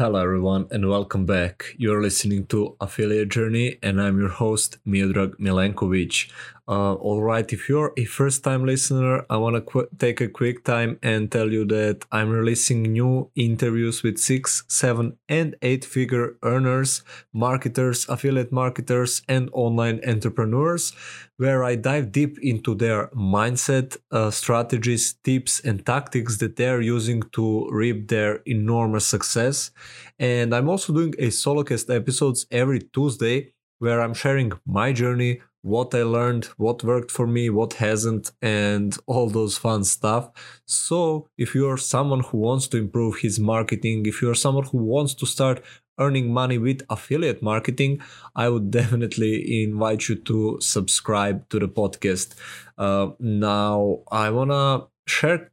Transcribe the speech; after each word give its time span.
Hello, 0.00 0.18
everyone, 0.18 0.66
and 0.70 0.88
welcome 0.88 1.26
back. 1.26 1.74
You're 1.76 2.00
listening 2.00 2.46
to 2.46 2.74
Affiliate 2.80 3.28
Journey, 3.28 3.76
and 3.82 4.00
I'm 4.00 4.18
your 4.18 4.30
host, 4.30 4.78
Miodrag 4.86 5.34
Milenkovic. 5.38 6.32
Uh, 6.66 6.94
all 6.94 7.20
right, 7.20 7.52
if 7.52 7.68
you're 7.68 7.92
a 7.98 8.06
first 8.06 8.42
time 8.42 8.64
listener, 8.64 9.26
I 9.28 9.36
want 9.36 9.56
to 9.56 9.60
qu- 9.60 9.88
take 9.98 10.22
a 10.22 10.28
quick 10.28 10.64
time 10.64 10.98
and 11.02 11.30
tell 11.30 11.52
you 11.52 11.66
that 11.66 12.06
I'm 12.10 12.30
releasing 12.30 12.80
new 12.84 13.30
interviews 13.34 14.02
with 14.02 14.16
six, 14.16 14.64
seven, 14.68 15.18
and 15.28 15.54
eight 15.60 15.84
figure 15.84 16.38
earners, 16.42 17.02
marketers, 17.34 18.08
affiliate 18.08 18.52
marketers, 18.52 19.20
and 19.28 19.50
online 19.52 20.00
entrepreneurs, 20.08 20.94
where 21.40 21.64
I 21.64 21.74
dive 21.74 22.12
deep 22.12 22.38
into 22.42 22.74
their 22.74 23.06
mindset, 23.16 23.96
uh, 24.10 24.30
strategies, 24.30 25.14
tips, 25.24 25.58
and 25.60 25.86
tactics 25.86 26.36
that 26.36 26.56
they're 26.56 26.82
using 26.82 27.22
to 27.32 27.66
reap 27.70 28.08
their 28.08 28.42
enormous 28.44 29.06
success. 29.06 29.70
And 30.18 30.54
I'm 30.54 30.68
also 30.68 30.92
doing 30.92 31.14
a 31.18 31.30
solo 31.30 31.62
cast 31.62 31.88
episodes 31.88 32.44
every 32.50 32.80
Tuesday 32.80 33.54
where 33.78 34.02
I'm 34.02 34.12
sharing 34.12 34.52
my 34.66 34.92
journey 34.92 35.40
what 35.62 35.94
I 35.94 36.02
learned, 36.02 36.44
what 36.56 36.84
worked 36.84 37.10
for 37.10 37.26
me, 37.26 37.50
what 37.50 37.74
hasn't, 37.74 38.32
and 38.40 38.96
all 39.06 39.28
those 39.28 39.58
fun 39.58 39.84
stuff. 39.84 40.30
So, 40.66 41.28
if 41.36 41.54
you're 41.54 41.76
someone 41.76 42.20
who 42.20 42.38
wants 42.38 42.66
to 42.68 42.78
improve 42.78 43.18
his 43.20 43.38
marketing, 43.38 44.06
if 44.06 44.22
you're 44.22 44.34
someone 44.34 44.64
who 44.64 44.78
wants 44.78 45.14
to 45.14 45.26
start 45.26 45.62
earning 45.98 46.32
money 46.32 46.58
with 46.58 46.82
affiliate 46.90 47.42
marketing, 47.42 48.00
I 48.34 48.48
would 48.48 48.70
definitely 48.80 49.64
invite 49.64 50.08
you 50.08 50.16
to 50.16 50.58
subscribe 50.60 51.48
to 51.50 51.58
the 51.58 51.68
podcast. 51.68 52.34
Uh, 52.78 53.10
now, 53.18 54.00
I 54.10 54.30
want 54.30 54.50
to 54.50 54.88
share 55.06 55.52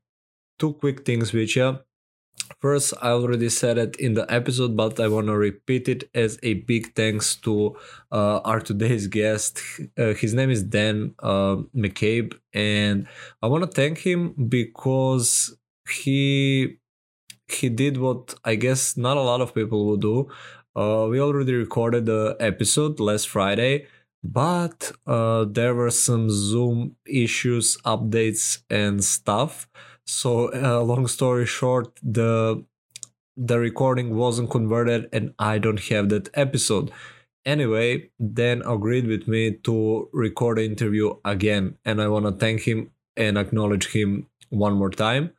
two 0.60 0.74
quick 0.74 1.06
things 1.06 1.34
with 1.34 1.56
you. 1.56 1.80
First, 2.60 2.94
I 3.02 3.10
already 3.10 3.50
said 3.50 3.78
it 3.78 3.96
in 3.98 4.14
the 4.14 4.32
episode, 4.32 4.76
but 4.76 5.00
I 5.00 5.08
want 5.10 5.28
to 5.28 5.38
repeat 5.38 5.88
it 5.90 6.10
as 6.16 6.40
a 6.44 6.56
big 6.56 6.96
thanks 6.96 7.36
to 7.38 7.76
uh, 8.12 8.40
our 8.40 8.62
today's 8.62 9.08
guest. 9.20 9.62
Uh, 9.98 10.14
his 10.14 10.34
name 10.34 10.50
is 10.50 10.64
Dan 10.64 11.14
uh, 11.20 11.58
McCabe, 11.76 12.34
and 12.54 13.08
I 13.42 13.48
want 13.48 13.64
to 13.64 13.70
thank 13.70 14.00
him 14.00 14.34
because 14.50 15.56
he 15.90 16.78
he 17.48 17.70
did 17.70 17.98
what 17.98 18.36
I 18.44 18.56
guess 18.56 18.98
not 18.98 19.18
a 19.18 19.22
lot 19.22 19.42
of 19.42 19.54
people 19.54 19.86
would 19.88 20.02
do. 20.02 20.30
Uh, 20.76 21.08
we 21.10 21.20
already 21.20 21.54
recorded 21.54 22.06
the 22.06 22.36
episode 22.40 23.00
last 23.00 23.30
Friday, 23.30 23.88
but 24.24 24.92
uh, 25.08 25.46
there 25.46 25.74
were 25.74 25.90
some 25.90 26.30
Zoom 26.30 26.96
issues, 27.06 27.78
updates, 27.78 28.62
and 28.70 29.04
stuff. 29.04 29.68
So, 30.06 30.54
uh, 30.54 30.82
long 30.84 31.08
story 31.08 31.46
short, 31.46 32.00
the 32.04 32.64
the 33.36 33.60
recording 33.60 34.16
wasn't 34.16 34.50
converted, 34.50 35.10
and 35.14 35.34
I 35.40 35.58
don't 35.60 35.80
have 35.90 36.10
that 36.10 36.30
episode. 36.34 36.92
Anyway, 37.46 38.10
Dan 38.34 38.62
agreed 38.66 39.08
with 39.08 39.28
me 39.28 39.54
to 39.64 40.10
record 40.12 40.58
the 40.58 40.66
interview 40.66 41.16
again, 41.24 41.78
and 41.86 42.02
I 42.02 42.08
want 42.08 42.26
to 42.26 42.32
thank 42.32 42.62
him 42.62 42.92
and 43.16 43.38
acknowledge 43.38 43.88
him 43.94 44.28
one 44.50 44.74
more 44.74 44.90
time. 44.90 45.32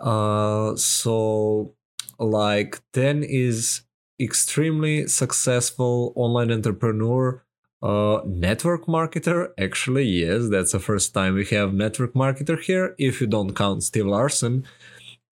Uh, 0.00 0.76
so, 0.76 1.74
like, 2.18 2.80
Dan 2.92 3.22
is 3.22 3.82
extremely 4.20 5.06
successful 5.06 6.12
online 6.16 6.50
entrepreneur 6.50 7.42
uh, 7.82 8.20
network 8.26 8.86
marketer, 8.86 9.48
actually, 9.58 10.04
yes, 10.04 10.48
that's 10.50 10.72
the 10.72 10.78
first 10.78 11.14
time 11.14 11.34
we 11.34 11.46
have 11.46 11.72
network 11.72 12.12
marketer 12.14 12.60
here, 12.60 12.94
if 12.98 13.20
you 13.20 13.26
don't 13.26 13.54
count 13.54 13.82
Steve 13.82 14.06
Larsen. 14.06 14.64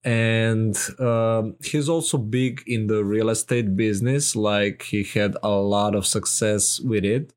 And 0.04 0.78
um, 0.98 1.56
he's 1.62 1.88
also 1.88 2.16
big 2.16 2.62
in 2.66 2.86
the 2.86 3.04
real 3.04 3.28
estate 3.28 3.76
business, 3.76 4.34
like 4.34 4.82
he 4.82 5.02
had 5.02 5.36
a 5.42 5.50
lot 5.50 5.94
of 5.94 6.06
success 6.06 6.80
with 6.80 7.04
it. 7.04 7.34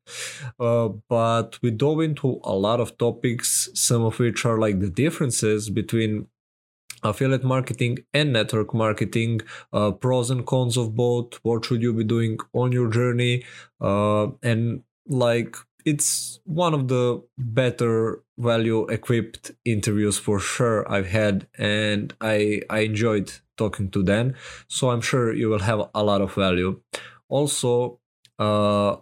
Uh, 0.58 0.90
but 1.08 1.58
we 1.60 1.70
dove 1.70 2.00
into 2.00 2.40
a 2.44 2.54
lot 2.54 2.80
of 2.80 2.96
topics, 2.96 3.68
some 3.74 4.02
of 4.02 4.18
which 4.18 4.46
are 4.46 4.58
like 4.58 4.80
the 4.80 4.88
differences 4.88 5.68
between 5.68 6.28
affiliate 7.02 7.44
marketing 7.44 7.98
and 8.14 8.32
network 8.32 8.74
marketing 8.74 9.40
uh, 9.72 9.90
pros 9.90 10.30
and 10.30 10.46
cons 10.46 10.76
of 10.76 10.94
both. 10.94 11.34
What 11.42 11.64
should 11.64 11.82
you 11.82 11.92
be 11.92 12.04
doing 12.04 12.38
on 12.52 12.72
your 12.72 12.88
journey? 12.88 13.44
Uh, 13.80 14.28
and 14.42 14.82
like 15.06 15.56
it's 15.84 16.40
one 16.44 16.74
of 16.74 16.88
the 16.88 17.22
better 17.38 18.22
value 18.38 18.86
equipped 18.86 19.52
interviews 19.64 20.18
for 20.18 20.38
sure 20.38 20.90
I've 20.90 21.08
had 21.08 21.46
and 21.58 22.14
I 22.20 22.62
I 22.70 22.80
enjoyed 22.80 23.32
talking 23.56 23.90
to 23.90 24.02
Dan. 24.02 24.34
So 24.68 24.90
I'm 24.90 25.00
sure 25.00 25.32
you 25.32 25.48
will 25.48 25.60
have 25.60 25.82
a 25.94 26.02
lot 26.02 26.20
of 26.20 26.34
value. 26.34 26.80
Also 27.28 28.00
uh 28.38 28.96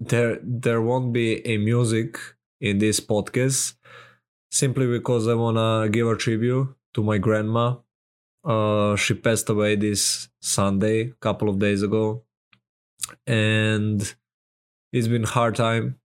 there 0.00 0.38
there 0.42 0.80
won't 0.82 1.12
be 1.12 1.46
a 1.46 1.58
music 1.58 2.18
in 2.60 2.78
this 2.78 3.00
podcast 3.00 3.74
simply 4.50 4.86
because 4.86 5.28
I 5.28 5.34
want 5.34 5.56
to 5.56 5.88
give 5.90 6.06
a 6.06 6.16
tribute 6.16 6.74
to 6.98 7.04
my 7.04 7.16
grandma 7.16 7.76
uh 8.44 8.96
she 8.96 9.14
passed 9.14 9.48
away 9.48 9.76
this 9.76 10.28
Sunday 10.40 10.98
a 11.10 11.20
couple 11.26 11.48
of 11.48 11.60
days 11.60 11.82
ago. 11.84 12.24
And 13.24 14.00
it's 14.92 15.06
been 15.06 15.22
hard 15.22 15.54
time 15.54 16.00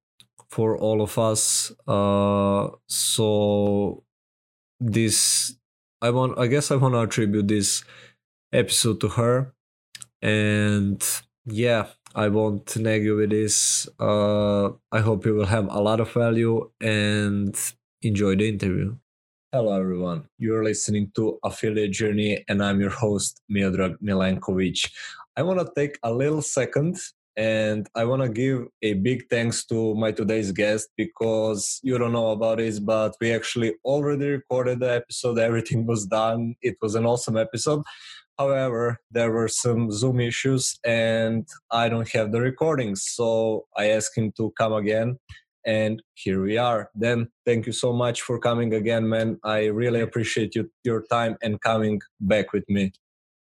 for 0.49 0.77
all 0.77 1.01
of 1.01 1.17
us 1.17 1.71
uh 1.87 2.69
so 2.87 4.03
this 4.79 5.55
i 6.01 6.11
want 6.11 6.37
i 6.37 6.45
guess 6.45 6.69
i 6.69 6.75
want 6.75 6.93
to 6.93 7.01
attribute 7.01 7.47
this 7.47 7.83
episode 8.51 9.01
to 9.01 9.07
her. 9.19 9.53
And 10.21 11.01
yeah 11.45 11.87
i 12.13 12.27
won't 12.27 12.77
nag 12.77 13.03
you 13.03 13.15
with 13.15 13.31
this. 13.31 13.89
Uh 13.99 14.65
i 14.91 14.99
hope 14.99 15.25
you 15.25 15.33
will 15.33 15.53
have 15.57 15.67
a 15.69 15.81
lot 15.81 15.99
of 15.99 16.11
value 16.11 16.69
and 16.79 17.55
enjoy 18.03 18.35
the 18.35 18.47
interview 18.47 18.95
hello 19.53 19.79
everyone 19.79 20.23
you're 20.39 20.63
listening 20.63 21.11
to 21.13 21.37
affiliate 21.43 21.91
journey 21.91 22.43
and 22.49 22.63
i'm 22.63 22.81
your 22.81 22.89
host 22.89 23.39
miodrag 23.55 23.95
milenkovic 24.01 24.89
i 25.37 25.43
want 25.43 25.59
to 25.59 25.71
take 25.75 25.99
a 26.01 26.11
little 26.11 26.41
second 26.41 26.97
and 27.35 27.87
I 27.95 28.05
want 28.05 28.21
to 28.21 28.29
give 28.29 28.67
a 28.83 28.93
big 28.93 29.23
thanks 29.27 29.65
to 29.65 29.95
my 29.95 30.11
today's 30.11 30.51
guest 30.51 30.89
because 30.95 31.79
you 31.81 31.97
don't 31.97 32.11
know 32.11 32.29
about 32.29 32.59
this, 32.59 32.79
but 32.79 33.15
we 33.19 33.31
actually 33.33 33.73
already 33.83 34.27
recorded 34.27 34.81
the 34.81 34.93
episode. 34.93 35.39
Everything 35.49 35.87
was 35.87 36.05
done. 36.05 36.53
It 36.61 36.75
was 36.79 36.93
an 36.93 37.07
awesome 37.07 37.35
episode. 37.35 37.81
However, 38.37 38.99
there 39.09 39.31
were 39.31 39.47
some 39.47 39.91
Zoom 39.91 40.19
issues 40.19 40.77
and 40.85 41.47
I 41.71 41.89
don't 41.89 42.07
have 42.09 42.31
the 42.31 42.39
recordings. 42.39 43.03
So 43.03 43.65
I 43.75 43.89
asked 43.89 44.15
him 44.15 44.31
to 44.37 44.53
come 44.55 44.73
again. 44.73 45.17
And 45.65 46.01
here 46.13 46.41
we 46.41 46.57
are. 46.57 46.89
Then 46.95 47.29
thank 47.45 47.65
you 47.65 47.73
so 47.73 47.93
much 47.93 48.21
for 48.21 48.39
coming 48.39 48.73
again, 48.73 49.07
man. 49.07 49.39
I 49.43 49.65
really 49.65 50.01
appreciate 50.01 50.55
you, 50.55 50.69
your 50.83 51.03
time 51.03 51.37
and 51.41 51.61
coming 51.61 52.01
back 52.19 52.53
with 52.53 52.67
me. 52.69 52.91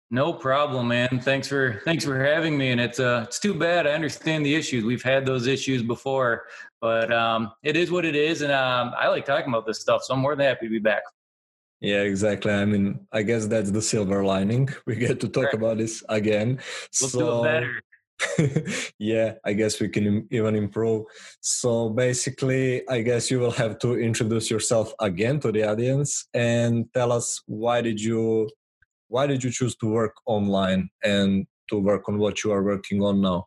No 0.09 0.31
problem, 0.31 0.87
man. 0.87 1.19
Thanks 1.21 1.49
for 1.49 1.81
thanks 1.83 2.05
for 2.05 2.23
having 2.23 2.57
me. 2.57 2.71
And 2.71 2.79
it's 2.79 2.99
uh 2.99 3.25
it's 3.27 3.39
too 3.39 3.53
bad. 3.53 3.85
I 3.85 3.91
understand 3.91 4.45
the 4.45 4.55
issues. 4.55 4.85
We've 4.85 5.03
had 5.03 5.25
those 5.25 5.47
issues 5.47 5.83
before, 5.83 6.45
but 6.79 7.11
um 7.11 7.51
it 7.61 7.75
is 7.75 7.91
what 7.91 8.05
it 8.05 8.15
is. 8.15 8.41
And 8.41 8.53
um 8.53 8.93
I 8.97 9.09
like 9.09 9.25
talking 9.25 9.49
about 9.49 9.65
this 9.65 9.81
stuff, 9.81 10.03
so 10.03 10.13
I'm 10.13 10.21
more 10.21 10.35
than 10.35 10.45
happy 10.45 10.67
to 10.67 10.71
be 10.71 10.79
back. 10.79 11.03
Yeah, 11.81 12.01
exactly. 12.01 12.51
I 12.51 12.65
mean, 12.65 13.05
I 13.11 13.21
guess 13.21 13.47
that's 13.47 13.69
the 13.69 13.81
silver 13.81 14.23
lining. 14.23 14.69
We 14.87 14.95
get 14.95 15.19
to 15.19 15.27
talk 15.27 15.45
right. 15.45 15.53
about 15.53 15.77
this 15.77 16.03
again. 16.09 16.59
We'll 17.01 17.09
so, 17.09 17.19
do 17.19 17.39
it 17.39 17.43
better. 17.43 17.81
yeah, 18.99 19.33
I 19.45 19.53
guess 19.53 19.79
we 19.79 19.89
can 19.89 20.27
even 20.31 20.55
improve. 20.55 21.05
So 21.41 21.89
basically, 21.89 22.87
I 22.89 23.01
guess 23.01 23.29
you 23.29 23.39
will 23.39 23.51
have 23.51 23.79
to 23.79 23.99
introduce 23.99 24.49
yourself 24.49 24.93
again 24.99 25.39
to 25.41 25.51
the 25.51 25.63
audience 25.63 26.27
and 26.33 26.85
tell 26.93 27.11
us 27.11 27.41
why 27.45 27.81
did 27.81 28.01
you 28.01 28.49
why 29.09 29.25
did 29.27 29.43
you 29.43 29.51
choose 29.51 29.75
to 29.77 29.87
work 29.87 30.13
online 30.25 30.89
and 31.03 31.45
to 31.69 31.79
work 31.79 32.09
on 32.09 32.17
what 32.17 32.43
you 32.43 32.51
are 32.51 32.63
working 32.63 33.01
on 33.01 33.21
now? 33.21 33.45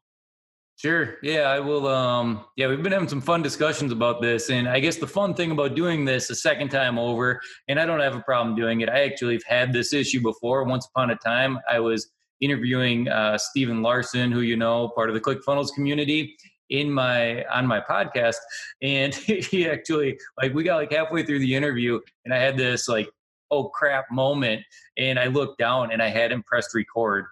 Sure. 0.76 1.18
Yeah, 1.22 1.42
I 1.42 1.60
will. 1.60 1.86
Um, 1.86 2.46
yeah, 2.56 2.66
we've 2.66 2.82
been 2.82 2.92
having 2.92 3.08
some 3.08 3.20
fun 3.20 3.42
discussions 3.42 3.92
about 3.92 4.22
this. 4.22 4.48
And 4.48 4.66
I 4.66 4.80
guess 4.80 4.96
the 4.96 5.06
fun 5.06 5.34
thing 5.34 5.50
about 5.50 5.74
doing 5.74 6.06
this 6.06 6.30
a 6.30 6.34
second 6.34 6.70
time 6.70 6.98
over, 6.98 7.38
and 7.68 7.78
I 7.78 7.84
don't 7.84 8.00
have 8.00 8.16
a 8.16 8.22
problem 8.22 8.56
doing 8.56 8.80
it. 8.80 8.88
I 8.88 9.04
actually 9.04 9.34
have 9.34 9.44
had 9.46 9.72
this 9.74 9.92
issue 9.92 10.22
before. 10.22 10.64
Once 10.64 10.88
upon 10.88 11.10
a 11.10 11.16
time, 11.16 11.58
I 11.70 11.80
was 11.80 12.10
interviewing 12.40 13.08
uh, 13.08 13.36
Stephen 13.38 13.82
Larsen, 13.82 14.32
who 14.32 14.40
you 14.40 14.56
know, 14.56 14.88
part 14.88 15.08
of 15.08 15.14
the 15.14 15.20
ClickFunnels 15.20 15.72
community 15.74 16.36
in 16.70 16.90
my 16.90 17.44
on 17.46 17.66
my 17.66 17.80
podcast. 17.80 18.36
And 18.80 19.14
he 19.14 19.68
actually 19.68 20.18
like 20.40 20.54
we 20.54 20.64
got 20.64 20.76
like 20.76 20.92
halfway 20.92 21.24
through 21.24 21.40
the 21.40 21.54
interview 21.54 22.00
and 22.24 22.32
i 22.32 22.38
had 22.38 22.56
this 22.56 22.88
like 22.88 23.08
oh 23.50 23.64
crap 23.64 24.10
moment 24.10 24.62
and 24.96 25.18
i 25.18 25.26
looked 25.26 25.58
down 25.58 25.92
and 25.92 26.02
i 26.02 26.08
hadn't 26.08 26.46
pressed 26.46 26.74
record. 26.74 27.26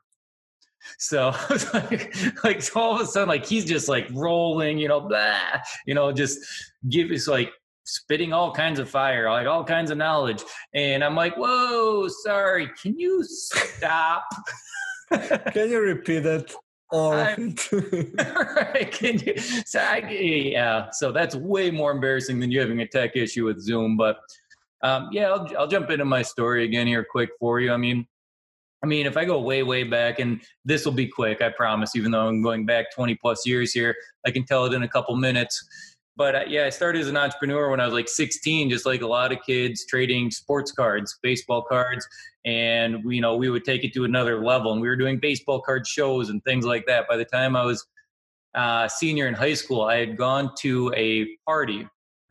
So 0.98 1.34
like, 1.74 2.14
like 2.44 2.76
all 2.76 2.94
of 2.94 3.00
a 3.00 3.06
sudden 3.06 3.28
like 3.28 3.44
he's 3.44 3.64
just 3.64 3.88
like 3.88 4.08
rolling 4.12 4.78
you 4.78 4.88
know 4.88 5.00
blah 5.00 5.60
you 5.86 5.94
know 5.94 6.12
just 6.12 6.38
give 6.88 7.10
us 7.10 7.26
like 7.26 7.52
spitting 7.84 8.32
all 8.32 8.52
kinds 8.52 8.78
of 8.78 8.88
fire 8.88 9.30
like 9.30 9.46
all 9.46 9.64
kinds 9.64 9.90
of 9.90 9.98
knowledge. 9.98 10.42
And 10.74 11.04
i'm 11.04 11.14
like 11.14 11.36
whoa 11.36 12.08
sorry 12.08 12.70
can 12.80 12.98
you 12.98 13.22
stop 13.24 14.24
Can 15.10 15.70
you 15.70 15.80
repeat 15.80 16.20
that? 16.20 16.54
All 16.90 17.12
of 17.12 17.38
it. 17.38 18.92
Can 18.92 19.18
you? 19.18 19.38
So 19.66 19.78
I, 19.78 19.98
yeah. 20.08 20.88
So 20.92 21.12
that's 21.12 21.34
way 21.34 21.70
more 21.70 21.92
embarrassing 21.92 22.40
than 22.40 22.50
you 22.50 22.60
having 22.60 22.80
a 22.80 22.86
tech 22.86 23.14
issue 23.14 23.44
with 23.44 23.60
Zoom. 23.60 23.96
But 23.96 24.18
um, 24.82 25.08
yeah, 25.12 25.30
I'll, 25.30 25.50
I'll 25.58 25.66
jump 25.66 25.90
into 25.90 26.04
my 26.04 26.22
story 26.22 26.64
again 26.64 26.86
here, 26.86 27.04
quick 27.08 27.30
for 27.38 27.60
you. 27.60 27.72
I 27.72 27.76
mean, 27.76 28.06
I 28.82 28.86
mean, 28.86 29.06
if 29.06 29.16
I 29.16 29.24
go 29.24 29.40
way, 29.40 29.62
way 29.62 29.82
back, 29.82 30.20
and 30.20 30.40
this 30.64 30.84
will 30.84 30.92
be 30.92 31.08
quick, 31.08 31.42
I 31.42 31.48
promise, 31.48 31.96
even 31.96 32.12
though 32.12 32.28
I'm 32.28 32.42
going 32.42 32.64
back 32.64 32.92
20 32.94 33.16
plus 33.16 33.44
years 33.44 33.72
here, 33.72 33.94
I 34.24 34.30
can 34.30 34.44
tell 34.44 34.66
it 34.66 34.72
in 34.72 34.84
a 34.84 34.88
couple 34.88 35.16
minutes. 35.16 35.66
But 36.18 36.34
uh, 36.34 36.44
yeah, 36.48 36.66
I 36.66 36.70
started 36.70 37.00
as 37.00 37.08
an 37.08 37.16
entrepreneur 37.16 37.70
when 37.70 37.80
I 37.80 37.84
was 37.84 37.94
like 37.94 38.08
16, 38.08 38.68
just 38.68 38.84
like 38.84 39.02
a 39.02 39.06
lot 39.06 39.32
of 39.32 39.38
kids 39.46 39.86
trading 39.86 40.30
sports 40.30 40.72
cards, 40.72 41.18
baseball 41.22 41.62
cards. 41.62 42.06
And, 42.44 43.02
you 43.10 43.20
know, 43.20 43.36
we 43.36 43.48
would 43.48 43.64
take 43.64 43.84
it 43.84 43.94
to 43.94 44.04
another 44.04 44.44
level. 44.44 44.72
And 44.72 44.82
we 44.82 44.88
were 44.88 44.96
doing 44.96 45.18
baseball 45.18 45.60
card 45.60 45.86
shows 45.86 46.28
and 46.28 46.42
things 46.44 46.66
like 46.66 46.86
that. 46.86 47.08
By 47.08 47.16
the 47.16 47.24
time 47.24 47.54
I 47.54 47.64
was 47.64 47.86
uh, 48.54 48.88
senior 48.88 49.28
in 49.28 49.34
high 49.34 49.54
school, 49.54 49.82
I 49.82 49.96
had 49.96 50.16
gone 50.16 50.50
to 50.58 50.92
a 50.94 51.36
party 51.46 51.86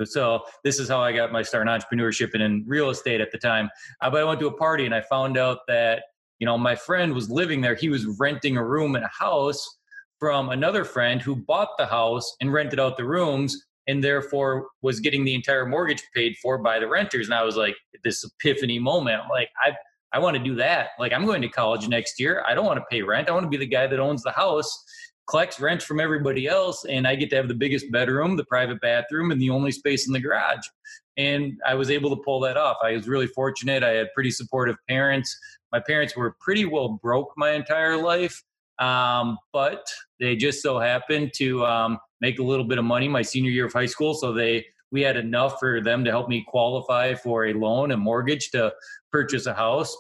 so 0.06 0.42
this 0.63 0.80
is 0.80 0.88
how 0.88 1.01
I 1.01 1.12
got 1.12 1.31
my 1.31 1.42
start 1.42 1.68
in 1.68 1.74
entrepreneurship 1.74 2.36
and 2.36 2.44
in 2.44 2.63
real 2.68 2.92
estate 2.92 3.19
at 3.19 3.31
the 3.31 3.38
time. 3.39 3.68
Uh, 4.00 4.12
but 4.12 4.22
I 4.22 4.24
went 4.25 4.39
to 4.42 4.48
a 4.48 4.56
party 4.56 4.86
and 4.86 4.94
I 4.94 5.01
found 5.01 5.39
out 5.39 5.62
that 5.68 6.04
you 6.39 6.45
know, 6.45 6.57
my 6.57 6.75
friend 6.75 7.13
was 7.13 7.30
living 7.30 7.62
there. 7.62 7.75
He 7.75 7.89
was 7.89 8.06
renting 8.19 8.57
a 8.57 8.63
room 8.63 8.95
in 8.95 9.04
a 9.04 9.10
house 9.10 9.78
from 10.19 10.50
another 10.50 10.84
friend 10.84 11.22
who 11.22 11.36
bought 11.36 11.69
the 11.78 11.86
house 11.86 12.36
and 12.42 12.51
rented 12.51 12.80
out 12.80 12.98
the 12.98 13.06
rooms 13.06 13.66
and 13.88 14.04
therefore 14.04 14.68
was 14.81 15.00
getting 15.00 15.25
the 15.25 15.34
entire 15.34 15.66
mortgage 15.66 16.04
paid 16.16 16.36
for 16.42 16.57
by 16.57 16.80
the 16.80 16.88
renters. 16.88 17.28
And 17.28 17.34
I 17.34 17.44
was 17.44 17.56
like, 17.56 17.75
this 18.04 18.24
epiphany 18.24 18.80
moment. 18.80 19.22
I'm 19.22 19.30
like, 19.30 19.50
I 19.63 19.75
I 20.13 20.19
want 20.19 20.38
to 20.38 20.44
do 20.44 20.56
that. 20.56 20.89
Like 21.00 21.12
I'm 21.13 21.25
going 21.25 21.42
to 21.42 21.50
college 21.50 21.88
next 21.88 22.19
year. 22.19 22.44
I 22.48 22.54
don't 22.54 22.66
want 22.66 22.80
to 22.80 22.86
pay 22.89 23.01
rent. 23.01 23.30
I 23.30 23.34
want 23.34 23.44
to 23.44 23.50
be 23.50 23.57
the 23.57 23.66
guy 23.66 23.88
that 23.88 24.00
owns 24.00 24.24
the 24.24 24.31
house, 24.31 24.86
collects 25.30 25.60
rent 25.60 25.84
from 25.84 26.00
everybody 26.00 26.48
else, 26.48 26.86
and 26.86 27.06
I 27.06 27.16
get 27.16 27.30
to 27.31 27.36
have 27.36 27.50
the 27.50 27.54
biggest 27.54 27.92
bedroom, 27.92 28.38
the 28.38 28.45
private 28.45 28.80
bathroom, 28.80 29.31
and 29.31 29.42
the 29.42 29.50
only 29.50 29.72
space 29.72 30.07
in 30.07 30.13
the 30.13 30.19
garage. 30.19 30.66
And 31.18 31.60
I 31.68 31.74
was 31.74 31.89
able 31.89 32.16
to 32.16 32.22
pull 32.24 32.39
that 32.42 32.57
off. 32.57 32.78
I 32.84 32.94
was 32.94 33.07
really 33.07 33.28
fortunate. 33.28 33.84
I 33.84 33.89
had 33.89 34.13
pretty 34.13 34.31
supportive 34.31 34.78
parents 34.88 35.36
my 35.72 35.80
parents 35.80 36.16
were 36.16 36.36
pretty 36.39 36.66
well 36.66 37.00
broke 37.01 37.34
my 37.36 37.51
entire 37.51 37.98
life, 37.98 38.44
um, 38.80 39.38
but 39.51 39.88
they 40.19 40.36
just 40.36 40.62
so 40.62 40.80
happened 40.80 41.31
to 41.36 41.66
um, 41.66 41.98
make 42.21 42.39
a 42.39 42.43
little 42.43 42.65
bit 42.65 42.77
of 42.77 42.85
money 42.85 43.07
my 43.07 43.21
senior 43.21 43.51
year 43.51 43.65
of 43.65 43.73
high 43.73 43.85
school. 43.85 44.13
So 44.13 44.33
they 44.33 44.65
we 44.91 45.01
had 45.01 45.17
enough 45.17 45.59
for 45.59 45.81
them 45.81 46.05
to 46.05 46.11
help 46.11 46.29
me 46.29 46.45
qualify 46.47 47.13
for 47.13 47.47
a 47.47 47.53
loan, 47.53 47.91
a 47.91 47.97
mortgage 47.97 48.51
to 48.51 48.73
purchase 49.11 49.45
a 49.45 49.53
house. 49.53 49.95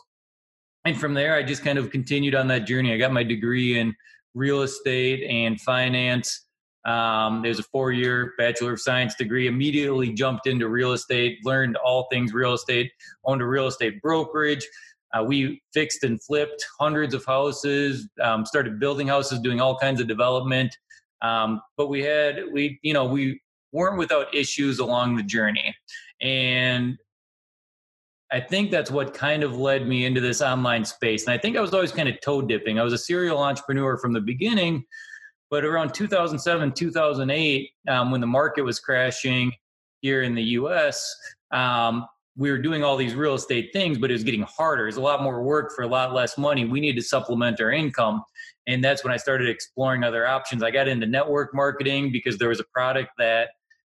And 0.85 0.97
from 0.97 1.13
there, 1.13 1.35
I 1.35 1.43
just 1.43 1.63
kind 1.63 1.77
of 1.77 1.91
continued 1.91 2.35
on 2.35 2.47
that 2.47 2.65
journey. 2.65 2.93
I 2.93 2.97
got 2.97 3.11
my 3.11 3.23
degree 3.23 3.77
in 3.77 3.93
real 4.33 4.61
estate 4.61 5.29
and 5.29 5.59
finance. 5.59 6.45
Um, 6.85 7.41
there's 7.41 7.59
a 7.59 7.63
four 7.63 7.91
year 7.91 8.33
Bachelor 8.37 8.73
of 8.73 8.79
Science 8.79 9.13
degree. 9.15 9.47
Immediately 9.47 10.13
jumped 10.13 10.47
into 10.47 10.69
real 10.69 10.93
estate, 10.93 11.39
learned 11.43 11.75
all 11.75 12.07
things 12.09 12.33
real 12.33 12.53
estate, 12.53 12.89
owned 13.25 13.41
a 13.41 13.45
real 13.45 13.67
estate 13.67 14.01
brokerage, 14.01 14.65
uh, 15.13 15.23
we 15.23 15.61
fixed 15.73 16.03
and 16.03 16.21
flipped 16.21 16.65
hundreds 16.79 17.13
of 17.13 17.23
houses, 17.25 18.07
um, 18.21 18.45
started 18.45 18.79
building 18.79 19.07
houses, 19.07 19.39
doing 19.39 19.61
all 19.61 19.77
kinds 19.77 20.01
of 20.01 20.07
development. 20.07 20.77
Um, 21.21 21.61
but 21.77 21.87
we 21.87 22.03
had, 22.03 22.43
we, 22.51 22.79
you 22.81 22.93
know, 22.93 23.05
we 23.05 23.41
weren't 23.71 23.97
without 23.97 24.33
issues 24.33 24.79
along 24.79 25.15
the 25.15 25.23
journey. 25.23 25.75
And 26.21 26.97
I 28.31 28.39
think 28.41 28.71
that's 28.71 28.91
what 28.91 29.13
kind 29.13 29.43
of 29.43 29.57
led 29.57 29.87
me 29.87 30.05
into 30.05 30.19
this 30.19 30.41
online 30.41 30.83
space. 30.83 31.25
And 31.25 31.33
I 31.33 31.37
think 31.37 31.55
I 31.55 31.61
was 31.61 31.73
always 31.73 31.91
kind 31.91 32.09
of 32.09 32.19
toe 32.21 32.41
dipping. 32.41 32.79
I 32.79 32.83
was 32.83 32.93
a 32.93 32.97
serial 32.97 33.37
entrepreneur 33.39 33.97
from 33.97 34.13
the 34.13 34.19
beginning, 34.19 34.83
but 35.49 35.63
around 35.63 35.93
2007, 35.93 36.73
2008, 36.73 37.69
um, 37.87 38.11
when 38.11 38.19
the 38.19 38.27
market 38.27 38.63
was 38.63 38.79
crashing 38.79 39.53
here 40.01 40.23
in 40.23 40.35
the 40.35 40.43
US, 40.43 41.15
um, 41.51 42.05
we 42.35 42.51
were 42.51 42.57
doing 42.57 42.83
all 42.83 42.97
these 42.97 43.15
real 43.15 43.33
estate 43.33 43.71
things, 43.73 43.97
but 43.97 44.11
it 44.11 44.13
was 44.13 44.23
getting 44.23 44.43
harder. 44.43 44.87
It's 44.87 44.97
a 44.97 45.01
lot 45.01 45.23
more 45.23 45.41
work 45.41 45.73
for 45.75 45.83
a 45.83 45.87
lot 45.87 46.13
less 46.13 46.37
money. 46.37 46.65
We 46.65 46.79
need 46.79 46.95
to 46.95 47.01
supplement 47.01 47.59
our 47.61 47.71
income. 47.71 48.23
And 48.67 48.83
that's 48.83 49.03
when 49.03 49.13
I 49.13 49.17
started 49.17 49.49
exploring 49.49 50.03
other 50.03 50.27
options. 50.27 50.61
I 50.61 50.71
got 50.71 50.87
into 50.87 51.07
network 51.07 51.55
marketing 51.55 52.11
because 52.11 52.37
there 52.37 52.49
was 52.49 52.59
a 52.59 52.65
product 52.65 53.11
that 53.17 53.49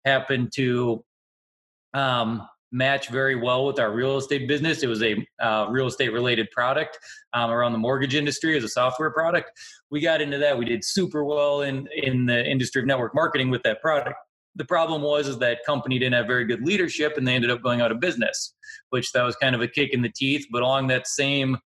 happened 0.05 0.51
to 0.55 1.03
um, 1.93 2.47
match 2.71 3.09
very 3.09 3.35
well 3.35 3.65
with 3.65 3.79
our 3.79 3.91
real 3.91 4.17
estate 4.17 4.47
business. 4.47 4.83
It 4.83 4.87
was 4.87 5.01
a 5.01 5.15
uh, 5.41 5.67
real 5.69 5.87
estate 5.87 6.13
related 6.13 6.51
product 6.51 6.99
um, 7.33 7.49
around 7.49 7.71
the 7.71 7.79
mortgage 7.79 8.13
industry 8.13 8.55
as 8.55 8.63
a 8.63 8.69
software 8.69 9.09
product. 9.09 9.51
We 9.89 10.01
got 10.01 10.21
into 10.21 10.37
that. 10.37 10.57
We 10.57 10.65
did 10.65 10.85
super 10.85 11.23
well 11.23 11.61
in 11.61 11.87
in 11.95 12.27
the 12.27 12.45
industry 12.45 12.81
of 12.81 12.87
network 12.87 13.15
marketing 13.15 13.49
with 13.49 13.63
that 13.63 13.81
product 13.81 14.17
the 14.55 14.65
problem 14.65 15.01
was 15.01 15.27
is 15.27 15.37
that 15.39 15.59
company 15.65 15.97
didn't 15.99 16.13
have 16.13 16.27
very 16.27 16.45
good 16.45 16.61
leadership 16.61 17.17
and 17.17 17.27
they 17.27 17.33
ended 17.33 17.49
up 17.49 17.61
going 17.61 17.81
out 17.81 17.91
of 17.91 17.99
business 17.99 18.53
which 18.89 19.11
that 19.11 19.23
was 19.23 19.35
kind 19.37 19.55
of 19.55 19.61
a 19.61 19.67
kick 19.67 19.93
in 19.93 20.01
the 20.01 20.09
teeth 20.09 20.45
but 20.51 20.61
along 20.61 20.87
that 20.87 21.07
same 21.07 21.57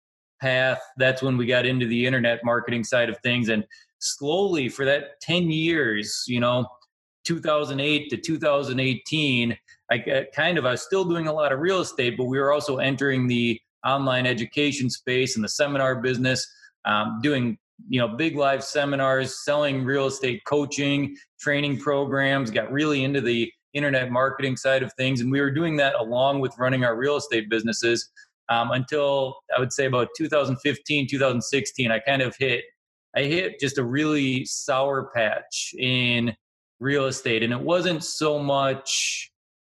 path. 0.43 0.79
That's 0.99 1.23
when 1.23 1.39
we 1.39 1.47
got 1.47 1.65
into 1.65 1.87
the 1.87 2.05
internet 2.05 2.41
marketing 2.45 2.85
side 2.85 3.09
of 3.09 3.17
things. 3.23 3.49
And 3.49 3.65
slowly 4.03 4.69
for 4.69 4.85
that 4.85 5.21
10 5.21 5.49
years 5.49 6.25
you 6.27 6.41
know 6.41 6.67
2008 7.25 8.11
to 8.11 8.17
2018 8.17 9.57
i 9.93 10.27
kind 10.35 10.59
of 10.59 10.67
i 10.67 10.73
was 10.73 10.83
still 10.83 11.05
doing 11.05 11.29
a 11.29 11.33
lot 11.33 11.53
of 11.53 11.61
real 11.61 11.81
estate 11.81 12.17
but 12.17 12.25
we 12.25 12.37
were 12.37 12.51
also 12.53 12.79
entering 12.79 13.29
the 13.29 13.61
online 13.87 14.27
education 14.27 14.91
space 14.91 15.37
and 15.37 15.45
the 15.45 15.49
seminar 15.49 15.95
business 16.03 16.51
um, 16.85 17.21
doing 17.23 17.57
you 17.89 18.01
know 18.01 18.09
big 18.09 18.37
live 18.37 18.65
seminars 18.65 19.45
selling 19.45 19.85
real 19.85 20.07
estate 20.07 20.43
coaching 20.47 21.17
training 21.39 21.79
programs 21.79 22.51
got 22.51 22.73
really 22.73 23.05
into 23.05 23.21
the 23.21 23.53
internet 23.75 24.11
marketing 24.11 24.57
side 24.57 24.83
of 24.83 24.93
things. 24.95 25.21
And 25.21 25.31
we 25.31 25.41
were 25.41 25.51
doing 25.51 25.77
that 25.79 25.95
along 25.95 26.41
with 26.41 26.57
running 26.59 26.85
our 26.85 26.97
real 26.97 27.17
estate 27.17 27.49
businesses 27.49 28.11
um, 28.53 28.71
until 28.73 29.37
i 29.57 29.61
would 29.61 29.73
say 29.73 29.87
about 29.87 30.09
2015 30.17 31.09
2016 31.09 31.91
i 31.91 31.99
kind 31.99 32.23
of 32.23 32.35
hit 32.39 32.65
i 33.17 33.23
hit 33.23 33.59
just 33.61 33.79
a 33.79 33.85
really 33.85 34.45
sour 34.45 35.11
patch 35.15 35.75
in 35.79 36.35
real 36.81 37.07
estate 37.07 37.43
and 37.43 37.53
it 37.53 37.61
wasn't 37.61 38.03
so 38.03 38.39
much 38.39 39.31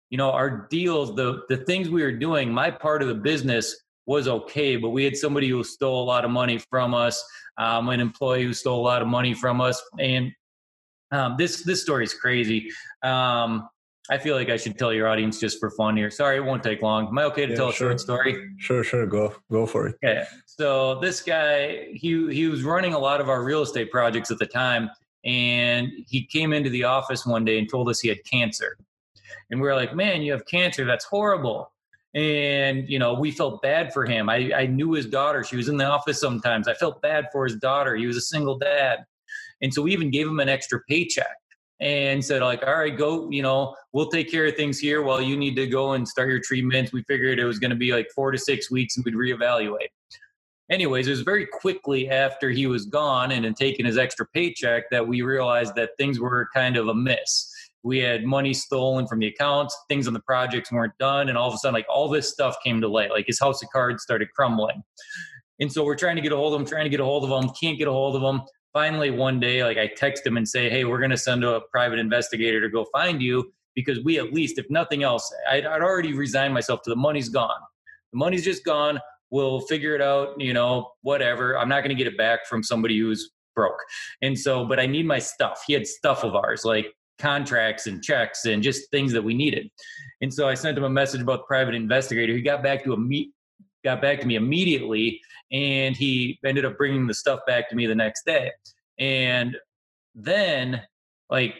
you 0.09 0.17
know 0.17 0.31
our 0.31 0.67
deals 0.69 1.15
the 1.15 1.41
the 1.49 1.57
things 1.57 1.89
we 1.89 2.03
were 2.03 2.11
doing 2.11 2.51
my 2.51 2.69
part 2.69 3.01
of 3.01 3.07
the 3.07 3.15
business 3.15 3.83
was 4.05 4.27
okay 4.27 4.75
but 4.75 4.89
we 4.89 5.03
had 5.03 5.15
somebody 5.15 5.49
who 5.49 5.63
stole 5.63 6.03
a 6.03 6.05
lot 6.05 6.25
of 6.25 6.31
money 6.31 6.59
from 6.69 6.93
us 6.93 7.23
um, 7.59 7.89
an 7.89 7.99
employee 7.99 8.43
who 8.43 8.53
stole 8.53 8.79
a 8.79 8.85
lot 8.85 9.01
of 9.01 9.07
money 9.07 9.33
from 9.33 9.61
us. 9.61 9.81
And 9.99 10.31
um, 11.11 11.35
this 11.37 11.63
this 11.63 11.81
story 11.81 12.05
is 12.05 12.13
crazy. 12.13 12.69
Um, 13.03 13.67
I 14.09 14.17
feel 14.17 14.35
like 14.35 14.49
I 14.49 14.57
should 14.57 14.77
tell 14.77 14.91
your 14.91 15.07
audience 15.07 15.39
just 15.39 15.59
for 15.59 15.69
fun 15.69 15.95
here. 15.95 16.09
Sorry, 16.09 16.37
it 16.37 16.43
won't 16.43 16.63
take 16.63 16.81
long. 16.81 17.07
Am 17.07 17.17
I 17.17 17.23
okay 17.25 17.45
to 17.45 17.51
yeah, 17.51 17.57
tell 17.57 17.69
a 17.69 17.73
short 17.73 17.99
story? 17.99 18.49
Sure, 18.57 18.83
sure. 18.83 19.05
Go 19.05 19.35
go 19.51 19.65
for 19.65 19.87
it. 19.87 19.95
Okay. 20.03 20.23
So 20.45 20.99
this 20.99 21.21
guy, 21.21 21.89
he 21.93 22.33
he 22.33 22.47
was 22.47 22.63
running 22.63 22.93
a 22.93 22.99
lot 22.99 23.21
of 23.21 23.29
our 23.29 23.43
real 23.43 23.61
estate 23.61 23.91
projects 23.91 24.31
at 24.31 24.39
the 24.39 24.47
time, 24.47 24.89
and 25.23 25.91
he 26.07 26.25
came 26.25 26.53
into 26.53 26.69
the 26.69 26.85
office 26.85 27.25
one 27.25 27.45
day 27.45 27.59
and 27.59 27.69
told 27.69 27.87
us 27.89 27.99
he 27.99 28.09
had 28.09 28.23
cancer. 28.25 28.77
And 29.51 29.61
we 29.61 29.67
were 29.67 29.75
like, 29.75 29.95
"Man, 29.95 30.21
you 30.21 30.31
have 30.31 30.45
cancer. 30.45 30.85
That's 30.85 31.05
horrible." 31.05 31.71
and 32.15 32.89
you 32.89 32.97
know 32.97 33.13
we 33.13 33.29
felt 33.29 33.61
bad 33.61 33.93
for 33.93 34.03
him 34.03 34.29
I, 34.29 34.51
I 34.55 34.65
knew 34.65 34.93
his 34.93 35.05
daughter 35.05 35.43
she 35.43 35.55
was 35.55 35.69
in 35.69 35.77
the 35.77 35.85
office 35.85 36.19
sometimes 36.19 36.67
i 36.67 36.73
felt 36.73 37.03
bad 37.03 37.27
for 37.31 37.45
his 37.45 37.55
daughter 37.57 37.95
he 37.95 38.07
was 38.07 38.17
a 38.17 38.21
single 38.21 38.57
dad 38.57 39.05
and 39.61 39.71
so 39.71 39.83
we 39.83 39.93
even 39.93 40.09
gave 40.09 40.27
him 40.27 40.39
an 40.39 40.49
extra 40.49 40.81
paycheck 40.89 41.37
and 41.79 42.23
said 42.23 42.41
like 42.41 42.61
all 42.65 42.77
right 42.77 42.97
go 42.97 43.29
you 43.29 43.41
know 43.41 43.75
we'll 43.93 44.09
take 44.09 44.29
care 44.29 44.45
of 44.45 44.55
things 44.55 44.79
here 44.79 45.01
while 45.01 45.21
you 45.21 45.37
need 45.37 45.55
to 45.55 45.67
go 45.67 45.93
and 45.93 46.07
start 46.07 46.29
your 46.29 46.39
treatments. 46.39 46.91
We 46.91 47.03
figured 47.03 47.39
it 47.39 47.45
was 47.45 47.59
going 47.59 47.71
to 47.71 47.77
be 47.77 47.91
like 47.91 48.09
four 48.13 48.31
to 48.31 48.37
six 48.37 48.69
weeks 48.69 48.97
and 48.97 49.05
we'd 49.05 49.15
reevaluate. 49.15 49.87
Anyways 50.69 51.07
it 51.07 51.11
was 51.11 51.21
very 51.21 51.45
quickly 51.45 52.09
after 52.09 52.49
he 52.49 52.67
was 52.67 52.85
gone 52.85 53.31
and 53.31 53.45
had 53.45 53.55
taken 53.55 53.85
his 53.85 53.97
extra 53.97 54.27
paycheck 54.33 54.89
that 54.91 55.07
we 55.07 55.21
realized 55.21 55.75
that 55.75 55.91
things 55.97 56.19
were 56.19 56.47
kind 56.53 56.77
of 56.77 56.87
amiss. 56.87 57.51
We 57.81 57.99
had 57.99 58.25
money 58.25 58.53
stolen 58.53 59.07
from 59.07 59.19
the 59.19 59.27
accounts 59.27 59.75
things 59.87 60.07
on 60.07 60.13
the 60.13 60.19
projects 60.19 60.71
weren't 60.71 60.97
done 60.99 61.29
and 61.29 61.37
all 61.37 61.47
of 61.47 61.53
a 61.53 61.57
sudden 61.57 61.73
like 61.73 61.87
all 61.89 62.09
this 62.09 62.29
stuff 62.29 62.57
came 62.63 62.81
to 62.81 62.87
light 62.87 63.09
like 63.09 63.25
his 63.25 63.39
house 63.39 63.63
of 63.63 63.69
cards 63.69 64.03
started 64.03 64.27
crumbling. 64.35 64.83
And 65.61 65.71
so 65.71 65.83
we're 65.83 65.95
trying 65.95 66.15
to 66.15 66.21
get 66.21 66.31
a 66.31 66.35
hold 66.35 66.53
of 66.53 66.59
him 66.59 66.67
trying 66.67 66.83
to 66.85 66.89
get 66.89 66.99
a 66.99 67.05
hold 67.05 67.23
of 67.23 67.43
him 67.43 67.49
can't 67.59 67.77
get 67.77 67.87
a 67.87 67.91
hold 67.91 68.15
of 68.15 68.21
him 68.21 68.41
finally 68.79 69.11
one 69.11 69.41
day 69.41 69.61
like 69.61 69.77
i 69.77 69.87
text 69.87 70.25
him 70.25 70.37
and 70.37 70.47
say 70.47 70.69
hey 70.69 70.85
we're 70.85 70.99
going 70.99 71.09
to 71.09 71.17
send 71.17 71.43
a 71.43 71.59
private 71.69 71.99
investigator 71.99 72.61
to 72.61 72.69
go 72.69 72.85
find 72.93 73.21
you 73.21 73.51
because 73.75 74.01
we 74.05 74.17
at 74.17 74.31
least 74.31 74.57
if 74.57 74.65
nothing 74.69 75.03
else 75.03 75.33
I'd, 75.51 75.65
I'd 75.65 75.81
already 75.81 76.13
resigned 76.13 76.53
myself 76.53 76.81
to 76.83 76.89
the 76.89 76.95
money's 76.95 77.27
gone. 77.27 77.59
The 78.13 78.19
money's 78.19 78.45
just 78.45 78.63
gone. 78.63 78.97
We'll 79.31 79.59
figure 79.71 79.95
it 79.95 80.01
out 80.01 80.39
you 80.39 80.53
know 80.53 80.91
whatever. 81.01 81.57
I'm 81.59 81.67
not 81.67 81.81
going 81.81 81.89
to 81.89 82.01
get 82.01 82.07
it 82.07 82.17
back 82.17 82.47
from 82.47 82.63
somebody 82.63 82.97
who's 82.97 83.31
broke. 83.53 83.81
And 84.21 84.39
so 84.39 84.65
but 84.65 84.79
i 84.79 84.85
need 84.85 85.05
my 85.05 85.19
stuff. 85.19 85.61
He 85.67 85.73
had 85.73 85.85
stuff 85.85 86.23
of 86.23 86.33
ours 86.35 86.63
like 86.63 86.87
contracts 87.17 87.85
and 87.85 88.01
checks 88.01 88.45
and 88.45 88.63
just 88.63 88.89
things 88.91 89.11
that 89.11 89.21
we 89.21 89.33
needed. 89.33 89.69
And 90.21 90.33
so 90.33 90.47
I 90.47 90.53
sent 90.53 90.77
him 90.77 90.85
a 90.85 90.89
message 90.89 91.21
about 91.21 91.39
the 91.39 91.47
private 91.47 91.75
investigator. 91.75 92.33
He 92.33 92.41
got 92.41 92.63
back 92.63 92.85
to 92.85 92.93
a 92.93 92.97
meet 92.97 93.33
got 93.83 94.01
back 94.01 94.19
to 94.21 94.27
me 94.27 94.35
immediately, 94.35 95.21
and 95.51 95.95
he 95.95 96.39
ended 96.45 96.65
up 96.65 96.77
bringing 96.77 97.07
the 97.07 97.13
stuff 97.13 97.39
back 97.47 97.69
to 97.69 97.75
me 97.75 97.85
the 97.85 97.95
next 97.95 98.25
day. 98.25 98.51
And 98.97 99.57
then, 100.15 100.81
like 101.29 101.55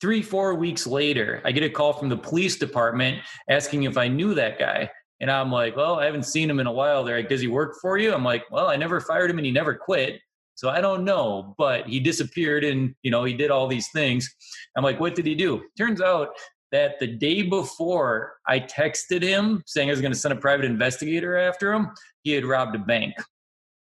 three, 0.00 0.22
four 0.22 0.54
weeks 0.54 0.86
later, 0.86 1.40
I 1.44 1.52
get 1.52 1.62
a 1.62 1.70
call 1.70 1.92
from 1.92 2.08
the 2.08 2.16
police 2.16 2.56
department 2.56 3.20
asking 3.48 3.84
if 3.84 3.96
I 3.96 4.08
knew 4.08 4.34
that 4.34 4.58
guy. 4.58 4.90
And 5.20 5.30
I'm 5.30 5.50
like, 5.50 5.76
well, 5.76 5.98
I 5.98 6.04
haven't 6.04 6.24
seen 6.24 6.50
him 6.50 6.60
in 6.60 6.66
a 6.66 6.72
while. 6.72 7.02
They're 7.02 7.16
like, 7.16 7.28
does 7.28 7.40
he 7.40 7.48
work 7.48 7.76
for 7.80 7.96
you? 7.96 8.12
I'm 8.12 8.24
like, 8.24 8.44
well, 8.50 8.66
I 8.68 8.76
never 8.76 9.00
fired 9.00 9.30
him 9.30 9.38
and 9.38 9.46
he 9.46 9.52
never 9.52 9.74
quit. 9.74 10.20
So 10.56 10.68
I 10.68 10.80
don't 10.80 11.04
know, 11.04 11.54
but 11.58 11.86
he 11.86 12.00
disappeared 12.00 12.64
and, 12.64 12.94
you 13.02 13.10
know, 13.10 13.24
he 13.24 13.34
did 13.34 13.50
all 13.50 13.66
these 13.66 13.88
things. 13.92 14.34
I'm 14.76 14.84
like, 14.84 15.00
what 15.00 15.14
did 15.14 15.26
he 15.26 15.34
do? 15.34 15.62
Turns 15.76 16.00
out 16.00 16.30
that 16.76 16.98
the 16.98 17.06
day 17.06 17.40
before 17.40 18.34
I 18.46 18.60
texted 18.60 19.22
him 19.22 19.62
saying 19.64 19.88
I 19.88 19.92
was 19.92 20.02
going 20.02 20.12
to 20.12 20.18
send 20.18 20.34
a 20.34 20.36
private 20.36 20.66
investigator 20.66 21.38
after 21.38 21.72
him, 21.72 21.90
he 22.22 22.32
had 22.32 22.44
robbed 22.44 22.76
a 22.76 22.78
bank. 22.78 23.14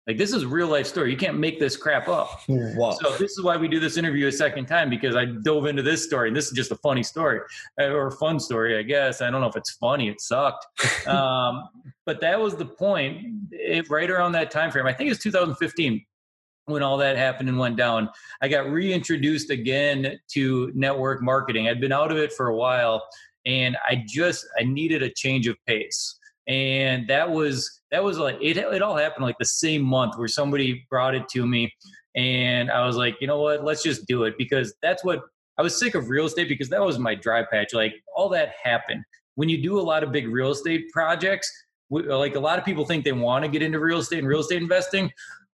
Like 0.06 0.18
this 0.18 0.34
is 0.34 0.42
a 0.42 0.48
real 0.48 0.68
life 0.68 0.86
story. 0.86 1.10
You 1.10 1.16
can't 1.16 1.38
make 1.38 1.58
this 1.58 1.78
crap 1.78 2.08
up. 2.08 2.42
Wow. 2.46 2.90
So 2.90 3.12
this 3.16 3.32
is 3.32 3.42
why 3.42 3.56
we 3.56 3.68
do 3.68 3.80
this 3.80 3.96
interview 3.96 4.26
a 4.26 4.32
second 4.32 4.66
time 4.66 4.90
because 4.90 5.16
I 5.16 5.24
dove 5.24 5.64
into 5.64 5.82
this 5.82 6.04
story 6.04 6.28
and 6.28 6.36
this 6.36 6.44
is 6.44 6.52
just 6.52 6.72
a 6.72 6.76
funny 6.76 7.02
story 7.02 7.40
uh, 7.80 7.84
or 7.84 8.08
a 8.08 8.12
fun 8.12 8.38
story, 8.38 8.78
I 8.78 8.82
guess. 8.82 9.22
I 9.22 9.30
don't 9.30 9.40
know 9.40 9.48
if 9.48 9.56
it's 9.56 9.70
funny. 9.70 10.10
It 10.10 10.20
sucked. 10.20 10.66
um, 11.06 11.70
but 12.04 12.20
that 12.20 12.38
was 12.38 12.54
the 12.54 12.66
point. 12.66 13.48
It, 13.50 13.88
right 13.88 14.10
around 14.10 14.32
that 14.32 14.50
time 14.50 14.70
frame, 14.70 14.86
I 14.86 14.92
think 14.92 15.06
it 15.08 15.12
was 15.12 15.20
2015 15.20 16.04
when 16.66 16.82
all 16.82 16.96
that 16.98 17.16
happened 17.16 17.48
and 17.48 17.58
went 17.58 17.76
down. 17.76 18.08
I 18.40 18.48
got 18.48 18.70
reintroduced 18.70 19.50
again 19.50 20.18
to 20.28 20.72
network 20.74 21.22
marketing. 21.22 21.68
I'd 21.68 21.80
been 21.80 21.92
out 21.92 22.10
of 22.10 22.16
it 22.16 22.32
for 22.32 22.48
a 22.48 22.56
while 22.56 23.06
and 23.46 23.76
I 23.88 24.04
just 24.06 24.46
I 24.58 24.64
needed 24.64 25.02
a 25.02 25.10
change 25.10 25.46
of 25.46 25.56
pace. 25.66 26.18
And 26.46 27.08
that 27.08 27.30
was 27.30 27.82
that 27.90 28.02
was 28.02 28.18
like 28.18 28.36
it 28.40 28.56
it 28.56 28.82
all 28.82 28.96
happened 28.96 29.24
like 29.24 29.38
the 29.38 29.44
same 29.44 29.82
month 29.82 30.16
where 30.16 30.28
somebody 30.28 30.86
brought 30.90 31.14
it 31.14 31.28
to 31.30 31.46
me 31.46 31.72
and 32.14 32.70
I 32.70 32.86
was 32.86 32.96
like, 32.96 33.16
"You 33.20 33.26
know 33.26 33.40
what? 33.40 33.64
Let's 33.64 33.82
just 33.82 34.06
do 34.06 34.24
it 34.24 34.34
because 34.38 34.74
that's 34.82 35.04
what 35.04 35.22
I 35.58 35.62
was 35.62 35.78
sick 35.78 35.94
of 35.94 36.08
real 36.08 36.26
estate 36.26 36.48
because 36.48 36.68
that 36.68 36.80
was 36.80 36.98
my 36.98 37.14
dry 37.14 37.44
patch. 37.44 37.74
Like 37.74 37.94
all 38.14 38.28
that 38.30 38.52
happened. 38.62 39.04
When 39.36 39.48
you 39.48 39.62
do 39.62 39.80
a 39.80 39.82
lot 39.82 40.02
of 40.02 40.12
big 40.12 40.28
real 40.28 40.52
estate 40.52 40.90
projects, 40.92 41.50
like 41.90 42.36
a 42.36 42.40
lot 42.40 42.58
of 42.58 42.64
people 42.64 42.84
think 42.84 43.04
they 43.04 43.12
want 43.12 43.44
to 43.44 43.50
get 43.50 43.62
into 43.62 43.80
real 43.80 43.98
estate 43.98 44.18
and 44.18 44.28
real 44.28 44.40
estate 44.40 44.62
investing, 44.62 45.10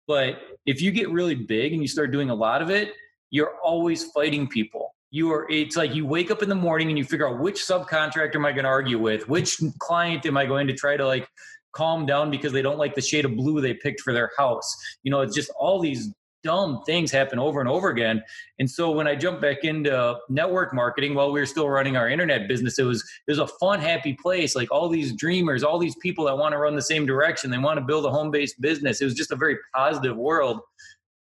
but 0.06 0.40
if 0.66 0.80
you 0.80 0.90
get 0.90 1.10
really 1.10 1.34
big 1.34 1.72
and 1.72 1.82
you 1.82 1.88
start 1.88 2.12
doing 2.12 2.30
a 2.30 2.34
lot 2.34 2.62
of 2.62 2.70
it, 2.70 2.94
you're 3.30 3.54
always 3.62 4.04
fighting 4.12 4.46
people. 4.46 4.94
You 5.10 5.32
are 5.32 5.46
it's 5.50 5.76
like 5.76 5.94
you 5.94 6.06
wake 6.06 6.30
up 6.30 6.42
in 6.42 6.48
the 6.48 6.54
morning 6.54 6.88
and 6.88 6.98
you 6.98 7.04
figure 7.04 7.28
out 7.28 7.40
which 7.40 7.56
subcontractor 7.56 8.36
am 8.36 8.44
I 8.44 8.52
going 8.52 8.64
to 8.64 8.70
argue 8.70 8.98
with? 8.98 9.28
Which 9.28 9.60
client 9.78 10.26
am 10.26 10.36
I 10.36 10.46
going 10.46 10.66
to 10.66 10.75
try 10.75 10.96
to 10.96 11.06
like 11.06 11.28
calm 11.72 12.06
down 12.06 12.30
because 12.30 12.52
they 12.52 12.62
don't 12.62 12.78
like 12.78 12.94
the 12.94 13.00
shade 13.00 13.25
of 13.25 13.36
blue 13.36 13.60
they 13.60 13.75
picked 13.75 14.00
for 14.00 14.12
their 14.12 14.30
house? 14.36 14.76
You 15.02 15.10
know, 15.10 15.20
it's 15.20 15.34
just 15.34 15.50
all 15.58 15.80
these 15.80 16.12
dumb 16.46 16.80
things 16.86 17.10
happen 17.10 17.40
over 17.40 17.58
and 17.58 17.68
over 17.68 17.88
again. 17.88 18.22
And 18.60 18.70
so 18.70 18.92
when 18.92 19.08
I 19.08 19.16
jumped 19.16 19.42
back 19.42 19.64
into 19.64 20.16
network 20.28 20.72
marketing 20.72 21.14
while 21.14 21.32
we 21.32 21.40
were 21.40 21.46
still 21.46 21.68
running 21.68 21.96
our 21.96 22.08
internet 22.08 22.46
business, 22.46 22.78
it 22.78 22.84
was 22.84 23.02
it 23.26 23.32
was 23.32 23.40
a 23.40 23.48
fun, 23.48 23.80
happy 23.80 24.16
place. 24.22 24.54
Like 24.54 24.70
all 24.70 24.88
these 24.88 25.12
dreamers, 25.12 25.64
all 25.64 25.78
these 25.78 25.96
people 25.96 26.24
that 26.26 26.38
want 26.38 26.52
to 26.52 26.58
run 26.58 26.76
the 26.76 26.82
same 26.82 27.04
direction, 27.04 27.50
they 27.50 27.58
want 27.58 27.78
to 27.80 27.84
build 27.84 28.06
a 28.06 28.10
home-based 28.10 28.60
business. 28.60 29.00
It 29.00 29.04
was 29.04 29.14
just 29.14 29.32
a 29.32 29.36
very 29.36 29.56
positive 29.74 30.16
world. 30.16 30.60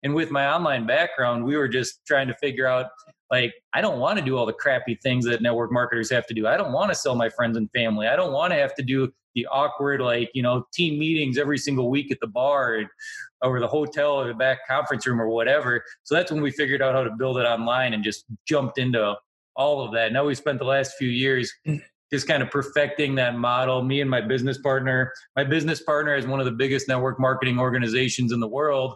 And 0.02 0.14
with 0.14 0.30
my 0.30 0.52
online 0.52 0.86
background, 0.86 1.42
we 1.42 1.56
were 1.56 1.68
just 1.68 2.04
trying 2.06 2.28
to 2.28 2.34
figure 2.34 2.66
out 2.66 2.88
like 3.30 3.54
I 3.72 3.80
don't 3.80 3.98
want 3.98 4.18
to 4.18 4.24
do 4.24 4.36
all 4.36 4.44
the 4.44 4.52
crappy 4.52 4.98
things 5.02 5.24
that 5.24 5.40
network 5.40 5.72
marketers 5.72 6.10
have 6.10 6.26
to 6.26 6.34
do. 6.34 6.46
I 6.46 6.58
don't 6.58 6.72
want 6.72 6.90
to 6.90 6.94
sell 6.94 7.14
my 7.14 7.30
friends 7.30 7.56
and 7.56 7.70
family. 7.70 8.06
I 8.06 8.16
don't 8.16 8.32
want 8.32 8.52
to 8.52 8.58
have 8.58 8.74
to 8.74 8.82
do 8.82 9.10
the 9.34 9.46
awkward 9.46 10.00
like 10.00 10.30
you 10.34 10.42
know 10.42 10.66
team 10.72 10.98
meetings 10.98 11.38
every 11.38 11.58
single 11.58 11.90
week 11.90 12.10
at 12.12 12.20
the 12.20 12.26
bar 12.26 12.82
or 13.44 13.60
the 13.60 13.68
hotel 13.68 14.12
or 14.12 14.26
the 14.26 14.34
back 14.34 14.66
conference 14.66 15.06
room 15.06 15.20
or 15.20 15.28
whatever. 15.28 15.84
So 16.02 16.14
that's 16.14 16.32
when 16.32 16.42
we 16.42 16.50
figured 16.50 16.82
out 16.82 16.94
how 16.94 17.04
to 17.04 17.10
build 17.10 17.38
it 17.38 17.42
online 17.42 17.92
and 17.92 18.02
just 18.02 18.24
jumped 18.48 18.78
into 18.78 19.16
all 19.56 19.84
of 19.84 19.92
that. 19.92 20.12
Now 20.12 20.24
we 20.24 20.34
spent 20.34 20.58
the 20.58 20.64
last 20.64 20.94
few 20.98 21.08
years 21.08 21.52
just 22.12 22.26
kind 22.26 22.42
of 22.42 22.50
perfecting 22.50 23.14
that 23.16 23.36
model. 23.36 23.82
Me 23.82 24.00
and 24.00 24.10
my 24.10 24.20
business 24.20 24.58
partner, 24.58 25.12
my 25.36 25.44
business 25.44 25.82
partner 25.82 26.16
is 26.16 26.26
one 26.26 26.40
of 26.40 26.46
the 26.46 26.52
biggest 26.52 26.88
network 26.88 27.20
marketing 27.20 27.58
organizations 27.58 28.32
in 28.32 28.40
the 28.40 28.48
world, 28.48 28.94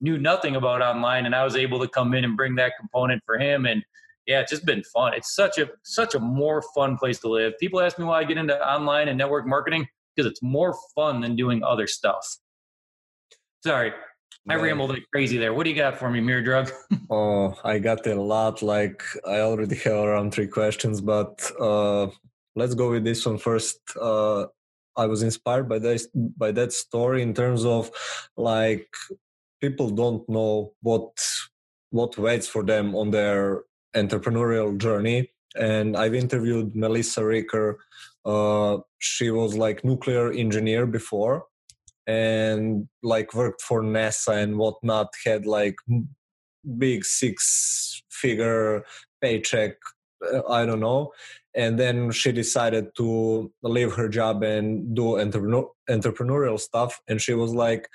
knew 0.00 0.18
nothing 0.18 0.56
about 0.56 0.80
online, 0.80 1.26
and 1.26 1.34
I 1.34 1.44
was 1.44 1.56
able 1.56 1.80
to 1.80 1.88
come 1.88 2.14
in 2.14 2.24
and 2.24 2.36
bring 2.36 2.54
that 2.56 2.74
component 2.78 3.22
for 3.26 3.38
him. 3.38 3.66
And 3.66 3.84
yeah, 4.26 4.40
it's 4.40 4.50
just 4.50 4.66
been 4.66 4.82
fun. 4.84 5.14
It's 5.14 5.34
such 5.34 5.58
a 5.58 5.70
such 5.82 6.14
a 6.14 6.18
more 6.18 6.62
fun 6.74 6.96
place 6.98 7.18
to 7.20 7.28
live. 7.28 7.54
People 7.58 7.80
ask 7.80 7.98
me 7.98 8.04
why 8.04 8.20
I 8.20 8.24
get 8.24 8.36
into 8.36 8.56
online 8.66 9.08
and 9.08 9.16
network 9.16 9.46
marketing 9.46 9.86
because 10.14 10.30
it's 10.30 10.42
more 10.42 10.76
fun 10.94 11.20
than 11.20 11.36
doing 11.36 11.62
other 11.62 11.86
stuff. 11.86 12.26
Sorry, 13.64 13.92
I 14.48 14.54
rambled 14.54 14.90
like 14.90 15.04
crazy 15.12 15.36
there. 15.36 15.52
What 15.52 15.64
do 15.64 15.70
you 15.70 15.76
got 15.76 15.98
for 15.98 16.10
me, 16.10 16.20
Miodrag? 16.20 16.70
oh, 17.10 17.54
I 17.64 17.78
got 17.78 18.06
a 18.06 18.14
lot. 18.14 18.62
Like 18.62 19.02
I 19.26 19.40
already 19.40 19.76
have 19.76 20.04
around 20.04 20.32
three 20.32 20.46
questions, 20.46 21.00
but 21.00 21.50
uh, 21.60 22.08
let's 22.56 22.74
go 22.74 22.90
with 22.90 23.04
this 23.04 23.26
one 23.26 23.38
first. 23.38 23.78
Uh, 24.00 24.46
I 24.96 25.06
was 25.06 25.22
inspired 25.22 25.68
by 25.68 25.78
that 25.80 26.00
by 26.36 26.52
that 26.52 26.72
story 26.72 27.22
in 27.22 27.34
terms 27.34 27.64
of 27.64 27.90
like 28.36 28.88
people 29.60 29.90
don't 29.90 30.28
know 30.28 30.72
what 30.82 31.10
what 31.90 32.16
waits 32.18 32.48
for 32.48 32.62
them 32.62 32.94
on 32.94 33.10
their 33.10 33.62
entrepreneurial 33.94 34.76
journey. 34.76 35.30
And 35.56 35.96
I've 35.96 36.14
interviewed 36.14 36.76
Melissa 36.76 37.24
Ricker. 37.24 37.78
Uh, 38.24 38.78
she 38.98 39.30
was 39.30 39.56
like 39.56 39.84
nuclear 39.84 40.30
engineer 40.30 40.86
before, 40.86 41.46
and 42.08 42.88
like 43.02 43.34
worked 43.34 43.62
for 43.62 43.82
NASA 43.82 44.42
and 44.42 44.56
whatnot, 44.56 45.08
had 45.24 45.46
like 45.46 45.76
big 46.78 47.04
six 47.04 48.02
figure 48.10 48.82
paycheck, 49.20 49.72
uh, 50.32 50.46
I 50.48 50.66
don't 50.66 50.80
know. 50.80 51.12
And 51.54 51.78
then 51.78 52.10
she 52.10 52.32
decided 52.32 52.94
to 52.96 53.52
leave 53.62 53.92
her 53.94 54.08
job 54.08 54.42
and 54.42 54.94
do 54.96 55.18
entrepreneur- 55.20 55.70
entrepreneurial 55.90 56.58
stuff. 56.58 57.00
And 57.08 57.20
she 57.20 57.34
was 57.34 57.52
like, 57.54 57.88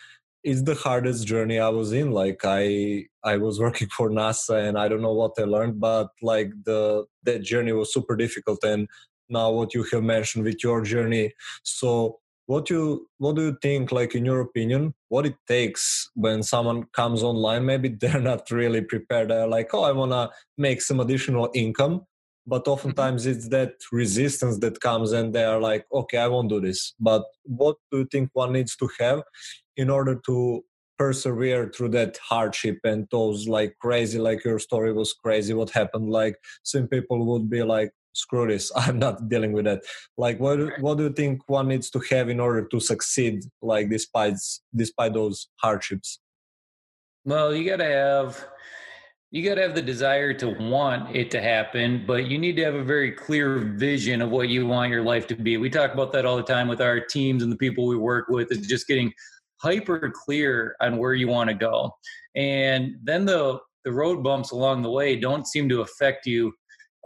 it's 0.44 0.62
the 0.64 0.76
hardest 0.76 1.26
journey 1.26 1.60
I 1.60 1.70
was 1.70 1.92
in. 1.94 2.12
Like 2.12 2.42
I 2.44 3.06
I 3.24 3.38
was 3.38 3.60
working 3.60 3.88
for 3.90 4.10
NASA 4.10 4.68
and 4.68 4.78
I 4.78 4.90
don't 4.90 5.02
know 5.02 5.14
what 5.14 5.34
I 5.40 5.44
learned, 5.44 5.80
but 5.80 6.10
like 6.22 6.52
the 6.66 7.06
that 7.24 7.42
journey 7.44 7.72
was 7.72 7.94
super 7.94 8.16
difficult. 8.18 8.64
And 8.64 8.88
now 9.30 9.52
what 9.52 9.74
you 9.74 9.84
have 9.92 10.04
mentioned 10.04 10.44
with 10.44 10.64
your 10.64 10.82
journey. 10.84 11.34
So 11.64 12.20
what 12.46 12.70
you 12.70 13.08
what 13.18 13.36
do 13.36 13.44
you 13.44 13.58
think 13.62 13.92
like 13.92 14.16
in 14.16 14.26
your 14.26 14.42
opinion 14.42 14.94
what 15.10 15.26
it 15.26 15.36
takes 15.48 16.10
when 16.16 16.44
someone 16.44 16.84
comes 16.94 17.24
online? 17.24 17.66
Maybe 17.66 17.90
they're 18.00 18.20
not 18.22 18.50
really 18.52 18.82
prepared. 18.82 19.30
They're 19.30 19.48
like 19.48 19.74
oh 19.74 19.84
i 19.84 19.92
want 19.92 20.12
to 20.12 20.30
make 20.58 20.82
some 20.82 21.00
additional 21.00 21.50
income 21.54 22.02
but 22.46 22.64
mm-hmm. 22.64 22.72
oftentimes 22.72 23.26
it's 23.26 23.48
that 23.50 23.74
resistance 23.92 24.60
that 24.60 24.82
comes 24.82 25.12
and 25.12 25.34
they 25.34 25.44
are 25.44 25.60
like 25.60 25.86
okay 25.94 26.18
i 26.18 26.28
won't 26.28 26.50
do 26.50 26.60
this. 26.60 26.94
But 27.00 27.24
what 27.44 27.78
do 27.92 28.00
you 28.00 28.08
think 28.12 28.30
one 28.34 28.54
needs 28.54 28.76
to 28.78 28.90
have 29.00 29.24
in 29.78 29.90
order 29.90 30.20
to 30.26 30.64
persevere 30.98 31.72
through 31.76 31.90
that 31.90 32.18
hardship 32.18 32.78
and 32.84 33.08
those 33.10 33.48
like 33.48 33.76
crazy 33.82 34.20
like 34.20 34.44
your 34.46 34.60
story 34.60 34.94
was 34.94 35.14
crazy 35.14 35.54
what 35.54 35.72
happened? 35.72 36.10
Like 36.10 36.36
some 36.64 36.88
people 36.88 37.26
would 37.26 37.50
be 37.50 37.64
like 37.64 37.92
screw 38.14 38.48
this 38.48 38.72
i'm 38.76 39.00
not 39.00 39.28
dealing 39.30 39.52
with 39.52 39.66
that. 39.66 39.82
Like 40.18 40.40
what 40.40 40.80
what 40.80 40.98
do 40.98 41.04
you 41.04 41.14
think 41.14 41.42
one 41.48 41.68
needs 41.68 41.90
to 41.92 42.00
have 42.12 42.30
in 42.30 42.40
order 42.40 42.66
to 42.66 42.80
succeed 42.80 43.44
like 43.62 43.90
despite 43.90 44.36
despite 44.76 45.14
those 45.14 45.48
hardships? 45.58 46.20
Well 47.26 47.54
you 47.54 47.70
got 47.70 47.78
to 47.78 47.86
have 47.86 48.46
you 49.32 49.44
got 49.44 49.56
to 49.56 49.62
have 49.64 49.74
the 49.74 49.82
desire 49.82 50.34
to 50.36 50.50
want 50.50 51.16
it 51.16 51.32
to 51.32 51.42
happen 51.42 52.04
but 52.06 52.28
you 52.28 52.38
need 52.38 52.56
to 52.58 52.64
have 52.64 52.76
a 52.76 52.84
very 52.84 53.12
clear 53.12 53.58
vision 53.58 54.22
of 54.22 54.30
what 54.30 54.50
you 54.50 54.68
want 54.68 54.92
your 54.92 55.04
life 55.04 55.28
to 55.28 55.36
be. 55.36 55.58
We 55.58 55.70
talk 55.70 55.94
about 55.94 56.12
that 56.14 56.26
all 56.26 56.38
the 56.38 56.44
time 56.44 56.68
with 56.68 56.82
our 56.82 57.00
teams 57.00 57.44
and 57.44 57.52
the 57.52 57.58
people 57.58 57.88
we 57.88 57.98
work 57.98 58.28
with 58.30 58.52
is 58.52 58.68
just 58.68 58.88
getting 58.88 59.12
hyper 59.62 60.12
clear 60.14 60.76
on 60.82 60.98
where 60.98 61.14
you 61.14 61.28
want 61.28 61.50
to 61.50 61.56
go. 61.56 61.96
And 62.36 62.96
then 63.04 63.26
the 63.26 63.60
the 63.86 63.92
road 63.92 64.24
bumps 64.24 64.52
along 64.52 64.82
the 64.82 64.90
way 64.90 65.16
don't 65.16 65.46
seem 65.46 65.68
to 65.70 65.82
affect 65.82 66.26
you 66.26 66.54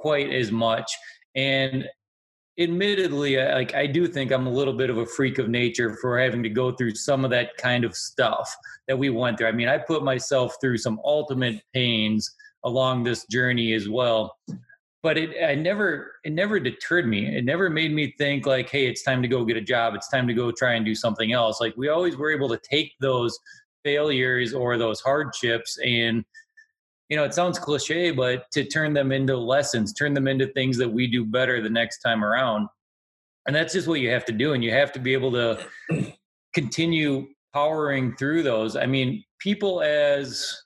quite 0.08 0.32
as 0.32 0.54
much. 0.54 0.90
And 1.36 1.86
admittedly, 2.58 3.36
like 3.36 3.76
I 3.76 3.86
do 3.88 4.08
think 4.08 4.32
I'm 4.32 4.48
a 4.48 4.50
little 4.50 4.74
bit 4.74 4.90
of 4.90 5.00
a 5.00 5.06
freak 5.06 5.38
of 5.38 5.50
nature 5.50 5.98
for 5.98 6.18
having 6.18 6.42
to 6.44 6.50
go 6.50 6.72
through 6.72 6.96
some 6.96 7.26
of 7.26 7.32
that 7.32 7.58
kind 7.58 7.84
of 7.84 7.94
stuff 7.94 8.56
that 8.88 8.98
we 8.98 9.10
went 9.10 9.38
through. 9.38 9.50
I 9.50 9.52
mean, 9.52 9.68
I 9.68 9.78
put 9.78 10.06
myself 10.06 10.56
through 10.62 10.78
some 10.78 11.02
ultimate 11.04 11.62
pains 11.74 12.34
along 12.64 13.04
this 13.04 13.28
journey 13.28 13.74
as 13.74 13.90
well. 13.90 14.38
But 15.04 15.18
it 15.18 15.32
I 15.44 15.56
never 15.56 16.14
it 16.24 16.32
never 16.32 16.58
deterred 16.58 17.06
me. 17.06 17.28
It 17.36 17.44
never 17.44 17.70
made 17.70 17.92
me 17.92 18.14
think 18.18 18.46
like, 18.46 18.70
hey, 18.70 18.88
it's 18.88 19.04
time 19.04 19.22
to 19.24 19.28
go 19.28 19.44
get 19.44 19.58
a 19.58 19.62
job. 19.62 19.94
It's 19.94 20.08
time 20.08 20.26
to 20.30 20.34
go 20.34 20.54
try 20.54 20.76
and 20.76 20.86
do 20.86 20.96
something 20.96 21.34
else. 21.34 21.60
Like 21.60 21.76
we 21.76 21.90
always 21.90 22.16
were 22.16 22.32
able 22.32 22.48
to 22.48 22.60
take 22.64 22.94
those 23.02 23.38
failures 23.84 24.54
or 24.54 24.78
those 24.78 25.02
hardships 25.02 25.78
and 25.84 26.24
you 27.10 27.16
know, 27.16 27.24
it 27.24 27.34
sounds 27.34 27.58
cliche, 27.58 28.12
but 28.12 28.50
to 28.52 28.66
turn 28.66 28.94
them 28.94 29.12
into 29.12 29.38
lessons, 29.38 29.94
turn 29.94 30.14
them 30.14 30.28
into 30.28 30.48
things 30.48 30.78
that 30.78 30.90
we 30.90 31.08
do 31.08 31.24
better 31.26 31.62
the 31.62 31.70
next 31.70 32.00
time 32.00 32.24
around. 32.24 32.68
And 33.46 33.56
that's 33.56 33.74
just 33.74 33.88
what 33.88 34.02
you 34.02 34.10
have 34.12 34.26
to 34.26 34.34
do. 34.34 34.54
And 34.54 34.64
you 34.64 34.72
have 34.72 34.92
to 34.94 35.00
be 35.00 35.14
able 35.14 35.32
to 35.32 35.66
continue 36.54 37.28
powering 37.54 38.16
through 38.18 38.44
those. 38.44 38.76
I 38.76 38.86
mean, 38.86 39.24
people 39.40 39.82
as 39.82 40.64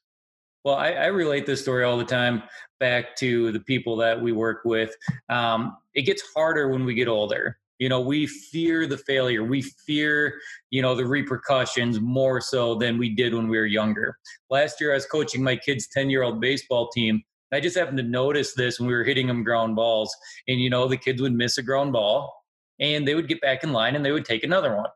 well, 0.63 0.75
I, 0.75 0.91
I, 0.91 1.05
relate 1.07 1.45
this 1.45 1.61
story 1.61 1.83
all 1.83 1.97
the 1.97 2.05
time 2.05 2.43
back 2.79 3.15
to 3.17 3.51
the 3.51 3.59
people 3.61 3.95
that 3.97 4.19
we 4.19 4.31
work 4.31 4.61
with. 4.63 4.95
Um, 5.29 5.77
it 5.93 6.03
gets 6.03 6.21
harder 6.35 6.69
when 6.69 6.85
we 6.85 6.93
get 6.93 7.07
older. 7.07 7.57
You 7.81 7.89
know, 7.89 7.99
we 7.99 8.27
fear 8.27 8.85
the 8.85 8.99
failure. 8.99 9.43
We 9.43 9.63
fear, 9.63 10.39
you 10.69 10.83
know, 10.83 10.93
the 10.93 11.07
repercussions 11.07 11.99
more 11.99 12.39
so 12.39 12.75
than 12.75 12.99
we 12.99 13.09
did 13.09 13.33
when 13.33 13.47
we 13.47 13.57
were 13.57 13.65
younger. 13.65 14.19
Last 14.51 14.79
year, 14.79 14.91
I 14.91 14.93
was 14.93 15.07
coaching 15.07 15.41
my 15.41 15.55
kids' 15.55 15.87
10 15.87 16.11
year 16.11 16.21
old 16.21 16.39
baseball 16.39 16.89
team. 16.89 17.23
I 17.51 17.59
just 17.59 17.75
happened 17.75 17.97
to 17.97 18.03
notice 18.03 18.53
this 18.53 18.79
when 18.79 18.87
we 18.87 18.93
were 18.93 19.03
hitting 19.03 19.25
them 19.25 19.43
ground 19.43 19.75
balls. 19.75 20.15
And, 20.47 20.61
you 20.61 20.69
know, 20.69 20.87
the 20.87 20.95
kids 20.95 21.23
would 21.23 21.33
miss 21.33 21.57
a 21.57 21.63
ground 21.63 21.91
ball 21.91 22.31
and 22.79 23.07
they 23.07 23.15
would 23.15 23.27
get 23.27 23.41
back 23.41 23.63
in 23.63 23.73
line 23.73 23.95
and 23.95 24.05
they 24.05 24.11
would 24.11 24.25
take 24.25 24.43
another 24.43 24.75
one. 24.75 24.91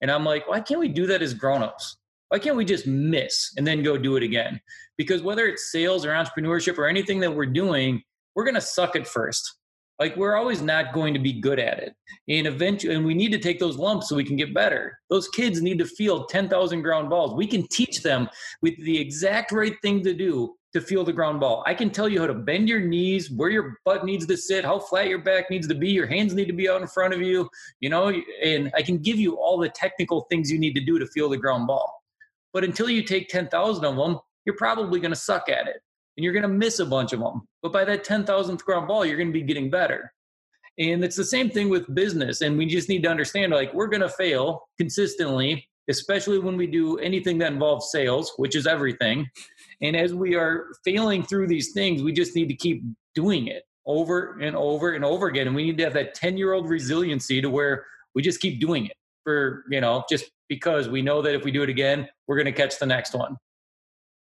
And 0.00 0.10
I'm 0.10 0.24
like, 0.24 0.48
why 0.48 0.58
can't 0.58 0.80
we 0.80 0.88
do 0.88 1.06
that 1.06 1.22
as 1.22 1.32
grown-ups? 1.32 1.96
Why 2.30 2.40
can't 2.40 2.56
we 2.56 2.64
just 2.64 2.88
miss 2.88 3.52
and 3.56 3.64
then 3.64 3.84
go 3.84 3.96
do 3.96 4.16
it 4.16 4.24
again? 4.24 4.60
Because 4.98 5.22
whether 5.22 5.46
it's 5.46 5.70
sales 5.70 6.04
or 6.04 6.10
entrepreneurship 6.10 6.76
or 6.76 6.88
anything 6.88 7.20
that 7.20 7.32
we're 7.32 7.46
doing, 7.46 8.02
we're 8.34 8.44
going 8.44 8.54
to 8.56 8.60
suck 8.60 8.96
at 8.96 9.06
first. 9.06 9.59
Like 10.00 10.16
we're 10.16 10.34
always 10.34 10.62
not 10.62 10.94
going 10.94 11.12
to 11.12 11.20
be 11.20 11.34
good 11.34 11.58
at 11.58 11.78
it. 11.78 11.94
And 12.28 12.46
eventually, 12.46 12.94
and 12.94 13.04
we 13.04 13.12
need 13.12 13.32
to 13.32 13.38
take 13.38 13.58
those 13.60 13.76
lumps 13.76 14.08
so 14.08 14.16
we 14.16 14.24
can 14.24 14.36
get 14.36 14.54
better. 14.54 14.98
Those 15.10 15.28
kids 15.28 15.60
need 15.60 15.78
to 15.78 15.84
feel 15.84 16.24
10,000 16.24 16.80
ground 16.80 17.10
balls. 17.10 17.34
We 17.34 17.46
can 17.46 17.66
teach 17.68 18.02
them 18.02 18.28
with 18.62 18.76
the 18.78 18.98
exact 18.98 19.52
right 19.52 19.76
thing 19.82 20.02
to 20.04 20.14
do 20.14 20.54
to 20.72 20.80
feel 20.80 21.04
the 21.04 21.12
ground 21.12 21.40
ball. 21.40 21.62
I 21.66 21.74
can 21.74 21.90
tell 21.90 22.08
you 22.08 22.18
how 22.20 22.28
to 22.28 22.34
bend 22.34 22.66
your 22.66 22.80
knees, 22.80 23.30
where 23.30 23.50
your 23.50 23.76
butt 23.84 24.06
needs 24.06 24.26
to 24.26 24.36
sit, 24.38 24.64
how 24.64 24.78
flat 24.78 25.08
your 25.08 25.18
back 25.18 25.50
needs 25.50 25.68
to 25.68 25.74
be, 25.74 25.90
your 25.90 26.06
hands 26.06 26.32
need 26.32 26.46
to 26.46 26.54
be 26.54 26.68
out 26.68 26.80
in 26.80 26.86
front 26.88 27.12
of 27.12 27.20
you, 27.20 27.50
you 27.80 27.90
know, 27.90 28.12
and 28.42 28.70
I 28.74 28.82
can 28.82 28.98
give 28.98 29.16
you 29.16 29.36
all 29.36 29.58
the 29.58 29.68
technical 29.68 30.22
things 30.30 30.50
you 30.50 30.58
need 30.58 30.74
to 30.76 30.84
do 30.84 30.98
to 30.98 31.06
feel 31.08 31.28
the 31.28 31.36
ground 31.36 31.66
ball. 31.66 32.02
But 32.52 32.64
until 32.64 32.88
you 32.88 33.02
take 33.02 33.28
10,000 33.28 33.84
of 33.84 33.96
them, 33.96 34.18
you're 34.46 34.56
probably 34.56 35.00
going 35.00 35.12
to 35.12 35.16
suck 35.16 35.48
at 35.48 35.66
it 35.66 35.82
and 36.16 36.24
you're 36.24 36.32
going 36.32 36.42
to 36.42 36.48
miss 36.48 36.78
a 36.78 36.86
bunch 36.86 37.12
of 37.12 37.20
them. 37.20 37.42
But 37.62 37.72
by 37.72 37.84
that 37.84 38.04
10,000th 38.04 38.62
ground 38.64 38.88
ball, 38.88 39.04
you're 39.04 39.16
going 39.16 39.28
to 39.28 39.32
be 39.32 39.42
getting 39.42 39.70
better. 39.70 40.12
And 40.78 41.04
it's 41.04 41.16
the 41.16 41.24
same 41.24 41.50
thing 41.50 41.68
with 41.68 41.92
business. 41.94 42.40
And 42.40 42.56
we 42.56 42.66
just 42.66 42.88
need 42.88 43.02
to 43.02 43.10
understand 43.10 43.52
like 43.52 43.72
we're 43.74 43.88
going 43.88 44.00
to 44.00 44.08
fail 44.08 44.68
consistently, 44.78 45.68
especially 45.88 46.38
when 46.38 46.56
we 46.56 46.66
do 46.66 46.98
anything 46.98 47.38
that 47.38 47.52
involves 47.52 47.90
sales, 47.90 48.32
which 48.36 48.56
is 48.56 48.66
everything. 48.66 49.28
And 49.82 49.96
as 49.96 50.14
we 50.14 50.34
are 50.36 50.68
failing 50.84 51.22
through 51.22 51.48
these 51.48 51.72
things, 51.72 52.02
we 52.02 52.12
just 52.12 52.34
need 52.34 52.48
to 52.48 52.56
keep 52.56 52.82
doing 53.14 53.48
it 53.48 53.64
over 53.86 54.38
and 54.40 54.56
over 54.56 54.92
and 54.92 55.04
over 55.04 55.26
again. 55.26 55.46
And 55.46 55.56
we 55.56 55.64
need 55.64 55.78
to 55.78 55.84
have 55.84 55.94
that 55.94 56.14
10 56.14 56.36
year 56.36 56.52
old 56.52 56.68
resiliency 56.68 57.40
to 57.40 57.50
where 57.50 57.84
we 58.14 58.22
just 58.22 58.40
keep 58.40 58.60
doing 58.60 58.86
it 58.86 58.96
for, 59.24 59.64
you 59.70 59.80
know, 59.80 60.04
just 60.08 60.30
because 60.48 60.88
we 60.88 61.02
know 61.02 61.22
that 61.22 61.34
if 61.34 61.44
we 61.44 61.50
do 61.50 61.62
it 61.62 61.68
again, 61.68 62.08
we're 62.26 62.36
going 62.36 62.46
to 62.46 62.52
catch 62.52 62.78
the 62.78 62.86
next 62.86 63.14
one. 63.14 63.36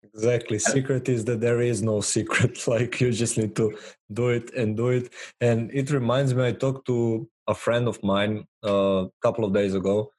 Exactly. 0.03 0.59
Secret 0.59 1.09
is 1.09 1.25
that 1.25 1.41
there 1.41 1.61
is 1.61 1.81
no 1.81 2.01
secret. 2.01 2.57
Like 2.67 2.99
you 3.01 3.11
just 3.11 3.37
need 3.37 3.55
to 3.55 3.77
do 4.11 4.29
it 4.29 4.53
and 4.53 4.75
do 4.77 4.89
it. 4.89 5.13
And 5.41 5.71
it 5.73 5.91
reminds 5.91 6.33
me, 6.33 6.47
I 6.47 6.51
talked 6.53 6.85
to 6.87 7.27
a 7.47 7.55
friend 7.55 7.87
of 7.87 8.01
mine 8.03 8.45
uh, 8.65 9.05
a 9.05 9.09
couple 9.21 9.45
of 9.45 9.53
days 9.53 9.73
ago, 9.73 10.11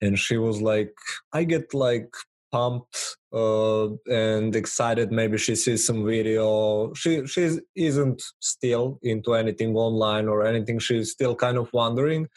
and 0.00 0.18
she 0.18 0.36
was 0.36 0.60
like, 0.62 0.94
I 1.32 1.44
get 1.44 1.74
like 1.74 2.08
pumped 2.52 3.16
uh, 3.32 3.88
and 4.06 4.54
excited. 4.56 5.12
Maybe 5.12 5.38
she 5.38 5.54
sees 5.56 5.86
some 5.86 6.04
video. 6.06 6.92
She 6.94 7.26
she 7.26 7.58
isn't 7.76 8.22
still 8.40 8.98
into 9.02 9.34
anything 9.34 9.74
online 9.76 10.28
or 10.28 10.46
anything. 10.46 10.78
She's 10.78 11.10
still 11.12 11.34
kind 11.34 11.58
of 11.58 11.72
wondering. 11.72 12.28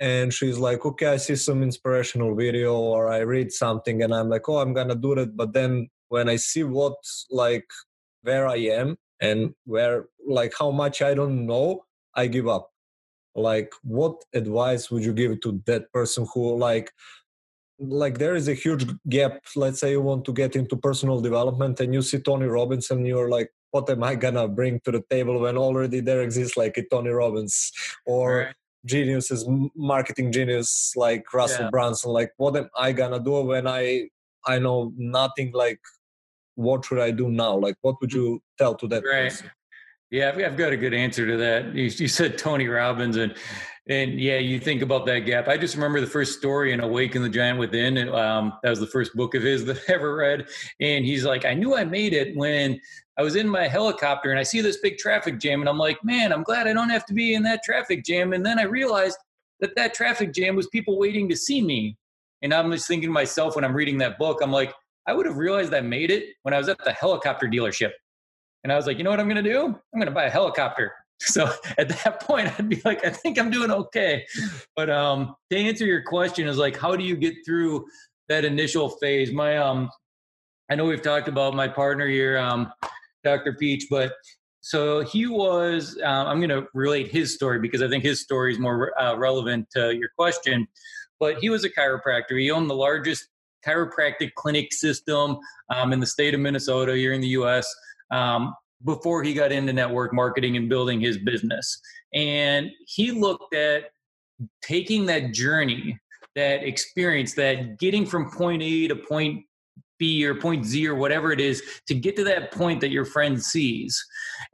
And 0.00 0.34
she's 0.34 0.58
like, 0.58 0.84
okay, 0.84 1.06
I 1.06 1.16
see 1.16 1.36
some 1.36 1.62
inspirational 1.62 2.34
video 2.34 2.76
or 2.76 3.08
I 3.08 3.18
read 3.18 3.52
something 3.52 4.02
and 4.02 4.12
I'm 4.12 4.28
like, 4.28 4.48
oh, 4.48 4.58
I'm 4.58 4.74
gonna 4.74 4.96
do 4.96 5.14
that. 5.14 5.36
But 5.36 5.52
then 5.52 5.88
when 6.12 6.28
I 6.28 6.36
see 6.36 6.62
what 6.62 6.98
like 7.30 7.68
where 8.22 8.46
I 8.46 8.58
am 8.80 8.96
and 9.20 9.54
where 9.64 10.06
like 10.38 10.52
how 10.58 10.70
much 10.70 11.00
I 11.00 11.14
don't 11.14 11.46
know, 11.46 11.84
I 12.14 12.26
give 12.26 12.46
up. 12.46 12.68
Like, 13.34 13.72
what 13.82 14.16
advice 14.34 14.90
would 14.90 15.04
you 15.04 15.14
give 15.14 15.40
to 15.40 15.62
that 15.64 15.90
person 15.90 16.26
who 16.34 16.54
like 16.58 16.92
like 17.78 18.18
there 18.18 18.34
is 18.34 18.46
a 18.48 18.54
huge 18.54 18.84
gap 19.08 19.40
let's 19.56 19.80
say 19.80 19.90
you 19.90 20.00
want 20.00 20.24
to 20.24 20.32
get 20.32 20.54
into 20.54 20.76
personal 20.76 21.20
development 21.20 21.80
and 21.80 21.92
you 21.92 22.00
see 22.00 22.18
tony 22.20 22.46
robbins 22.46 22.90
and 22.92 23.04
you're 23.08 23.28
like 23.28 23.50
what 23.72 23.90
am 23.90 24.04
i 24.04 24.14
gonna 24.14 24.46
bring 24.46 24.78
to 24.84 24.92
the 24.92 25.02
table 25.10 25.40
when 25.40 25.56
already 25.56 25.98
there 25.98 26.22
exists 26.22 26.56
like 26.56 26.76
a 26.76 26.84
tony 26.90 27.10
robbins 27.10 27.72
or 28.06 28.26
right. 28.36 28.54
geniuses 28.84 29.44
marketing 29.74 30.30
genius 30.30 30.92
like 30.94 31.24
russell 31.34 31.64
yeah. 31.64 31.70
brunson 31.70 32.12
like 32.12 32.30
what 32.36 32.54
am 32.56 32.68
i 32.76 32.92
gonna 32.92 33.18
do 33.18 33.40
when 33.40 33.66
i 33.66 34.06
i 34.46 34.60
know 34.60 34.92
nothing 34.96 35.50
like 35.52 35.80
what 36.54 36.84
should 36.84 36.98
i 36.98 37.10
do 37.10 37.30
now 37.30 37.56
like 37.56 37.74
what 37.82 37.96
would 38.00 38.12
you 38.12 38.40
tell 38.58 38.74
to 38.74 38.86
that 38.86 39.02
right. 39.04 39.24
person 39.24 39.50
yeah, 40.12 40.28
I've 40.28 40.58
got 40.58 40.74
a 40.74 40.76
good 40.76 40.92
answer 40.92 41.26
to 41.26 41.38
that. 41.38 41.74
You, 41.74 41.84
you 41.84 42.06
said 42.06 42.36
Tony 42.36 42.68
Robbins, 42.68 43.16
and 43.16 43.34
and 43.88 44.20
yeah, 44.20 44.38
you 44.38 44.60
think 44.60 44.82
about 44.82 45.06
that 45.06 45.20
gap. 45.20 45.48
I 45.48 45.56
just 45.56 45.74
remember 45.74 46.00
the 46.00 46.06
first 46.06 46.38
story 46.38 46.72
in 46.72 46.80
Awaken 46.80 47.22
the 47.22 47.28
Giant 47.28 47.58
Within. 47.58 47.96
And, 47.96 48.10
um, 48.10 48.52
that 48.62 48.70
was 48.70 48.78
the 48.78 48.86
first 48.86 49.14
book 49.16 49.34
of 49.34 49.42
his 49.42 49.64
that 49.66 49.78
I 49.88 49.94
ever 49.94 50.14
read. 50.14 50.46
And 50.80 51.04
he's 51.04 51.24
like, 51.24 51.44
I 51.44 51.54
knew 51.54 51.74
I 51.74 51.84
made 51.84 52.12
it 52.12 52.36
when 52.36 52.80
I 53.18 53.22
was 53.22 53.34
in 53.34 53.48
my 53.48 53.66
helicopter 53.66 54.30
and 54.30 54.38
I 54.38 54.44
see 54.44 54.60
this 54.60 54.76
big 54.76 54.98
traffic 54.98 55.40
jam. 55.40 55.60
And 55.60 55.68
I'm 55.68 55.78
like, 55.78 56.02
man, 56.04 56.32
I'm 56.32 56.44
glad 56.44 56.68
I 56.68 56.72
don't 56.72 56.90
have 56.90 57.06
to 57.06 57.14
be 57.14 57.34
in 57.34 57.42
that 57.42 57.62
traffic 57.64 58.04
jam. 58.04 58.34
And 58.34 58.46
then 58.46 58.58
I 58.58 58.64
realized 58.64 59.18
that 59.60 59.74
that 59.76 59.94
traffic 59.94 60.32
jam 60.32 60.54
was 60.54 60.68
people 60.68 60.96
waiting 60.96 61.28
to 61.30 61.36
see 61.36 61.60
me. 61.60 61.96
And 62.42 62.54
I'm 62.54 62.70
just 62.70 62.86
thinking 62.86 63.08
to 63.08 63.12
myself 63.12 63.56
when 63.56 63.64
I'm 63.64 63.74
reading 63.74 63.98
that 63.98 64.16
book, 64.16 64.40
I'm 64.42 64.52
like, 64.52 64.72
I 65.06 65.12
would 65.12 65.26
have 65.26 65.36
realized 65.36 65.74
I 65.74 65.80
made 65.80 66.10
it 66.10 66.34
when 66.42 66.54
I 66.54 66.58
was 66.58 66.68
at 66.68 66.78
the 66.84 66.92
helicopter 66.92 67.46
dealership. 67.46 67.90
And 68.62 68.72
I 68.72 68.76
was 68.76 68.86
like, 68.86 68.98
you 68.98 69.04
know 69.04 69.10
what 69.10 69.20
I'm 69.20 69.28
going 69.28 69.42
to 69.42 69.50
do? 69.50 69.66
I'm 69.66 70.00
going 70.00 70.06
to 70.06 70.12
buy 70.12 70.24
a 70.24 70.30
helicopter. 70.30 70.92
So 71.24 71.48
at 71.78 71.88
that 71.88 72.20
point, 72.22 72.48
I'd 72.58 72.68
be 72.68 72.82
like, 72.84 73.06
I 73.06 73.10
think 73.10 73.38
I'm 73.38 73.48
doing 73.48 73.70
okay. 73.70 74.26
But 74.74 74.90
um, 74.90 75.36
to 75.52 75.56
answer 75.56 75.86
your 75.86 76.02
question, 76.02 76.48
is 76.48 76.58
like, 76.58 76.76
how 76.76 76.96
do 76.96 77.04
you 77.04 77.14
get 77.14 77.36
through 77.46 77.86
that 78.28 78.44
initial 78.44 78.88
phase? 78.88 79.30
My 79.30 79.56
um, 79.56 79.88
I 80.68 80.74
know 80.74 80.84
we've 80.84 81.00
talked 81.00 81.28
about 81.28 81.54
my 81.54 81.68
partner 81.68 82.08
here, 82.08 82.38
um, 82.38 82.72
Dr. 83.22 83.52
Peach, 83.52 83.86
but 83.88 84.14
so 84.62 85.02
he 85.02 85.28
was. 85.28 85.96
Uh, 86.02 86.06
I'm 86.06 86.38
going 86.38 86.48
to 86.48 86.66
relate 86.74 87.12
his 87.12 87.34
story 87.34 87.60
because 87.60 87.82
I 87.82 87.88
think 87.88 88.02
his 88.02 88.20
story 88.20 88.52
is 88.52 88.58
more 88.58 88.98
uh, 89.00 89.16
relevant 89.16 89.68
to 89.76 89.94
your 89.94 90.08
question. 90.18 90.66
But 91.20 91.38
he 91.38 91.50
was 91.50 91.64
a 91.64 91.70
chiropractor. 91.70 92.40
He 92.40 92.50
owned 92.50 92.68
the 92.68 92.74
largest 92.74 93.28
chiropractic 93.66 94.34
clinic 94.34 94.72
system 94.72 95.38
um, 95.70 95.92
in 95.92 96.00
the 96.00 96.06
state 96.06 96.34
of 96.34 96.40
Minnesota 96.40 96.94
here 96.96 97.12
in 97.12 97.20
the 97.20 97.28
U.S. 97.28 97.66
Um, 98.10 98.54
before 98.84 99.22
he 99.22 99.34
got 99.34 99.52
into 99.52 99.72
network 99.72 100.12
marketing 100.12 100.56
and 100.56 100.68
building 100.68 101.00
his 101.00 101.18
business. 101.18 101.80
And 102.14 102.70
he 102.86 103.12
looked 103.12 103.54
at 103.54 103.84
taking 104.62 105.06
that 105.06 105.32
journey, 105.32 105.98
that 106.34 106.64
experience, 106.64 107.34
that 107.34 107.78
getting 107.78 108.04
from 108.04 108.30
point 108.30 108.62
A 108.62 108.88
to 108.88 108.96
point 108.96 109.44
B 109.98 110.26
or 110.26 110.34
point 110.34 110.64
Z 110.64 110.86
or 110.88 110.96
whatever 110.96 111.30
it 111.30 111.40
is 111.40 111.62
to 111.86 111.94
get 111.94 112.16
to 112.16 112.24
that 112.24 112.50
point 112.50 112.80
that 112.80 112.90
your 112.90 113.04
friend 113.04 113.40
sees. 113.40 114.04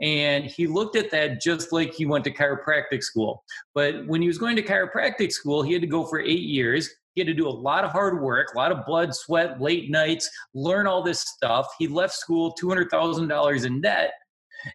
And 0.03 0.45
he 0.45 0.67
looked 0.67 0.95
at 0.95 1.11
that 1.13 1.41
just 1.41 1.73
like 1.73 1.95
he 1.95 2.05
went 2.05 2.25
to 2.25 2.31
chiropractic 2.31 3.03
school. 3.03 3.43
But 3.75 4.07
when 4.07 4.21
he 4.21 4.29
was 4.29 4.37
going 4.37 4.57
to 4.57 4.63
chiropractic 4.63 5.33
school, 5.33 5.63
he 5.63 5.73
had 5.73 5.81
to 5.81 5.89
go 5.89 6.05
for 6.05 6.21
eight 6.21 6.43
years. 6.43 6.91
He 7.19 7.25
had 7.25 7.27
to 7.27 7.35
do 7.35 7.49
a 7.49 7.51
lot 7.51 7.83
of 7.83 7.91
hard 7.91 8.23
work, 8.23 8.55
a 8.55 8.57
lot 8.57 8.71
of 8.71 8.87
blood, 8.87 9.13
sweat, 9.13 9.61
late 9.61 9.91
nights, 9.91 10.31
learn 10.55 10.87
all 10.87 11.03
this 11.03 11.19
stuff. 11.19 11.67
He 11.77 11.89
left 11.89 12.15
school 12.15 12.55
$200,000 12.63 13.67
in 13.67 13.81
debt. 13.81 14.13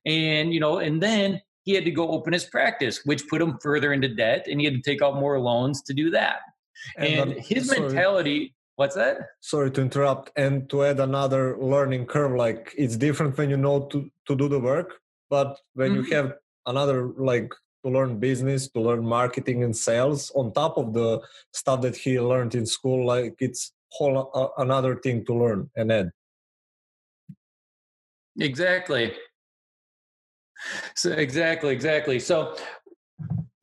And, 0.06 0.54
you 0.54 0.60
know, 0.60 0.80
and 0.80 1.02
then 1.02 1.42
he 1.62 1.74
had 1.74 1.86
to 1.86 1.92
go 1.92 2.10
open 2.10 2.34
his 2.34 2.44
practice, 2.44 3.00
which 3.06 3.26
put 3.30 3.42
him 3.42 3.58
further 3.64 3.94
into 3.94 4.10
debt 4.14 4.46
and 4.50 4.60
he 4.60 4.66
had 4.66 4.74
to 4.74 4.82
take 4.82 5.02
out 5.02 5.22
more 5.22 5.40
loans 5.40 5.82
to 5.84 5.94
do 5.94 6.10
that. 6.10 6.40
And, 6.98 7.32
and 7.32 7.40
his 7.40 7.70
sorry, 7.70 7.80
mentality, 7.80 8.54
what's 8.76 8.96
that? 8.96 9.20
Sorry 9.40 9.72
to 9.72 9.80
interrupt. 9.82 10.32
And 10.36 10.70
to 10.70 10.84
add 10.84 11.00
another 11.00 11.58
learning 11.58 12.08
curve, 12.08 12.34
like 12.36 12.76
it's 12.78 12.98
different 12.98 13.38
when 13.38 13.52
you 13.52 13.56
know 13.56 13.86
to, 13.86 14.12
to 14.28 14.36
do 14.36 14.50
the 14.50 14.60
work, 14.60 14.96
but 15.30 15.58
when 15.76 15.92
mm-hmm. 15.92 16.12
you 16.12 16.16
have 16.18 16.34
another 16.66 17.14
like 17.18 17.54
to 17.84 17.92
learn 17.92 18.20
business, 18.20 18.70
to 18.70 18.80
learn 18.80 19.06
marketing 19.06 19.64
and 19.64 19.76
sales 19.76 20.32
on 20.36 20.54
top 20.54 20.78
of 20.78 20.94
the 20.94 21.22
stuff 21.52 21.82
that 21.82 21.96
he 21.96 22.20
learned 22.20 22.56
in 22.56 22.66
school. 22.66 23.06
Like 23.06 23.36
it's 23.40 23.74
whole 23.92 24.32
uh, 24.34 24.62
another 24.62 24.96
thing 24.96 25.26
to 25.26 25.34
learn 25.34 25.70
and 25.76 25.92
add. 25.92 26.12
Exactly. 28.40 29.14
So 30.96 31.12
exactly, 31.12 31.74
exactly. 31.74 32.20
So 32.20 32.56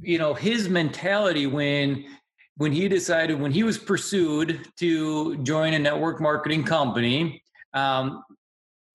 you 0.00 0.18
know 0.18 0.34
his 0.34 0.68
mentality 0.68 1.46
when 1.46 2.04
when 2.56 2.72
he 2.72 2.88
decided 2.88 3.40
when 3.40 3.52
he 3.52 3.62
was 3.62 3.78
pursued 3.78 4.66
to 4.78 5.36
join 5.38 5.74
a 5.74 5.78
network 5.78 6.20
marketing 6.20 6.64
company 6.64 7.42
um, 7.74 8.22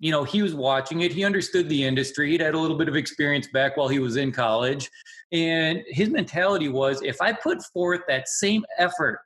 you 0.06 0.12
know, 0.12 0.24
he 0.24 0.42
was 0.42 0.54
watching 0.54 1.02
it. 1.02 1.12
He 1.12 1.24
understood 1.24 1.68
the 1.68 1.84
industry. 1.84 2.32
He'd 2.32 2.42
had 2.42 2.54
a 2.54 2.60
little 2.60 2.78
bit 2.78 2.88
of 2.88 2.96
experience 2.96 3.48
back 3.48 3.76
while 3.78 3.88
he 3.88 4.00
was 4.00 4.18
in 4.18 4.32
college. 4.32 4.90
And 5.32 5.82
his 5.88 6.10
mentality 6.10 6.70
was 6.70 7.02
if 7.02 7.22
I 7.22 7.34
put 7.34 7.64
forth 7.74 8.02
that 8.08 8.28
same 8.28 8.64
effort 8.78 9.20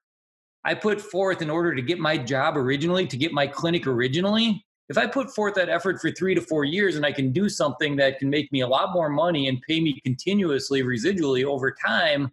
I 0.65 0.73
put 0.73 1.01
forth 1.01 1.41
in 1.41 1.49
order 1.49 1.73
to 1.73 1.81
get 1.81 1.99
my 1.99 2.17
job 2.17 2.57
originally, 2.57 3.07
to 3.07 3.17
get 3.17 3.31
my 3.31 3.47
clinic 3.47 3.87
originally, 3.87 4.65
if 4.89 4.97
I 4.97 5.07
put 5.07 5.33
forth 5.33 5.55
that 5.55 5.69
effort 5.69 6.01
for 6.01 6.11
three 6.11 6.35
to 6.35 6.41
four 6.41 6.65
years 6.65 6.95
and 6.95 7.05
I 7.05 7.11
can 7.11 7.31
do 7.31 7.47
something 7.47 7.95
that 7.97 8.19
can 8.19 8.29
make 8.29 8.51
me 8.51 8.61
a 8.61 8.67
lot 8.67 8.91
more 8.91 9.09
money 9.09 9.47
and 9.47 9.61
pay 9.67 9.79
me 9.79 9.99
continuously, 10.01 10.83
residually 10.83 11.45
over 11.45 11.71
time, 11.71 12.31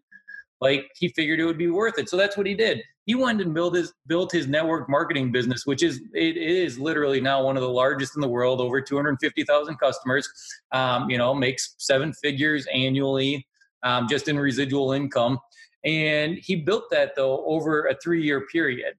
like 0.61 0.91
he 0.97 1.09
figured 1.09 1.39
it 1.39 1.45
would 1.45 1.59
be 1.59 1.69
worth 1.69 1.99
it. 1.99 2.09
So 2.09 2.17
that's 2.17 2.37
what 2.37 2.47
he 2.47 2.55
did. 2.55 2.83
He 3.07 3.15
went 3.15 3.41
and 3.41 3.55
built 3.55 3.75
his 3.75 3.93
built 4.07 4.33
his 4.33 4.47
network 4.47 4.89
marketing 4.89 5.33
business, 5.33 5.65
which 5.65 5.83
is 5.83 6.01
it 6.13 6.37
is 6.37 6.79
literally 6.79 7.21
now 7.21 7.43
one 7.43 7.57
of 7.57 7.63
the 7.63 7.69
largest 7.69 8.17
in 8.17 8.21
the 8.21 8.29
world, 8.29 8.61
over 8.61 8.81
250,000 8.81 9.77
customers. 9.79 10.29
Um, 10.73 11.09
you 11.09 11.17
know, 11.17 11.35
makes 11.35 11.75
seven 11.79 12.13
figures 12.13 12.67
annually 12.73 13.47
um, 13.83 14.07
just 14.09 14.29
in 14.29 14.39
residual 14.39 14.93
income. 14.93 15.39
And 15.85 16.37
he 16.37 16.57
built 16.57 16.91
that 16.91 17.15
though 17.17 17.45
over 17.47 17.87
a 17.87 17.97
three 18.03 18.23
year 18.23 18.47
period 18.47 18.95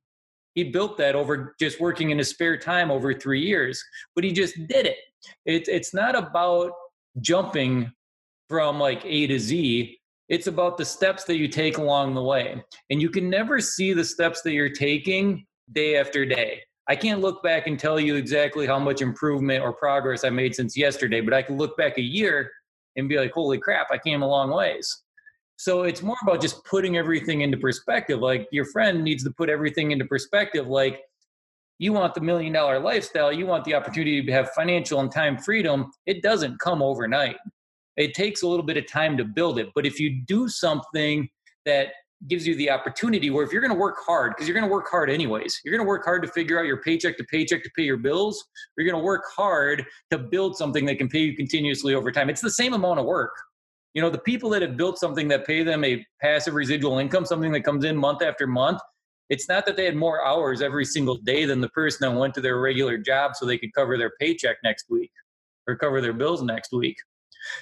he 0.58 0.64
built 0.64 0.98
that 0.98 1.14
over 1.14 1.56
just 1.60 1.80
working 1.80 2.10
in 2.10 2.18
his 2.18 2.30
spare 2.30 2.58
time 2.58 2.90
over 2.90 3.14
three 3.14 3.42
years 3.42 3.84
but 4.16 4.24
he 4.24 4.32
just 4.32 4.56
did 4.68 4.88
it. 4.88 4.98
it 5.46 5.68
it's 5.68 5.94
not 5.94 6.18
about 6.18 6.72
jumping 7.22 7.92
from 8.50 8.80
like 8.80 9.06
a 9.06 9.28
to 9.28 9.40
z 9.40 9.97
it's 10.30 10.48
about 10.48 10.78
the 10.78 10.86
steps 10.86 11.24
that 11.24 11.38
you 11.38 11.48
take 11.48 11.78
along 11.78 12.14
the 12.14 12.24
way 12.24 12.62
and 12.90 13.02
you 13.02 13.10
can 13.10 13.30
never 13.30 13.60
see 13.60 13.94
the 13.94 14.04
steps 14.04 14.42
that 14.42 14.52
you're 14.52 14.70
taking 14.70 15.46
day 15.74 15.98
after 15.98 16.26
day 16.26 16.62
i 16.88 16.96
can't 16.96 17.22
look 17.22 17.42
back 17.44 17.68
and 17.68 17.80
tell 17.80 18.00
you 18.00 18.16
exactly 18.16 18.66
how 18.66 18.80
much 18.80 19.02
improvement 19.02 19.64
or 19.64 19.74
progress 19.74 20.24
i 20.24 20.30
made 20.30 20.56
since 20.56 20.78
yesterday 20.78 21.22
but 21.22 21.34
i 21.34 21.42
can 21.42 21.58
look 21.58 21.78
back 21.78 21.98
a 21.98 22.02
year 22.02 22.52
and 22.96 23.10
be 23.10 23.18
like 23.18 23.32
holy 23.32 23.58
crap 23.58 23.88
i 23.92 23.98
came 23.98 24.22
a 24.22 24.28
long 24.28 24.50
ways 24.52 25.04
so 25.58 25.84
it's 25.84 26.04
more 26.04 26.18
about 26.22 26.40
just 26.40 26.64
putting 26.66 26.98
everything 26.98 27.42
into 27.42 27.58
perspective. 27.58 28.20
Like 28.20 28.48
your 28.52 28.66
friend 28.66 29.04
needs 29.04 29.24
to 29.24 29.32
put 29.32 29.50
everything 29.50 29.92
into 29.92 30.06
perspective. 30.06 30.68
Like 30.68 31.02
you 31.80 31.94
want 31.94 32.14
the 32.14 32.22
million 32.22 32.54
dollar 32.54 32.80
lifestyle, 32.80 33.34
you 33.34 33.48
want 33.48 33.66
the 33.66 33.74
opportunity 33.74 34.24
to 34.24 34.32
have 34.32 34.52
financial 34.52 35.00
and 35.00 35.12
time 35.12 35.38
freedom. 35.38 35.92
It 36.06 36.22
doesn't 36.22 36.60
come 36.60 36.82
overnight. 36.82 37.38
It 37.98 38.14
takes 38.14 38.44
a 38.44 38.48
little 38.48 38.66
bit 38.66 38.78
of 38.78 38.88
time 38.88 39.18
to 39.18 39.26
build 39.26 39.60
it. 39.60 39.70
But 39.76 39.86
if 39.86 40.00
you 40.00 40.22
do 40.26 40.48
something 40.48 41.30
that 41.66 41.90
gives 42.28 42.48
you 42.48 42.56
the 42.56 42.70
opportunity 42.70 43.30
where 43.30 43.46
if 43.46 43.52
you're 43.52 43.62
going 43.62 43.74
to 43.74 43.78
work 43.78 43.98
hard 44.04 44.34
because 44.34 44.48
you're 44.48 44.56
going 44.56 44.68
to 44.68 44.72
work 44.72 44.90
hard 44.90 45.08
anyways 45.08 45.62
you're 45.64 45.72
going 45.72 45.86
to 45.86 45.88
work 45.88 46.04
hard 46.04 46.24
to 46.24 46.28
figure 46.28 46.60
out 46.60 46.66
your 46.66 46.82
paycheck 46.82 47.16
to 47.16 47.24
paycheck 47.26 47.62
to 47.64 47.70
pay 47.76 47.84
your 47.84 47.98
bills 47.98 48.44
you're 48.76 48.88
going 48.88 49.00
to 49.00 49.06
work 49.06 49.24
hard 49.36 49.86
to 50.10 50.18
build 50.18 50.58
something 50.58 50.84
that 50.84 50.98
can 50.98 51.08
pay 51.08 51.20
you 51.20 51.36
continuously 51.36 51.94
over 51.94 52.12
time. 52.12 52.28
It's 52.28 52.42
the 52.42 52.50
same 52.50 52.74
amount 52.74 53.00
of 53.00 53.06
work. 53.06 53.34
You 53.94 54.02
know 54.02 54.10
the 54.10 54.18
people 54.20 54.50
that 54.52 54.62
have 54.64 54.78
built 54.78 54.98
something 54.98 55.28
that 55.28 55.46
pay 55.46 55.62
them 55.62 55.84
a 55.84 56.04
passive 56.22 56.56
residual 56.56 56.98
income 56.98 57.26
something 57.26 57.52
that 57.52 57.62
comes 57.62 57.84
in 57.84 57.96
month 57.96 58.22
after 58.22 58.48
month 58.48 58.80
it's 59.30 59.50
not 59.50 59.66
that 59.66 59.76
they 59.76 59.86
had 59.86 59.96
more 59.96 60.26
hours 60.26 60.62
every 60.62 60.86
single 60.86 61.16
day 61.16 61.46
than 61.46 61.62
the 61.62 61.70
person 61.70 62.10
that 62.10 62.18
went 62.18 62.34
to 62.36 62.42
their 62.42 62.60
regular 62.60 62.98
job 62.98 63.36
so 63.36 63.46
they 63.46 63.58
could 63.58 63.74
cover 63.74 63.98
their 63.98 64.12
paycheck 64.20 64.58
next 64.64 64.86
week 64.90 65.12
or 65.68 65.76
cover 65.76 66.00
their 66.00 66.14
bills 66.14 66.42
next 66.42 66.72
week 66.72 66.98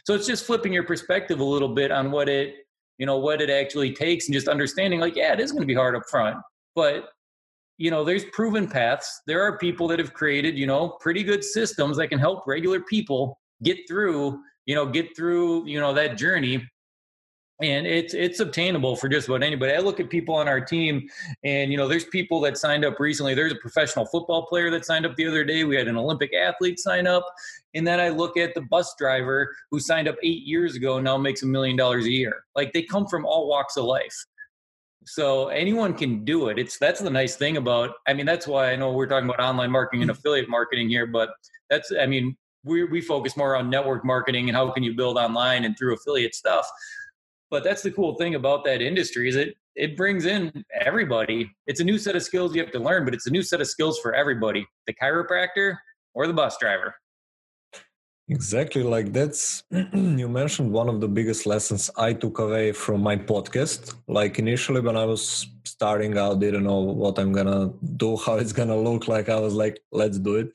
so 0.06 0.14
it's 0.14 0.28
just 0.28 0.46
flipping 0.46 0.74
your 0.74 0.84
perspective 0.84 1.40
a 1.40 1.44
little 1.44 1.70
bit 1.70 1.92
on 1.92 2.12
what 2.12 2.30
it 2.30 2.56
you 2.98 3.06
know 3.06 3.18
what 3.18 3.42
it 3.42 3.50
actually 3.50 3.94
takes 3.94 4.28
and 4.28 4.34
just 4.34 4.48
understanding 4.48 5.00
like 5.00 5.16
yeah 5.16 5.34
it 5.34 5.40
is 5.40 5.52
going 5.52 5.62
to 5.62 5.68
be 5.68 5.74
hard 5.74 5.96
up 5.96 6.04
front 6.10 6.38
but 6.76 7.10
you 7.78 7.92
know 7.92 8.04
there's 8.04 8.26
proven 8.26 8.68
paths. 8.68 9.22
There 9.28 9.42
are 9.42 9.58
people 9.58 9.88
that 9.90 10.00
have 10.00 10.14
created 10.14 10.58
you 10.58 10.68
know 10.68 10.98
pretty 11.00 11.24
good 11.24 11.44
systems 11.44 11.98
that 11.98 12.08
can 12.08 12.20
help 12.20 12.46
regular 12.48 12.82
people 12.82 13.38
get 13.64 13.78
through 13.88 14.40
you 14.66 14.76
know 14.76 14.86
get 14.86 15.16
through 15.16 15.68
you 15.68 15.80
know 15.80 15.94
that 15.94 16.18
journey 16.18 16.68
and 17.62 17.88
it's 17.88 18.14
it's 18.14 18.42
obtainable 18.42 18.96
for 18.96 19.08
just 19.08 19.28
about 19.28 19.42
anybody. 19.42 19.74
I 19.74 19.80
look 19.80 20.00
at 20.00 20.10
people 20.10 20.36
on 20.36 20.48
our 20.48 20.60
team, 20.60 21.08
and 21.44 21.72
you 21.72 21.78
know, 21.78 21.88
there's 21.88 22.04
people 22.06 22.42
that 22.42 22.58
signed 22.58 22.84
up 22.84 23.00
recently. 23.00 23.34
There's 23.34 23.54
a 23.54 23.58
professional 23.58 24.06
football 24.06 24.46
player 24.46 24.70
that 24.72 24.86
signed 24.86 25.06
up 25.06 25.16
the 25.16 25.28
other 25.28 25.46
day. 25.46 25.64
We 25.64 25.76
had 25.76 25.88
an 25.88 25.96
Olympic 25.96 26.34
athlete 26.34 26.80
sign 26.80 27.08
up, 27.08 27.26
and 27.74 27.88
then 27.88 28.00
I 28.00 28.10
look 28.10 28.36
at 28.38 28.54
the 28.56 28.62
bus 28.62 28.94
driver 28.98 29.56
who 29.72 29.80
signed 29.80 30.08
up 30.08 30.16
eight 30.22 30.44
years 30.44 30.76
ago 30.76 30.98
and 30.98 31.06
now 31.06 31.18
makes 31.18 31.44
a 31.44 31.46
million 31.46 31.78
dollars 31.78 32.06
a 32.06 32.12
year. 32.12 32.44
Like 32.56 32.74
they 32.74 32.84
come 32.84 33.08
from 33.08 33.26
all 33.26 33.48
walks 33.48 33.78
of 33.78 33.86
life. 33.86 34.16
So 35.08 35.50
anyone 35.50 35.94
can 35.94 36.26
do 36.26 36.50
it. 36.50 36.60
It's 36.60 36.78
that's 36.78 37.00
the 37.00 37.10
nice 37.10 37.38
thing 37.38 37.58
about. 37.58 37.92
I 38.08 38.14
mean, 38.14 38.26
that's 38.26 38.48
why 38.48 38.72
I 38.72 38.76
know 38.76 38.92
we're 38.92 39.08
talking 39.08 39.30
about 39.30 39.40
online 39.40 39.72
marketing 39.72 40.02
and 40.02 40.12
mm. 40.12 40.18
affiliate 40.18 40.50
marketing 40.50 40.90
here, 40.90 41.06
but 41.06 41.30
that's 41.70 41.92
I 41.98 42.06
mean, 42.06 42.36
we, 42.66 42.84
we 42.84 43.00
focus 43.00 43.38
more 43.38 43.56
on 43.56 43.70
network 43.70 44.04
marketing 44.04 44.50
and 44.50 44.58
how 44.58 44.70
can 44.72 44.84
you 44.84 44.94
build 44.96 45.18
online 45.18 45.64
and 45.64 45.78
through 45.78 45.94
affiliate 45.94 46.36
stuff 46.36 46.68
but 47.50 47.64
that's 47.64 47.82
the 47.82 47.92
cool 47.92 48.16
thing 48.16 48.36
about 48.36 48.64
that 48.66 48.82
industry 48.82 49.30
is 49.30 49.36
it 49.36 49.56
it 49.76 49.98
brings 49.98 50.26
in 50.26 50.64
everybody. 50.80 51.52
It's 51.68 51.82
a 51.82 51.84
new 51.84 51.98
set 51.98 52.16
of 52.16 52.24
skills 52.24 52.56
you 52.56 52.62
have 52.62 52.72
to 52.72 52.80
learn 52.80 53.06
but 53.06 53.14
it's 53.14 53.28
a 53.28 53.32
new 53.32 53.44
set 53.44 53.62
of 53.62 53.68
skills 53.68 54.00
for 54.00 54.14
everybody 54.14 54.66
the 54.88 54.94
chiropractor 54.94 55.78
or 56.14 56.28
the 56.28 56.34
bus 56.34 56.58
driver. 56.58 56.96
Exactly 58.28 58.82
like 58.82 59.14
that's 59.14 59.64
you 59.72 60.28
mentioned 60.28 60.72
one 60.72 60.90
of 60.90 61.00
the 61.00 61.08
biggest 61.08 61.46
lessons 61.46 61.92
i 61.96 62.12
took 62.12 62.40
away 62.40 62.72
from 62.72 63.02
my 63.02 63.16
podcast. 63.16 63.94
Like 64.08 64.40
initially 64.40 64.82
when 64.82 64.98
i 64.98 65.06
was 65.06 65.48
starting 65.64 66.18
out 66.18 66.40
didn't 66.40 66.64
know 66.64 66.80
what 66.80 67.20
i'm 67.20 67.32
gonna 67.32 67.72
do 67.98 68.18
how 68.26 68.36
it's 68.36 68.54
gonna 68.54 68.78
look 68.78 69.08
like 69.08 69.30
i 69.30 69.40
was 69.40 69.54
like 69.54 69.80
let's 69.92 70.18
do 70.18 70.36
it 70.36 70.50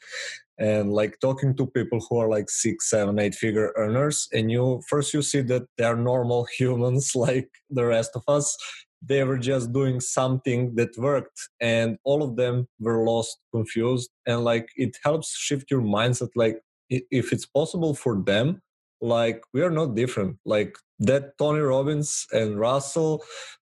and 0.61 0.92
like 0.92 1.18
talking 1.20 1.57
to 1.57 1.66
people 1.66 2.05
who 2.09 2.18
are 2.18 2.29
like 2.29 2.51
six 2.51 2.90
seven 2.90 3.18
eight 3.18 3.35
figure 3.35 3.73
earners 3.77 4.29
and 4.33 4.51
you 4.51 4.83
first 4.88 5.14
you 5.14 5.23
see 5.23 5.40
that 5.40 5.62
they're 5.79 5.96
normal 5.96 6.46
humans 6.59 7.12
like 7.16 7.49
the 7.70 7.85
rest 7.85 8.12
of 8.14 8.23
us. 8.29 8.57
They 9.03 9.25
were 9.25 9.38
just 9.38 9.73
doing 9.73 9.99
something 9.99 10.75
that 10.75 10.90
worked 10.99 11.40
and 11.59 11.96
all 12.05 12.23
of 12.23 12.37
them 12.37 12.68
were 12.79 13.03
lost 13.03 13.38
confused 13.53 14.11
and 14.27 14.44
like 14.44 14.68
it 14.77 14.96
helps 15.03 15.35
shift 15.35 15.70
your 15.70 15.81
mindset 15.81 16.29
like 16.37 16.61
if 16.90 17.33
it's 17.33 17.46
possible 17.46 17.94
for 17.94 18.23
them 18.23 18.61
like 19.01 19.40
we 19.55 19.62
are 19.62 19.70
not 19.70 19.94
different. 19.94 20.37
Like 20.44 20.77
that 20.99 21.38
tony 21.38 21.61
robbins 21.61 22.27
and 22.31 22.61
russell 22.61 23.25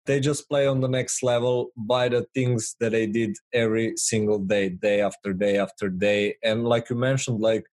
they 0.07 0.21
just 0.21 0.49
play 0.49 0.67
on 0.67 0.81
the 0.81 0.89
next 0.89 1.23
level 1.23 1.71
by 1.77 2.09
the 2.09 2.27
things 2.35 2.75
that 2.81 2.93
they 2.93 3.07
did 3.07 3.37
every 3.53 3.95
single 3.97 4.39
day 4.39 4.69
day 4.69 5.01
after 5.01 5.33
day 5.33 5.59
after 5.59 5.89
day. 5.89 6.37
And 6.43 6.65
like 6.65 6.91
you 6.91 6.97
mentioned 6.97 7.41
like 7.41 7.65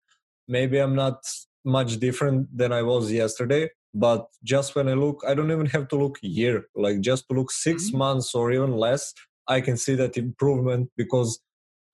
maybe 0.50 0.78
i'm 0.78 0.94
not 0.94 1.18
much 1.64 1.98
different 1.98 2.46
than 2.56 2.72
i 2.72 2.82
was 2.82 3.12
yesterday 3.12 3.68
but 3.94 4.26
just 4.42 4.74
when 4.74 4.88
i 4.88 4.94
look 4.94 5.22
i 5.26 5.34
don't 5.34 5.52
even 5.52 5.66
have 5.66 5.88
to 5.88 5.96
look 5.96 6.18
a 6.22 6.26
year. 6.26 6.64
Like 6.74 7.00
just 7.00 7.28
to 7.28 7.34
look 7.34 7.50
6 7.50 7.82
mm-hmm. 7.82 7.98
months 7.98 8.34
or 8.34 8.52
even 8.52 8.76
less 8.76 9.14
i 9.48 9.60
can 9.60 9.76
see 9.76 9.94
that 9.96 10.16
improvement 10.16 10.90
because 10.96 11.40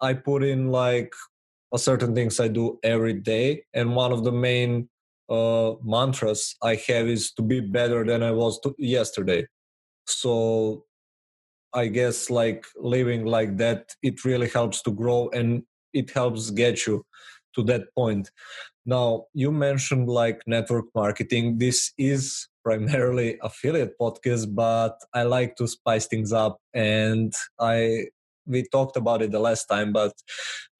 i 0.00 0.12
put 0.14 0.42
in 0.42 0.68
like 0.68 1.12
a 1.74 1.78
certain 1.78 2.14
things 2.14 2.40
i 2.40 2.48
do 2.48 2.78
every 2.82 3.14
day. 3.14 3.64
And 3.74 3.96
one 3.96 4.12
of 4.12 4.24
the 4.24 4.32
main 4.32 4.88
uh, 5.28 5.72
mantras 5.82 6.56
i 6.62 6.74
have 6.88 7.08
is 7.08 7.32
to 7.32 7.42
be 7.42 7.60
better 7.60 8.04
than 8.04 8.22
i 8.22 8.30
was 8.30 8.60
to- 8.60 8.76
yesterday 8.78 9.46
so 10.06 10.84
i 11.74 11.86
guess 11.86 12.30
like 12.30 12.64
living 12.76 13.24
like 13.24 13.56
that 13.56 13.94
it 14.02 14.24
really 14.24 14.48
helps 14.48 14.82
to 14.82 14.90
grow 14.90 15.28
and 15.30 15.62
it 15.92 16.10
helps 16.10 16.50
get 16.50 16.86
you 16.86 17.04
to 17.56 17.62
that 17.64 17.92
point. 17.96 18.30
Now 18.84 19.24
you 19.32 19.50
mentioned 19.50 20.08
like 20.08 20.42
network 20.46 20.84
marketing. 20.94 21.58
This 21.58 21.92
is 21.98 22.48
primarily 22.66 23.38
affiliate 23.44 23.96
podcast 23.96 24.52
but 24.52 24.98
i 25.14 25.22
like 25.22 25.54
to 25.54 25.68
spice 25.68 26.08
things 26.08 26.32
up 26.32 26.58
and 26.74 27.32
i 27.60 28.06
we 28.44 28.64
talked 28.72 28.96
about 28.96 29.22
it 29.22 29.30
the 29.30 29.38
last 29.38 29.66
time 29.66 29.92
but 29.92 30.12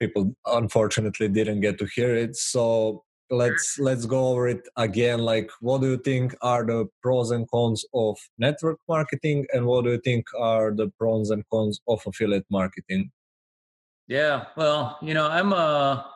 people 0.01 0.35
unfortunately 0.47 1.29
didn't 1.29 1.61
get 1.61 1.79
to 1.79 1.87
hear 1.95 2.13
it. 2.13 2.35
So 2.35 3.05
let's 3.31 3.79
let's 3.79 4.07
go 4.07 4.29
over 4.29 4.49
it 4.49 4.67
again. 4.77 5.21
Like 5.21 5.51
what 5.61 5.81
do 5.81 5.91
you 5.91 5.99
think 5.99 6.35
are 6.43 6.65
the 6.65 6.87
pros 7.03 7.31
and 7.31 7.49
cons 7.51 7.85
of 7.95 8.19
network 8.39 8.79
marketing 8.89 9.47
and 9.53 9.67
what 9.67 9.85
do 9.85 9.93
you 9.93 10.01
think 10.05 10.27
are 10.39 10.73
the 10.73 10.89
pros 10.99 11.31
and 11.31 11.45
cons 11.51 11.81
of 11.89 12.03
affiliate 12.07 12.47
marketing? 12.51 13.11
Yeah 14.09 14.45
well 14.57 14.99
you 15.03 15.15
know 15.15 15.27
i'm 15.27 15.53
a 15.53 16.16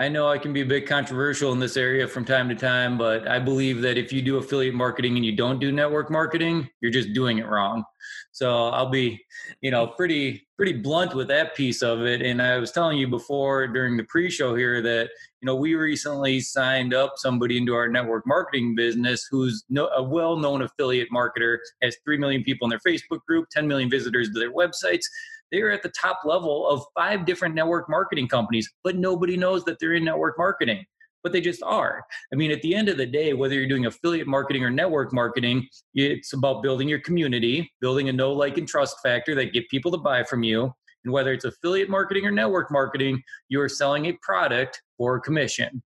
I 0.00 0.08
know 0.08 0.28
I 0.28 0.38
can 0.38 0.52
be 0.52 0.60
a 0.60 0.66
bit 0.66 0.86
controversial 0.86 1.50
in 1.50 1.58
this 1.58 1.76
area 1.76 2.06
from 2.06 2.24
time 2.24 2.48
to 2.50 2.54
time, 2.54 2.96
but 2.96 3.26
I 3.26 3.40
believe 3.40 3.82
that 3.82 3.98
if 3.98 4.12
you 4.12 4.22
do 4.22 4.36
affiliate 4.36 4.74
marketing 4.74 5.16
and 5.16 5.26
you 5.26 5.34
don't 5.34 5.58
do 5.58 5.72
network 5.72 6.08
marketing, 6.08 6.68
you're 6.80 6.92
just 6.92 7.12
doing 7.12 7.38
it 7.38 7.48
wrong. 7.48 7.82
So 8.30 8.66
I'll 8.68 8.90
be, 8.90 9.20
you 9.60 9.72
know, 9.72 9.88
pretty 9.88 10.46
pretty 10.56 10.74
blunt 10.74 11.14
with 11.14 11.26
that 11.28 11.56
piece 11.56 11.82
of 11.82 12.02
it. 12.02 12.22
And 12.22 12.40
I 12.40 12.58
was 12.58 12.70
telling 12.70 12.96
you 12.96 13.08
before 13.08 13.66
during 13.66 13.96
the 13.96 14.04
pre-show 14.04 14.54
here 14.54 14.80
that 14.82 15.10
you 15.40 15.46
know 15.46 15.56
we 15.56 15.74
recently 15.74 16.38
signed 16.38 16.94
up 16.94 17.14
somebody 17.16 17.56
into 17.56 17.74
our 17.74 17.88
network 17.88 18.24
marketing 18.24 18.76
business 18.76 19.26
who's 19.28 19.64
no, 19.68 19.88
a 19.88 20.02
well-known 20.02 20.62
affiliate 20.62 21.08
marketer, 21.12 21.58
has 21.82 21.96
three 22.04 22.18
million 22.18 22.44
people 22.44 22.66
in 22.66 22.70
their 22.70 22.78
Facebook 22.78 23.24
group, 23.26 23.48
10 23.50 23.66
million 23.66 23.90
visitors 23.90 24.30
to 24.30 24.38
their 24.38 24.52
websites 24.52 25.06
they're 25.50 25.70
at 25.70 25.82
the 25.82 25.92
top 26.00 26.20
level 26.24 26.68
of 26.68 26.82
five 26.94 27.24
different 27.24 27.54
network 27.54 27.88
marketing 27.88 28.28
companies, 28.28 28.70
but 28.84 28.96
nobody 28.96 29.36
knows 29.36 29.64
that 29.64 29.78
they're 29.80 29.94
in 29.94 30.04
network 30.04 30.36
marketing. 30.38 30.84
but 31.22 31.32
they 31.32 31.40
just 31.40 31.62
are. 31.62 32.02
I 32.32 32.36
mean, 32.36 32.50
at 32.50 32.62
the 32.62 32.74
end 32.74 32.88
of 32.88 32.96
the 32.96 33.06
day, 33.06 33.32
whether 33.32 33.54
you're 33.54 33.68
doing 33.68 33.86
affiliate 33.86 34.26
marketing 34.26 34.64
or 34.64 34.70
network 34.70 35.12
marketing, 35.12 35.68
it's 35.94 36.32
about 36.32 36.62
building 36.62 36.88
your 36.88 37.00
community, 37.00 37.70
building 37.80 38.08
a 38.08 38.12
know, 38.12 38.32
like, 38.32 38.56
and 38.58 38.68
trust 38.68 38.96
factor 39.02 39.34
that 39.34 39.52
get 39.52 39.68
people 39.68 39.90
to 39.92 39.98
buy 39.98 40.22
from 40.24 40.42
you. 40.42 40.72
And 41.04 41.12
whether 41.12 41.32
it's 41.32 41.44
affiliate 41.44 41.88
marketing 41.90 42.26
or 42.26 42.30
network 42.30 42.70
marketing, 42.70 43.22
you're 43.48 43.68
selling 43.68 44.06
a 44.06 44.12
product 44.22 44.80
for 44.96 45.16
a 45.16 45.20
commission. 45.20 45.82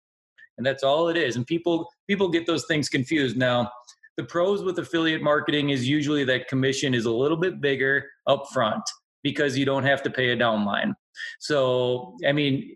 And 0.57 0.65
that's 0.65 0.83
all 0.83 1.07
it 1.09 1.17
is. 1.17 1.35
And 1.35 1.47
people 1.47 1.89
people 2.07 2.29
get 2.29 2.45
those 2.45 2.65
things 2.65 2.89
confused. 2.89 3.37
Now, 3.37 3.71
the 4.17 4.23
pros 4.25 4.61
with 4.63 4.77
affiliate 4.79 5.21
marketing 5.21 5.69
is 5.69 5.87
usually 5.87 6.25
that 6.25 6.49
commission 6.49 6.93
is 6.93 7.05
a 7.05 7.11
little 7.11 7.37
bit 7.37 7.61
bigger 7.61 8.05
up 8.27 8.47
front 8.53 8.83
because 9.23 9.57
you 9.57 9.65
don't 9.65 9.83
have 9.83 10.01
to 10.03 10.09
pay 10.09 10.29
a 10.29 10.37
downline. 10.37 10.93
So, 11.39 12.17
I 12.27 12.31
mean, 12.31 12.75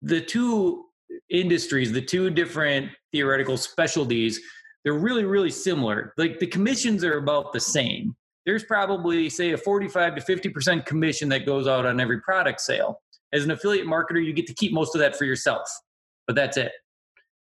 the 0.00 0.20
two 0.20 0.86
industries, 1.30 1.92
the 1.92 2.02
two 2.02 2.30
different 2.30 2.90
theoretical 3.12 3.56
specialties, 3.56 4.40
they're 4.84 4.94
really, 4.94 5.24
really 5.24 5.50
similar. 5.50 6.12
Like 6.16 6.38
the 6.38 6.46
commissions 6.46 7.04
are 7.04 7.18
about 7.18 7.52
the 7.52 7.60
same. 7.60 8.16
There's 8.44 8.64
probably, 8.64 9.30
say, 9.30 9.52
a 9.52 9.58
45 9.58 10.16
to 10.16 10.20
50% 10.20 10.84
commission 10.84 11.28
that 11.28 11.46
goes 11.46 11.68
out 11.68 11.86
on 11.86 12.00
every 12.00 12.20
product 12.20 12.60
sale. 12.60 13.00
As 13.32 13.44
an 13.44 13.52
affiliate 13.52 13.86
marketer, 13.86 14.22
you 14.22 14.32
get 14.32 14.46
to 14.48 14.54
keep 14.54 14.72
most 14.72 14.94
of 14.94 15.00
that 15.00 15.16
for 15.16 15.24
yourself, 15.24 15.68
but 16.26 16.34
that's 16.34 16.56
it. 16.56 16.72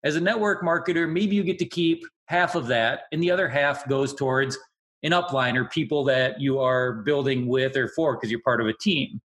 As 0.04 0.16
a 0.16 0.20
network 0.20 0.62
marketer, 0.62 1.10
maybe 1.10 1.36
you 1.36 1.42
get 1.42 1.58
to 1.58 1.64
keep 1.64 2.04
half 2.26 2.54
of 2.54 2.66
that, 2.68 3.02
and 3.12 3.22
the 3.22 3.30
other 3.30 3.48
half 3.48 3.88
goes 3.88 4.14
towards 4.14 4.56
an 5.02 5.12
upline 5.12 5.56
or 5.56 5.64
people 5.66 6.04
that 6.04 6.40
you 6.40 6.58
are 6.58 6.94
building 7.02 7.46
with 7.46 7.76
or 7.76 7.88
for 7.88 8.16
because 8.16 8.30
you're 8.30 8.42
part 8.42 8.60
of 8.60 8.66
a 8.66 8.72
team. 8.74 9.20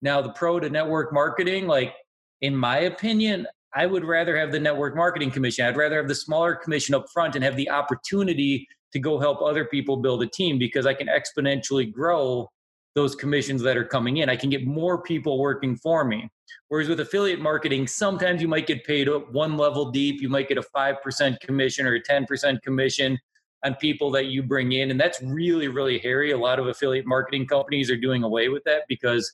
Now, 0.00 0.20
the 0.20 0.30
pro 0.30 0.60
to 0.60 0.70
network 0.70 1.12
marketing, 1.12 1.66
like 1.66 1.94
in 2.40 2.54
my 2.54 2.78
opinion, 2.80 3.46
I 3.74 3.86
would 3.86 4.04
rather 4.04 4.36
have 4.36 4.52
the 4.52 4.60
network 4.60 4.96
marketing 4.96 5.30
commission. 5.30 5.66
I'd 5.66 5.76
rather 5.76 5.96
have 5.96 6.08
the 6.08 6.14
smaller 6.14 6.54
commission 6.54 6.94
up 6.94 7.06
front 7.12 7.34
and 7.34 7.44
have 7.44 7.56
the 7.56 7.68
opportunity 7.68 8.66
to 8.92 8.98
go 8.98 9.18
help 9.18 9.42
other 9.42 9.66
people 9.66 9.96
build 9.98 10.22
a 10.22 10.26
team 10.26 10.58
because 10.58 10.86
I 10.86 10.94
can 10.94 11.08
exponentially 11.08 11.92
grow 11.92 12.48
those 12.94 13.14
commissions 13.14 13.62
that 13.62 13.76
are 13.76 13.84
coming 13.84 14.18
in. 14.18 14.28
I 14.28 14.36
can 14.36 14.50
get 14.50 14.66
more 14.66 15.02
people 15.02 15.38
working 15.38 15.76
for 15.76 16.04
me. 16.04 16.28
Whereas 16.68 16.88
with 16.88 17.00
affiliate 17.00 17.40
marketing, 17.40 17.86
sometimes 17.86 18.40
you 18.40 18.48
might 18.48 18.66
get 18.66 18.84
paid 18.84 19.08
one 19.30 19.56
level 19.56 19.90
deep. 19.90 20.22
You 20.22 20.28
might 20.28 20.48
get 20.48 20.58
a 20.58 20.64
5% 20.74 21.40
commission 21.40 21.86
or 21.86 21.94
a 21.94 22.02
10% 22.02 22.62
commission 22.62 23.18
on 23.64 23.74
people 23.76 24.10
that 24.12 24.26
you 24.26 24.42
bring 24.42 24.72
in. 24.72 24.90
And 24.90 25.00
that's 25.00 25.20
really, 25.22 25.68
really 25.68 25.98
hairy. 25.98 26.32
A 26.32 26.38
lot 26.38 26.58
of 26.58 26.66
affiliate 26.66 27.06
marketing 27.06 27.46
companies 27.46 27.90
are 27.90 27.96
doing 27.96 28.22
away 28.22 28.48
with 28.48 28.62
that 28.64 28.82
because, 28.88 29.32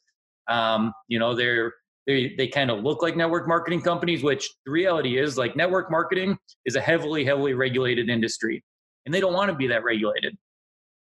um, 0.48 0.92
you 1.08 1.18
know, 1.18 1.34
they're, 1.34 1.74
they, 2.06 2.34
they 2.36 2.48
kind 2.48 2.70
of 2.70 2.82
look 2.82 3.02
like 3.02 3.16
network 3.16 3.48
marketing 3.48 3.80
companies, 3.80 4.22
which 4.22 4.50
the 4.66 4.72
reality 4.72 5.18
is 5.18 5.38
like 5.38 5.56
network 5.56 5.90
marketing 5.90 6.36
is 6.66 6.76
a 6.76 6.80
heavily, 6.80 7.24
heavily 7.24 7.54
regulated 7.54 8.10
industry. 8.10 8.62
And 9.06 9.14
they 9.14 9.20
don't 9.20 9.32
want 9.34 9.50
to 9.50 9.56
be 9.56 9.66
that 9.68 9.84
regulated 9.84 10.36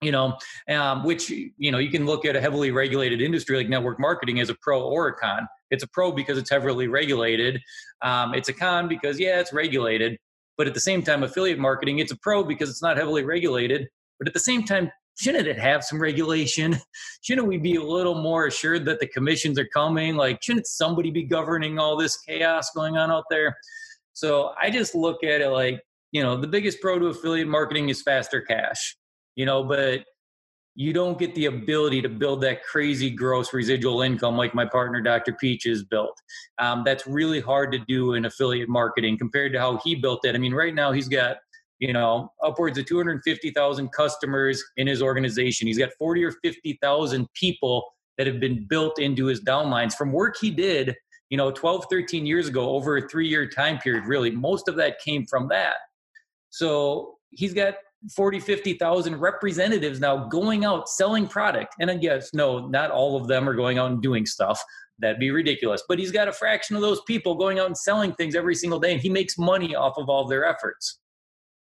you 0.02 0.10
know, 0.10 0.36
um, 0.68 1.04
which 1.04 1.30
you 1.30 1.70
know 1.70 1.78
you 1.78 1.90
can 1.90 2.04
look 2.04 2.26
at 2.26 2.36
a 2.36 2.40
heavily 2.40 2.70
regulated 2.72 3.22
industry 3.22 3.56
like 3.56 3.68
network 3.68 3.98
marketing 3.98 4.40
as 4.40 4.50
a 4.50 4.54
pro 4.60 4.82
or 4.82 5.08
a 5.08 5.14
con. 5.14 5.46
It's 5.70 5.84
a 5.84 5.88
pro 5.88 6.12
because 6.12 6.36
it's 6.36 6.50
heavily 6.50 6.88
regulated. 6.88 7.60
Um, 8.02 8.34
it's 8.34 8.48
a 8.48 8.52
con 8.52 8.88
because 8.88 9.18
yeah, 9.18 9.40
it's 9.40 9.52
regulated. 9.52 10.18
But 10.56 10.66
at 10.66 10.74
the 10.74 10.80
same 10.80 11.02
time, 11.02 11.22
affiliate 11.22 11.58
marketing, 11.58 11.98
it's 11.98 12.12
a 12.12 12.18
pro 12.18 12.44
because 12.44 12.68
it's 12.68 12.82
not 12.82 12.96
heavily 12.96 13.24
regulated. 13.24 13.88
But 14.18 14.28
at 14.28 14.34
the 14.34 14.40
same 14.40 14.64
time, 14.64 14.90
shouldn't 15.20 15.46
it 15.46 15.58
have 15.58 15.84
some 15.84 16.00
regulation? 16.00 16.78
Shouldn't 17.22 17.46
we 17.46 17.58
be 17.58 17.76
a 17.76 17.82
little 17.82 18.20
more 18.20 18.46
assured 18.46 18.84
that 18.86 18.98
the 18.98 19.06
commissions 19.06 19.58
are 19.58 19.68
coming? 19.72 20.16
Like, 20.16 20.42
shouldn't 20.42 20.66
somebody 20.66 21.10
be 21.10 21.22
governing 21.22 21.78
all 21.78 21.96
this 21.96 22.16
chaos 22.16 22.70
going 22.74 22.96
on 22.96 23.12
out 23.12 23.24
there? 23.30 23.56
So 24.12 24.52
I 24.60 24.70
just 24.70 24.94
look 24.94 25.22
at 25.22 25.40
it 25.40 25.48
like, 25.50 25.80
you 26.10 26.22
know, 26.22 26.36
the 26.36 26.48
biggest 26.48 26.80
pro 26.80 26.98
to 26.98 27.06
affiliate 27.06 27.46
marketing 27.46 27.88
is 27.88 28.02
faster 28.02 28.40
cash, 28.40 28.96
you 29.36 29.46
know, 29.46 29.62
but 29.62 30.04
you 30.74 30.92
don't 30.92 31.18
get 31.18 31.34
the 31.34 31.46
ability 31.46 32.00
to 32.00 32.08
build 32.08 32.40
that 32.42 32.62
crazy 32.64 33.10
gross 33.10 33.52
residual 33.52 34.02
income 34.02 34.36
like 34.36 34.54
my 34.54 34.64
partner 34.64 35.00
Dr. 35.00 35.34
Peach 35.34 35.64
has 35.64 35.82
built. 35.82 36.18
Um, 36.58 36.82
that's 36.84 37.06
really 37.06 37.40
hard 37.40 37.72
to 37.72 37.78
do 37.80 38.14
in 38.14 38.24
affiliate 38.24 38.68
marketing 38.68 39.18
compared 39.18 39.52
to 39.52 39.58
how 39.58 39.78
he 39.84 39.94
built 39.94 40.24
it. 40.24 40.34
I 40.34 40.38
mean, 40.38 40.54
right 40.54 40.74
now 40.74 40.92
he's 40.92 41.08
got 41.08 41.36
you 41.78 41.92
know 41.92 42.32
upwards 42.42 42.78
of 42.78 42.86
250,000 42.86 43.92
customers 43.92 44.62
in 44.76 44.86
his 44.86 45.02
organization. 45.02 45.66
He's 45.66 45.78
got 45.78 45.90
40 45.98 46.24
or 46.24 46.32
50,000 46.42 47.28
people 47.34 47.84
that 48.18 48.26
have 48.26 48.40
been 48.40 48.66
built 48.66 48.98
into 48.98 49.26
his 49.26 49.40
downlines 49.40 49.94
from 49.94 50.12
work 50.12 50.36
he 50.40 50.50
did, 50.50 50.94
you 51.30 51.36
know, 51.36 51.50
12, 51.50 51.86
13 51.90 52.26
years 52.26 52.48
ago 52.48 52.70
over 52.70 52.96
a 52.98 53.08
three 53.08 53.28
year 53.28 53.48
time 53.48 53.78
period. 53.78 54.04
Really, 54.06 54.30
most 54.30 54.68
of 54.68 54.76
that 54.76 55.00
came 55.00 55.26
from 55.26 55.48
that. 55.48 55.76
So 56.50 57.16
he's 57.30 57.54
got 57.54 57.74
40, 58.14 58.40
50,000 58.40 59.16
representatives 59.16 60.00
now 60.00 60.26
going 60.28 60.64
out 60.64 60.88
selling 60.88 61.26
product. 61.26 61.74
And 61.78 62.02
yes, 62.02 62.30
no, 62.34 62.66
not 62.66 62.90
all 62.90 63.16
of 63.16 63.28
them 63.28 63.48
are 63.48 63.54
going 63.54 63.78
out 63.78 63.90
and 63.90 64.02
doing 64.02 64.26
stuff. 64.26 64.62
That'd 64.98 65.18
be 65.18 65.30
ridiculous. 65.30 65.82
But 65.88 65.98
he's 65.98 66.12
got 66.12 66.28
a 66.28 66.32
fraction 66.32 66.76
of 66.76 66.82
those 66.82 67.00
people 67.02 67.34
going 67.34 67.58
out 67.58 67.66
and 67.66 67.76
selling 67.76 68.12
things 68.14 68.34
every 68.34 68.54
single 68.54 68.78
day, 68.78 68.92
and 68.92 69.00
he 69.00 69.08
makes 69.08 69.38
money 69.38 69.74
off 69.74 69.94
of 69.98 70.08
all 70.08 70.26
their 70.26 70.44
efforts. 70.44 70.98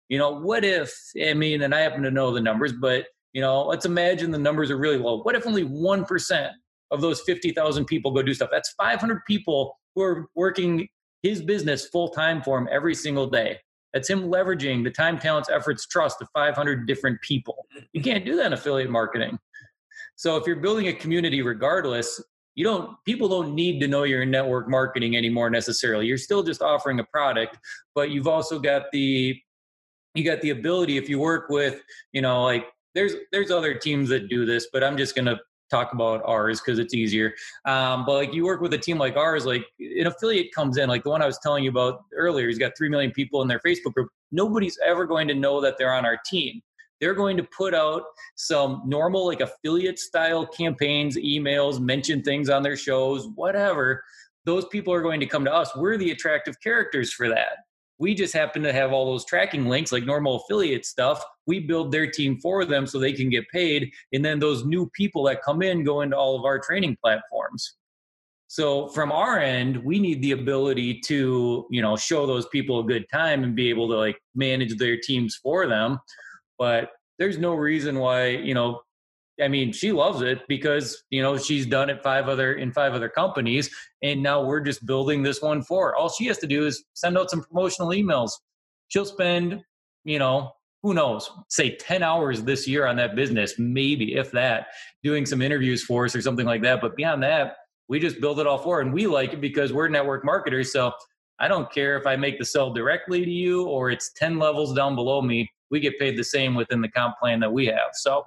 You 0.09 0.19
know, 0.19 0.31
what 0.41 0.65
if, 0.65 0.95
I 1.25 1.35
mean, 1.35 1.63
and 1.63 1.75
I 1.75 1.81
happen 1.81 2.03
to 2.03 2.11
know 2.11 2.33
the 2.33 2.41
numbers, 2.41 2.73
but, 2.73 3.07
you 3.33 3.41
know, 3.41 3.65
let's 3.65 3.87
imagine 3.87 4.31
the 4.31 4.39
numbers 4.39 4.71
are 4.71 4.77
really 4.77 4.99
low. 4.99 5.23
What 5.23 5.35
if 5.35 5.47
only 5.47 5.65
1% 5.65 6.51
of 6.93 7.01
those 7.01 7.21
50,000 7.23 7.85
people 7.87 8.13
go 8.13 8.23
do 8.23 8.33
stuff? 8.35 8.51
That's 8.53 8.73
500 8.79 9.25
people 9.27 9.77
who 9.95 10.03
are 10.03 10.29
working 10.37 10.87
his 11.23 11.43
business 11.43 11.89
full 11.89 12.11
time 12.11 12.43
for 12.43 12.57
him 12.59 12.69
every 12.71 12.95
single 12.95 13.27
day. 13.27 13.59
That's 13.97 14.11
him 14.11 14.25
leveraging 14.25 14.85
the 14.85 14.91
time, 14.91 15.19
talents, 15.19 15.49
efforts, 15.49 15.87
trust 15.87 16.21
of 16.21 16.29
500 16.35 16.87
different 16.87 17.19
people. 17.23 17.67
You 17.95 18.03
can't 18.03 18.27
do 18.27 18.37
that 18.37 18.45
in 18.45 18.53
affiliate 18.53 18.91
marketing. 18.91 19.39
So 20.17 20.37
if 20.37 20.47
you're 20.47 20.57
building 20.57 20.89
a 20.89 20.93
community 20.93 21.41
regardless, 21.41 22.23
you 22.57 22.63
don't 22.63 23.03
people 23.07 23.27
don't 23.27 23.55
need 23.55 23.81
to 23.81 23.89
know 23.89 24.03
you're 24.03 24.21
in 24.21 24.31
network 24.31 24.69
marketing 24.69 25.17
anymore 25.17 25.49
necessarily. 25.49 26.05
You're 26.05 26.19
still 26.19 26.43
just 26.43 26.61
offering 26.61 27.01
a 27.01 27.05
product, 27.05 27.57
but 27.95 28.11
you've 28.11 28.29
also 28.29 28.59
got 28.59 28.83
the 28.93 29.41
you 30.15 30.25
got 30.25 30.43
the 30.43 30.51
ability 30.51 30.99
if 30.99 31.09
you 31.09 31.19
work 31.19 31.49
with, 31.49 31.81
you 32.13 32.21
know, 32.21 32.45
like 32.45 32.67
there's 32.95 33.15
there's 33.33 33.51
other 33.51 33.73
teams 33.73 34.11
that 34.11 34.29
do 34.29 34.45
this, 34.45 34.69
but 34.75 34.85
I'm 34.85 34.99
just 34.99 35.15
to 35.25 35.39
talk 35.71 35.93
about 35.93 36.23
ours 36.25 36.61
because 36.61 36.79
it's 36.79 36.95
easier. 36.95 37.33
Um, 37.65 38.05
but 38.05 38.15
like 38.15 38.35
you 38.35 38.45
work 38.45 38.61
with 38.61 38.73
a 38.75 38.79
team 38.79 38.99
like 38.99 39.17
ours, 39.17 39.47
like 39.47 39.65
an 39.79 40.07
affiliate 40.07 40.53
comes 40.55 40.77
in, 40.77 40.89
like 40.89 41.05
the 41.05 41.11
one 41.11 41.23
I 41.23 41.27
was 41.27 41.39
telling 41.43 41.65
you 41.65 41.71
about 41.71 42.05
earlier, 42.15 42.47
he's 42.49 42.59
got 42.59 42.73
3 42.77 42.89
million 42.89 43.11
people 43.11 43.43
in 43.43 43.49
their 43.49 43.61
Facebook 43.61 43.95
group. 43.95 44.09
Nobody's 44.33 44.79
ever 44.85 45.07
going 45.07 45.29
to 45.29 45.35
know 45.35 45.61
that 45.61 45.77
they're 45.79 45.93
on 45.93 46.05
our 46.05 46.19
team. 46.27 46.61
They're 47.01 47.15
going 47.15 47.37
to 47.37 47.45
put 47.57 47.75
out 47.75 48.03
some 48.37 48.83
normal, 48.87 49.27
like 49.27 49.41
affiliate 49.41 49.99
style 49.99 50.47
campaigns, 50.47 51.17
emails, 51.17 51.79
mention 51.79 52.23
things 52.23 52.49
on 52.49 52.63
their 52.63 52.77
shows, 52.77 53.29
whatever. 53.35 54.03
Those 54.47 54.65
people 54.69 54.95
are 54.95 55.03
going 55.03 55.21
to 55.21 55.27
come 55.27 55.45
to 55.45 55.53
us. 55.53 55.71
We're 55.77 55.99
the 55.99 56.13
attractive 56.13 56.61
characters 56.63 57.13
for 57.13 57.29
that. 57.29 57.66
We 57.99 58.15
just 58.15 58.35
happen 58.35 58.63
to 58.63 58.73
have 58.73 58.93
all 58.93 59.07
those 59.07 59.25
tracking 59.25 59.67
links, 59.67 59.93
like 59.93 60.05
normal 60.05 60.37
affiliate 60.37 60.85
stuff. 60.85 61.23
We 61.47 61.61
build 61.61 61.93
their 61.93 62.11
team 62.11 62.39
for 62.41 62.65
them 62.65 62.87
so 62.87 62.99
they 62.99 63.13
can 63.13 63.31
get 63.31 63.49
paid. 63.49 63.91
And 64.13 64.25
then 64.25 64.39
those 64.39 64.65
new 64.65 64.91
people 64.95 65.23
that 65.25 65.43
come 65.43 65.63
in 65.63 65.85
go 65.85 66.03
into 66.03 66.17
all 66.17 66.39
of 66.39 66.45
our 66.45 66.59
training 66.59 66.99
platforms. 67.03 67.77
So 68.49 68.89
from 68.89 69.11
our 69.11 69.41
end, 69.41 69.77
we 69.79 69.99
need 69.99 70.23
the 70.23 70.33
ability 70.33 71.01
to, 71.07 71.67
you 71.71 71.83
know, 71.83 71.97
show 71.97 72.27
those 72.27 72.47
people 72.49 72.81
a 72.81 72.85
good 72.85 73.07
time 73.13 73.43
and 73.43 73.57
be 73.57 73.71
able 73.71 73.89
to 73.89 73.97
like 73.97 74.19
manage 74.35 74.77
their 74.77 74.99
teams 74.99 75.37
for 75.43 75.67
them. 75.67 75.99
But 76.59 76.91
there's 77.19 77.39
no 77.39 77.55
reason 77.55 77.99
why, 77.99 78.29
you 78.29 78.55
know, 78.55 78.83
I 79.41 79.49
mean, 79.49 79.73
she 79.73 79.93
loves 79.93 80.23
it 80.23 80.41
because 80.49 81.05
you 81.11 81.23
know 81.23 81.37
she's 81.37 81.67
done 81.67 81.91
it 81.91 82.03
five 82.03 82.29
other 82.29 82.55
in 82.55 82.73
five 82.73 82.95
other 82.95 83.09
companies, 83.09 83.71
and 84.03 84.23
now 84.23 84.43
we're 84.43 84.61
just 84.61 84.87
building 84.87 85.23
this 85.23 85.43
one 85.43 85.63
for 85.63 85.89
her. 85.89 85.97
All 85.97 86.09
she 86.09 86.27
has 86.27 86.39
to 86.39 86.47
do 86.47 86.67
is 86.67 86.85
send 86.95 87.19
out 87.19 87.31
some 87.31 87.43
promotional 87.43 87.91
emails. 87.91 88.31
She'll 88.89 89.05
spend, 89.05 89.63
you 90.05 90.19
know, 90.19 90.53
who 90.83 90.95
knows, 90.95 91.31
say 91.49 91.77
ten 91.77 92.03
hours 92.03 92.43
this 92.43 92.67
year 92.67 92.87
on 92.87 92.97
that 92.97 93.15
business, 93.15 93.55
maybe 93.59 94.15
if 94.15 94.31
that, 94.33 94.69
doing 95.03 95.27
some 95.27 95.43
interviews 95.43 95.83
for 95.85 96.07
us 96.07 96.17
or 96.17 96.23
something 96.23 96.47
like 96.47 96.63
that. 96.63 96.81
But 96.81 96.97
beyond 96.97 97.23
that, 97.23 97.57
we 97.89 98.01
just 98.01 98.21
build 98.21 98.41
it 98.41 98.47
all 98.47 98.59
for 98.59 98.77
her, 98.77 98.83
and 98.83 98.93
we 98.93 99.07
like 99.07 99.33
it 99.33 99.41
because 99.41 99.73
we're 99.73 99.89
network 99.89 100.25
marketers. 100.25 100.73
So 100.73 100.93
I 101.39 101.49
don't 101.49 101.71
care 101.71 101.99
if 101.99 102.07
I 102.07 102.17
make 102.17 102.39
the 102.39 102.45
sell 102.45 102.73
directly 102.73 103.25
to 103.25 103.31
you 103.31 103.67
or 103.67 103.91
it's 103.91 104.13
ten 104.13 104.39
levels 104.39 104.75
down 104.75 104.95
below 104.95 105.21
me. 105.21 105.51
We 105.71 105.81
get 105.81 105.99
paid 105.99 106.17
the 106.17 106.25
same 106.25 106.55
within 106.55 106.81
the 106.81 106.89
comp 106.89 107.19
plan 107.19 107.41
that 107.41 107.53
we 107.53 107.67
have. 107.67 107.91
So 107.93 108.25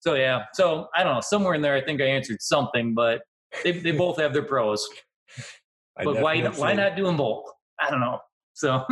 so 0.00 0.14
yeah, 0.14 0.44
so 0.54 0.88
I 0.94 1.04
don't 1.04 1.14
know. 1.14 1.20
Somewhere 1.20 1.54
in 1.54 1.62
there, 1.62 1.74
I 1.74 1.82
think 1.82 2.00
I 2.00 2.06
answered 2.06 2.40
something, 2.40 2.94
but 2.94 3.22
they 3.62 3.72
they 3.72 3.92
both 3.92 4.18
have 4.18 4.32
their 4.32 4.42
pros. 4.42 4.88
but 6.04 6.20
why 6.20 6.40
why 6.48 6.72
not 6.72 6.96
do 6.96 7.04
them 7.04 7.16
both? 7.16 7.44
I 7.78 7.90
don't 7.90 8.00
know. 8.00 8.20
So 8.54 8.84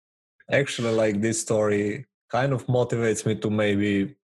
actually, 0.50 0.94
like 0.94 1.20
this 1.20 1.40
story 1.40 2.06
kind 2.30 2.52
of 2.52 2.66
motivates 2.66 3.26
me 3.26 3.36
to 3.36 3.50
maybe 3.50 4.16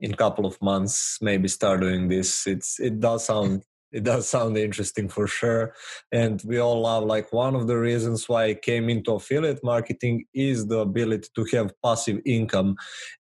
in 0.00 0.12
a 0.12 0.16
couple 0.16 0.44
of 0.44 0.60
months 0.60 1.18
maybe 1.22 1.48
start 1.48 1.80
doing 1.80 2.08
this. 2.08 2.46
It's 2.46 2.80
it 2.80 3.00
does 3.00 3.24
sound 3.24 3.62
it 3.96 4.04
does 4.04 4.28
sound 4.28 4.58
interesting 4.58 5.08
for 5.08 5.26
sure. 5.26 5.74
And 6.12 6.42
we 6.44 6.58
all 6.58 6.82
love 6.82 7.04
like 7.04 7.32
one 7.32 7.54
of 7.54 7.66
the 7.66 7.78
reasons 7.78 8.28
why 8.28 8.44
i 8.44 8.54
came 8.54 8.90
into 8.90 9.12
affiliate 9.12 9.64
marketing 9.64 10.26
is 10.34 10.66
the 10.66 10.80
ability 10.80 11.28
to 11.34 11.44
have 11.56 11.72
passive 11.82 12.20
income. 12.26 12.76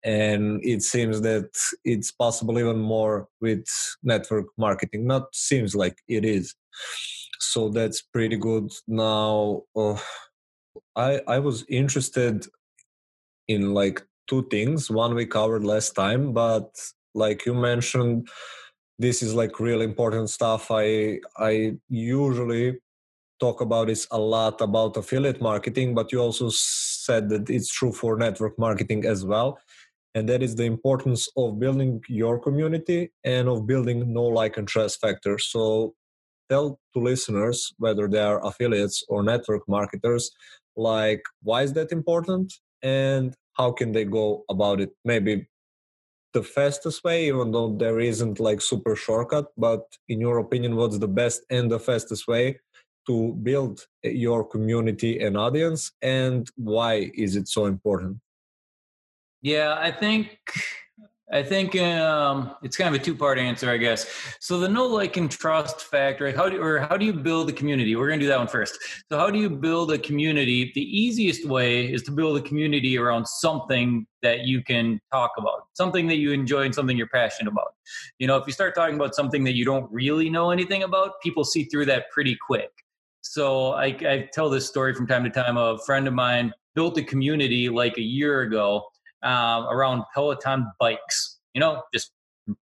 And 0.03 0.59
it 0.63 0.81
seems 0.81 1.21
that 1.21 1.51
it's 1.85 2.11
possible 2.11 2.57
even 2.57 2.79
more 2.79 3.27
with 3.39 3.65
network 4.01 4.47
marketing. 4.57 5.05
Not 5.05 5.23
seems 5.35 5.75
like 5.75 5.97
it 6.07 6.25
is. 6.25 6.55
So 7.39 7.69
that's 7.69 8.01
pretty 8.01 8.37
good. 8.37 8.71
Now 8.87 9.61
uh, 9.75 9.99
i 10.95 11.21
i 11.27 11.37
was 11.37 11.65
interested 11.69 12.47
in 13.47 13.75
like 13.75 14.01
two 14.27 14.43
things. 14.49 14.89
One 14.89 15.13
we 15.13 15.27
covered 15.27 15.63
last 15.63 15.91
time 15.93 16.33
but 16.33 16.69
like 17.13 17.45
you 17.45 17.53
mentioned 17.53 18.27
this 18.99 19.21
is 19.21 19.33
like 19.33 19.59
really 19.59 19.85
important 19.85 20.29
stuff. 20.29 20.67
I 20.71 21.19
i 21.37 21.73
usually 21.89 22.79
talk 23.39 23.61
about 23.61 23.87
this 23.87 24.07
a 24.11 24.19
lot 24.19 24.61
about 24.61 24.95
affiliate 24.95 25.41
marketing 25.41 25.93
but 25.93 26.11
you 26.11 26.19
also 26.19 26.49
said 26.49 27.27
that 27.29 27.49
it's 27.49 27.69
true 27.69 27.91
for 27.91 28.15
network 28.17 28.57
marketing 28.57 29.05
as 29.05 29.25
well. 29.25 29.59
And 30.15 30.29
that 30.29 30.43
is 30.43 30.55
the 30.55 30.65
importance 30.65 31.27
of 31.35 31.59
building 31.59 32.01
your 32.07 32.37
community 32.39 33.11
and 33.23 33.49
of 33.49 33.65
building 33.65 34.13
know 34.13 34.25
like 34.25 34.57
and 34.57 34.67
trust 34.67 35.01
factor. 35.01 35.39
So 35.39 35.95
tell 36.49 36.79
to 36.93 36.99
listeners 36.99 37.73
whether 37.79 38.07
they 38.07 38.19
are 38.19 38.45
affiliates 38.45 39.03
or 39.09 39.23
network 39.23 39.63
marketers 39.67 40.29
like 40.75 41.23
why 41.41 41.63
is 41.63 41.73
that 41.73 41.91
important 41.91 42.53
and 42.81 43.33
how 43.53 43.71
can 43.71 43.91
they 43.91 44.03
go 44.03 44.43
about 44.49 44.81
it? 44.81 44.91
Maybe 45.05 45.47
the 46.33 46.43
fastest 46.43 47.03
way 47.03 47.27
even 47.27 47.51
though 47.51 47.75
there 47.75 47.99
isn't 47.99 48.39
like 48.39 48.61
super 48.61 48.95
shortcut 48.95 49.47
but 49.57 49.83
in 50.09 50.19
your 50.19 50.39
opinion 50.39 50.75
what's 50.75 50.97
the 50.97 51.07
best 51.07 51.41
and 51.49 51.71
the 51.71 51.79
fastest 51.79 52.27
way 52.27 52.59
to 53.05 53.33
build 53.43 53.85
eh, 54.03 54.09
your 54.09 54.43
community 54.43 55.19
and 55.19 55.37
audience 55.37 55.91
and 56.01 56.49
why 56.55 57.11
is 57.13 57.35
it 57.35 57.47
so 57.47 57.65
important? 57.65 58.17
Yeah 59.41 59.75
i 59.79 59.91
think 59.91 60.39
I 61.33 61.41
think 61.41 61.75
um, 61.77 62.55
it's 62.61 62.77
kind 62.77 62.93
of 62.93 63.01
a 63.01 63.03
two-part 63.03 63.39
answer, 63.39 63.67
I 63.67 63.77
guess. 63.77 64.05
So 64.39 64.59
the 64.59 64.69
know 64.69 64.85
like 64.85 65.17
and 65.17 65.31
trust 65.31 65.81
factor, 65.81 66.31
how 66.31 66.47
do 66.47 66.61
or 66.61 66.77
how 66.77 66.95
do 66.95 67.05
you 67.05 67.13
build 67.13 67.49
a 67.49 67.53
community? 67.53 67.95
We're 67.95 68.07
going 68.07 68.19
to 68.19 68.25
do 68.25 68.29
that 68.29 68.37
one 68.37 68.47
first. 68.47 68.77
So 69.09 69.17
how 69.17 69.31
do 69.31 69.39
you 69.39 69.49
build 69.49 69.91
a 69.91 69.97
community? 69.97 70.71
The 70.75 70.81
easiest 70.81 71.47
way 71.47 71.91
is 71.91 72.03
to 72.03 72.11
build 72.11 72.37
a 72.37 72.41
community 72.41 72.99
around 72.99 73.27
something 73.27 74.05
that 74.21 74.45
you 74.45 74.63
can 74.63 75.01
talk 75.11 75.31
about, 75.39 75.65
something 75.73 76.05
that 76.07 76.17
you 76.17 76.33
enjoy 76.33 76.65
and 76.65 76.75
something 76.75 76.95
you're 76.95 77.07
passionate 77.07 77.51
about. 77.51 77.73
You 78.19 78.27
know, 78.27 78.37
if 78.37 78.45
you 78.45 78.53
start 78.53 78.75
talking 78.75 78.95
about 78.95 79.15
something 79.15 79.43
that 79.45 79.55
you 79.55 79.65
don't 79.65 79.91
really 79.91 80.29
know 80.29 80.51
anything 80.51 80.83
about, 80.83 81.19
people 81.23 81.43
see 81.43 81.63
through 81.63 81.87
that 81.87 82.11
pretty 82.11 82.37
quick. 82.45 82.69
So 83.21 83.73
I, 83.73 83.85
I 83.85 84.29
tell 84.31 84.51
this 84.51 84.67
story 84.67 84.93
from 84.93 85.07
time 85.07 85.23
to 85.23 85.31
time. 85.31 85.57
A 85.57 85.79
friend 85.79 86.07
of 86.07 86.13
mine 86.13 86.53
built 86.75 86.97
a 86.99 87.03
community 87.03 87.69
like 87.69 87.97
a 87.97 88.03
year 88.03 88.41
ago 88.41 88.83
um, 89.23 89.65
around 89.65 90.03
Peloton 90.13 90.67
bikes. 90.79 91.39
You 91.53 91.61
know, 91.61 91.83
just 91.93 92.11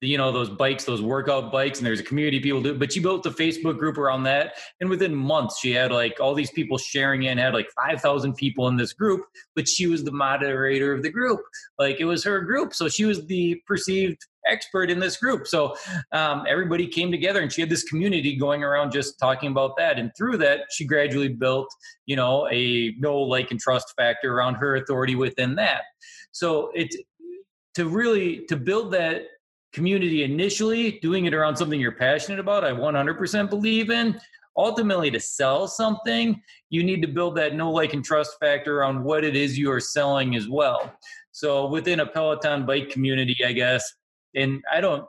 you 0.01 0.17
know 0.17 0.31
those 0.31 0.49
bikes, 0.49 0.85
those 0.85 1.01
workout 1.01 1.51
bikes, 1.51 1.79
and 1.79 1.85
there's 1.85 1.99
a 1.99 2.03
community 2.03 2.39
people 2.39 2.61
do. 2.61 2.77
But 2.77 2.93
she 2.93 2.99
built 2.99 3.25
a 3.25 3.31
Facebook 3.31 3.77
group 3.77 3.97
around 3.97 4.23
that, 4.23 4.53
and 4.79 4.89
within 4.89 5.15
months, 5.15 5.59
she 5.59 5.71
had 5.71 5.91
like 5.91 6.19
all 6.19 6.33
these 6.33 6.51
people 6.51 6.77
sharing 6.77 7.23
in. 7.23 7.37
Had 7.37 7.53
like 7.53 7.67
five 7.75 8.01
thousand 8.01 8.35
people 8.35 8.67
in 8.67 8.77
this 8.77 8.93
group, 8.93 9.25
but 9.55 9.67
she 9.67 9.87
was 9.87 10.03
the 10.03 10.11
moderator 10.11 10.93
of 10.93 11.03
the 11.03 11.09
group. 11.09 11.41
Like 11.79 11.99
it 11.99 12.05
was 12.05 12.23
her 12.23 12.41
group, 12.41 12.73
so 12.73 12.87
she 12.89 13.05
was 13.05 13.25
the 13.25 13.61
perceived 13.65 14.17
expert 14.47 14.89
in 14.89 14.99
this 14.99 15.17
group. 15.17 15.47
So 15.47 15.75
um, 16.11 16.45
everybody 16.47 16.87
came 16.87 17.11
together, 17.11 17.41
and 17.41 17.51
she 17.51 17.61
had 17.61 17.69
this 17.69 17.83
community 17.83 18.35
going 18.35 18.63
around 18.63 18.91
just 18.91 19.19
talking 19.19 19.51
about 19.51 19.77
that. 19.77 19.99
And 19.99 20.11
through 20.17 20.37
that, 20.37 20.61
she 20.71 20.85
gradually 20.85 21.29
built, 21.29 21.73
you 22.05 22.15
know, 22.15 22.47
a 22.51 22.93
know 22.99 23.17
like 23.17 23.51
and 23.51 23.59
trust 23.59 23.93
factor 23.97 24.33
around 24.33 24.55
her 24.55 24.77
authority 24.77 25.15
within 25.15 25.55
that. 25.55 25.81
So 26.31 26.71
it's 26.73 26.97
to 27.75 27.87
really 27.87 28.45
to 28.47 28.55
build 28.55 28.91
that 28.93 29.23
community 29.73 30.23
initially, 30.23 30.99
doing 31.01 31.25
it 31.25 31.33
around 31.33 31.57
something 31.57 31.79
you're 31.79 31.91
passionate 31.91 32.39
about. 32.39 32.63
I 32.63 32.71
100% 32.71 33.49
believe 33.49 33.89
in. 33.89 34.19
Ultimately, 34.57 35.11
to 35.11 35.19
sell 35.19 35.67
something, 35.67 36.41
you 36.69 36.81
need 36.81 37.01
to 37.01 37.09
build 37.09 37.35
that 37.35 37.55
know 37.55 37.69
like 37.69 37.93
and 37.93 38.03
trust 38.03 38.37
factor 38.39 38.79
around 38.79 39.03
what 39.03 39.25
it 39.25 39.35
is 39.35 39.59
you 39.59 39.69
are 39.69 39.81
selling 39.81 40.37
as 40.37 40.47
well. 40.47 40.93
So 41.31 41.67
within 41.67 41.99
a 41.99 42.05
Peloton 42.05 42.65
bike 42.65 42.89
community, 42.89 43.35
I 43.45 43.51
guess, 43.51 43.83
and 44.35 44.63
I 44.71 44.81
don't 44.81 45.05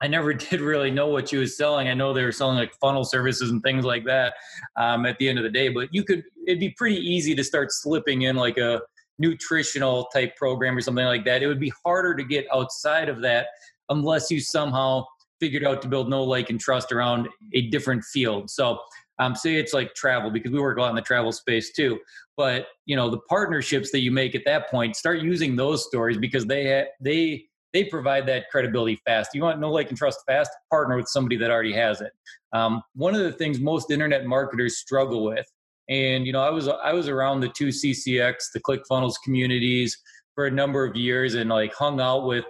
I 0.00 0.06
never 0.06 0.32
did 0.34 0.60
really 0.60 0.90
know 0.90 1.08
what 1.08 1.28
she 1.28 1.36
was 1.36 1.56
selling. 1.56 1.88
I 1.88 1.94
know 1.94 2.12
they 2.12 2.24
were 2.24 2.32
selling 2.32 2.56
like 2.56 2.74
funnel 2.80 3.04
services 3.04 3.50
and 3.50 3.62
things 3.62 3.84
like 3.84 4.04
that 4.04 4.34
um, 4.76 5.06
at 5.06 5.18
the 5.18 5.28
end 5.28 5.38
of 5.38 5.44
the 5.44 5.50
day, 5.50 5.68
but 5.68 5.88
you 5.92 6.04
could, 6.04 6.22
it'd 6.46 6.60
be 6.60 6.70
pretty 6.70 6.96
easy 6.96 7.34
to 7.34 7.44
start 7.44 7.72
slipping 7.72 8.22
in 8.22 8.36
like 8.36 8.58
a 8.58 8.80
nutritional 9.18 10.08
type 10.12 10.36
program 10.36 10.76
or 10.76 10.80
something 10.80 11.04
like 11.04 11.24
that. 11.24 11.42
It 11.42 11.48
would 11.48 11.60
be 11.60 11.72
harder 11.84 12.14
to 12.14 12.24
get 12.24 12.46
outside 12.52 13.08
of 13.08 13.20
that 13.22 13.48
unless 13.88 14.30
you 14.30 14.40
somehow 14.40 15.04
figured 15.40 15.64
out 15.64 15.82
to 15.82 15.88
build 15.88 16.08
know 16.08 16.22
like 16.22 16.50
and 16.50 16.60
trust 16.60 16.92
around 16.92 17.28
a 17.54 17.68
different 17.68 18.04
field. 18.04 18.50
So 18.50 18.78
um, 19.20 19.34
say 19.34 19.56
it's 19.56 19.72
like 19.72 19.94
travel 19.94 20.30
because 20.30 20.52
we 20.52 20.60
work 20.60 20.78
a 20.78 20.80
lot 20.80 20.90
in 20.90 20.96
the 20.96 21.02
travel 21.02 21.32
space 21.32 21.72
too. 21.72 21.98
But 22.36 22.66
you 22.86 22.94
know 22.94 23.10
the 23.10 23.18
partnerships 23.28 23.90
that 23.90 24.00
you 24.00 24.12
make 24.12 24.36
at 24.36 24.42
that 24.46 24.70
point, 24.70 24.94
start 24.94 25.20
using 25.20 25.56
those 25.56 25.84
stories 25.84 26.18
because 26.18 26.46
they 26.46 26.80
ha- 26.80 26.88
they 27.00 27.46
they 27.72 27.84
provide 27.84 28.26
that 28.26 28.50
credibility 28.50 29.00
fast. 29.04 29.34
You 29.34 29.42
want 29.42 29.60
know 29.60 29.70
like 29.70 29.88
and 29.88 29.98
trust 29.98 30.20
fast? 30.26 30.50
Partner 30.70 30.96
with 30.96 31.08
somebody 31.08 31.36
that 31.36 31.50
already 31.50 31.72
has 31.74 32.00
it. 32.00 32.12
Um, 32.52 32.82
one 32.94 33.14
of 33.14 33.22
the 33.22 33.32
things 33.32 33.60
most 33.60 33.90
internet 33.90 34.24
marketers 34.24 34.78
struggle 34.78 35.24
with 35.24 35.46
and 35.88 36.26
you 36.26 36.32
know, 36.32 36.42
I 36.42 36.50
was 36.50 36.68
I 36.68 36.92
was 36.92 37.08
around 37.08 37.40
the 37.40 37.48
two 37.48 37.68
CCX, 37.68 38.52
the 38.52 38.60
ClickFunnels 38.60 39.14
communities 39.24 39.96
for 40.34 40.46
a 40.46 40.50
number 40.50 40.84
of 40.84 40.96
years, 40.96 41.34
and 41.34 41.48
like 41.50 41.74
hung 41.74 42.00
out 42.00 42.26
with 42.26 42.44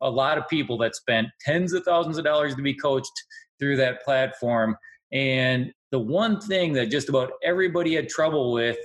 a 0.00 0.10
lot 0.10 0.38
of 0.38 0.48
people 0.48 0.76
that 0.78 0.96
spent 0.96 1.28
tens 1.40 1.72
of 1.72 1.84
thousands 1.84 2.18
of 2.18 2.24
dollars 2.24 2.54
to 2.56 2.62
be 2.62 2.74
coached 2.74 3.12
through 3.58 3.76
that 3.76 4.02
platform. 4.02 4.76
And 5.12 5.72
the 5.90 5.98
one 5.98 6.40
thing 6.40 6.72
that 6.74 6.86
just 6.86 7.08
about 7.08 7.32
everybody 7.42 7.94
had 7.94 8.08
trouble 8.08 8.52
with, 8.52 8.78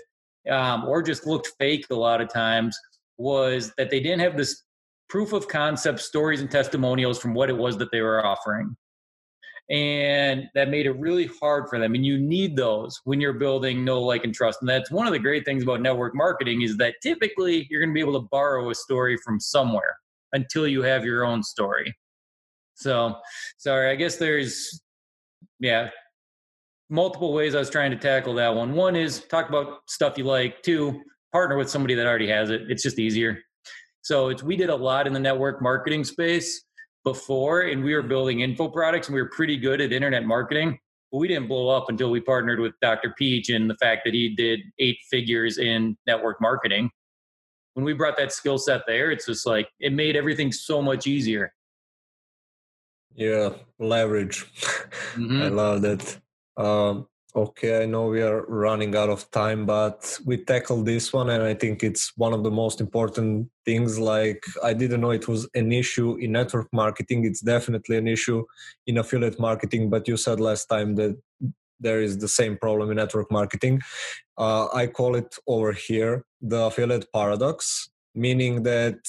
um, 0.50 0.86
or 0.86 1.02
just 1.02 1.26
looked 1.26 1.52
fake 1.58 1.86
a 1.90 1.96
lot 1.96 2.22
of 2.22 2.30
times, 2.30 2.78
was 3.18 3.74
that 3.78 3.90
they 3.90 4.00
didn't 4.00 4.20
have 4.20 4.38
this 4.38 4.65
proof 5.10 5.34
of 5.34 5.48
concept 5.48 6.00
stories 6.00 6.42
and 6.42 6.50
testimonials 6.50 7.20
from 7.20 7.34
what 7.34 7.50
it 7.50 7.58
was 7.58 7.78
that 7.78 7.92
they 7.92 8.02
were 8.02 8.26
offering. 8.26 8.76
And 9.70 10.44
that 10.54 10.70
made 10.70 10.86
it 10.86 10.92
really 10.92 11.30
hard 11.42 11.70
for 11.70 11.80
them. 11.80 11.96
And 11.96 12.06
you 12.06 12.20
need 12.20 12.56
those 12.56 13.02
when 13.06 13.20
you're 13.20 13.34
building 13.34 13.84
know 13.84 14.02
like 14.02 14.24
and 14.24 14.34
trust. 14.34 14.60
And 14.62 14.70
that's 14.70 14.92
one 14.92 15.08
of 15.08 15.14
the 15.14 15.20
great 15.20 15.44
things 15.44 15.64
about 15.64 15.82
network 15.82 16.14
marketing 16.16 16.62
is 16.62 16.78
that 16.78 16.96
typically 17.02 17.66
you're 17.70 17.82
going 17.82 17.90
to 17.90 17.94
be 17.94 18.00
able 18.00 18.20
to 18.22 18.28
borrow 18.32 18.70
a 18.70 18.76
story 18.76 19.18
from 19.18 19.40
somewhere 19.40 19.98
until 20.34 20.68
you 20.68 20.84
have 20.84 21.04
your 21.04 21.26
own 21.26 21.42
story. 21.42 21.96
So 22.76 23.16
sorry 23.58 23.90
i 23.90 23.96
guess 23.96 24.18
there's 24.18 24.82
yeah 25.60 25.90
multiple 26.90 27.34
ways 27.34 27.56
i 27.56 27.60
was 27.60 27.70
trying 27.70 27.92
to 27.92 27.98
tackle 27.98 28.34
that 28.36 28.54
one. 28.54 28.74
One 28.74 28.96
is 28.96 29.22
talk 29.22 29.50
about 29.50 29.80
stuff 29.88 30.18
you 30.18 30.26
like. 30.26 30.62
Two 30.62 31.02
partner 31.32 31.58
with 31.58 31.70
somebody 31.70 31.96
that 31.96 32.06
already 32.06 32.28
has 32.28 32.50
it. 32.50 32.64
It's 32.70 32.84
just 32.84 33.00
easier 33.00 33.40
so 34.06 34.30
it's 34.30 34.44
we 34.44 34.56
did 34.56 34.70
a 34.70 34.76
lot 34.76 35.08
in 35.08 35.14
the 35.14 35.20
network 35.20 35.64
marketing 35.64 36.04
space 36.04 36.64
before 37.04 37.62
and 37.62 37.84
we 37.84 37.96
were 37.96 38.04
building 38.04 38.42
info 38.42 38.70
products 38.70 39.08
and 39.08 39.16
we 39.16 39.22
were 39.22 39.30
pretty 39.30 39.58
good 39.58 39.82
at 39.82 39.92
internet 39.92 40.26
marketing 40.26 40.78
but 41.12 41.18
we 41.18 41.28
didn't 41.28 41.48
blow 41.48 41.70
up 41.70 41.90
until 41.90 42.12
we 42.12 42.22
partnered 42.22 42.60
with 42.60 42.74
dr 42.84 43.16
peach 43.18 43.50
and 43.50 43.68
the 43.68 43.76
fact 43.82 44.04
that 44.06 44.14
he 44.14 44.30
did 44.30 44.60
eight 44.78 44.98
figures 45.10 45.58
in 45.58 45.98
network 46.06 46.40
marketing. 46.40 46.90
When 47.74 47.84
we 47.84 47.94
brought 47.94 48.16
that 48.18 48.32
skill 48.32 48.60
set 48.60 48.84
there 48.86 49.10
it's 49.10 49.26
just 49.26 49.48
like 49.48 49.68
it 49.80 49.92
made 49.92 50.16
everything 50.16 50.52
so 50.52 50.84
much 50.84 51.08
easier. 51.08 51.52
Yeah 53.16 53.50
leverage. 53.80 54.46
Mm-hmm. 55.16 55.42
i 55.44 55.48
love 55.48 55.82
that. 55.84 56.20
Um, 56.58 57.08
Okay, 57.36 57.84
I 57.84 57.86
know 57.86 58.08
we 58.08 58.22
are 58.22 58.46
running 58.46 58.96
out 58.96 59.10
of 59.10 59.30
time, 59.32 59.66
but 59.66 60.18
we 60.26 60.38
tackled 60.38 60.86
this 60.86 61.12
one, 61.12 61.30
and 61.30 61.44
I 61.44 61.54
think 61.54 61.84
it's 61.84 62.14
one 62.16 62.32
of 62.32 62.44
the 62.44 62.52
most 62.52 62.80
important 62.80 63.50
things. 63.66 64.00
Like, 64.00 64.42
I 64.64 64.72
didn't 64.72 65.02
know 65.02 65.12
it 65.12 65.28
was 65.28 65.46
an 65.54 65.74
issue 65.74 66.16
in 66.16 66.32
network 66.32 66.70
marketing. 66.72 67.26
It's 67.26 67.42
definitely 67.42 67.98
an 67.98 68.08
issue 68.08 68.46
in 68.88 69.00
affiliate 69.00 69.38
marketing, 69.38 69.90
but 69.90 70.08
you 70.08 70.16
said 70.16 70.40
last 70.40 70.68
time 70.68 70.96
that 70.96 71.22
there 71.82 72.00
is 72.00 72.20
the 72.20 72.30
same 72.30 72.58
problem 72.58 72.90
in 72.90 72.96
network 72.96 73.30
marketing. 73.30 73.82
Uh, 74.38 74.68
I 74.74 74.88
call 74.88 75.18
it 75.18 75.36
over 75.46 75.74
here 75.74 76.24
the 76.42 76.62
affiliate 76.64 77.12
paradox, 77.12 77.90
meaning 78.14 78.64
that 78.64 79.00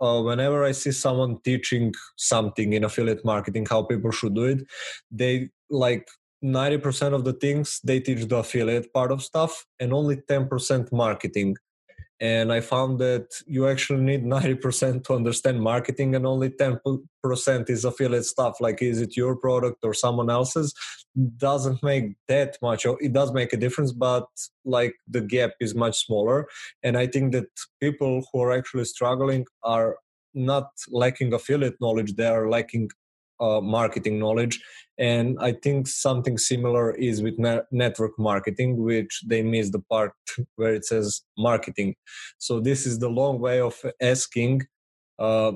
uh, 0.00 0.22
whenever 0.22 0.62
I 0.62 0.70
see 0.70 0.92
someone 0.92 1.40
teaching 1.42 1.92
something 2.16 2.74
in 2.74 2.84
affiliate 2.84 3.24
marketing, 3.24 3.66
how 3.68 3.82
people 3.82 4.12
should 4.12 4.36
do 4.36 4.44
it, 4.44 4.64
they 5.10 5.50
like 5.68 6.06
90% 6.42 7.14
of 7.14 7.24
the 7.24 7.32
things 7.32 7.80
they 7.84 8.00
teach 8.00 8.26
the 8.26 8.36
affiliate 8.36 8.92
part 8.92 9.12
of 9.12 9.22
stuff 9.22 9.64
and 9.78 9.92
only 9.92 10.16
10% 10.16 10.92
marketing. 10.92 11.56
And 12.20 12.52
i 12.52 12.60
found 12.60 13.00
that 13.00 13.26
you 13.46 13.66
actually 13.66 14.02
need 14.02 14.24
90% 14.24 15.04
to 15.04 15.14
understand 15.14 15.60
marketing 15.60 16.14
and 16.14 16.24
only 16.24 16.50
10% 16.50 17.70
is 17.70 17.84
affiliate 17.84 18.24
stuff. 18.24 18.60
Like 18.60 18.80
is 18.82 19.00
it 19.00 19.16
your 19.16 19.36
product 19.36 19.78
or 19.82 19.94
someone 19.94 20.30
else's? 20.30 20.72
Doesn't 21.36 21.82
make 21.82 22.14
that 22.28 22.58
much 22.62 22.86
it 22.86 23.12
does 23.12 23.32
make 23.32 23.52
a 23.52 23.56
difference 23.56 23.92
but 23.92 24.26
like 24.64 24.94
the 25.08 25.20
gap 25.20 25.52
is 25.60 25.74
much 25.74 26.06
smaller. 26.06 26.46
And 26.82 26.96
i 26.96 27.06
think 27.06 27.32
that 27.32 27.48
people 27.80 28.24
who 28.32 28.42
are 28.42 28.52
actually 28.52 28.84
struggling 28.84 29.46
are 29.62 29.96
not 30.34 30.70
lacking 30.90 31.32
affiliate 31.34 31.78
knowledge 31.80 32.14
they 32.14 32.26
are 32.26 32.48
lacking 32.48 32.88
uh, 33.42 33.60
marketing 33.60 34.18
knowledge. 34.18 34.60
And 34.98 35.38
i 35.40 35.52
think 35.64 35.88
something 35.88 36.36
similar 36.38 36.84
is 37.08 37.22
with 37.22 37.38
ne- 37.38 37.66
network 37.82 38.14
marketing 38.18 38.70
which 38.88 39.22
they 39.26 39.42
miss 39.42 39.70
the 39.70 39.82
part 39.92 40.12
where 40.56 40.74
it 40.74 40.84
says 40.84 41.22
marketing. 41.36 41.94
So 42.38 42.60
this 42.60 42.86
is 42.86 42.98
the 42.98 43.08
long 43.20 43.40
way 43.40 43.60
of 43.60 43.74
asking 44.00 44.62
uh, 45.18 45.52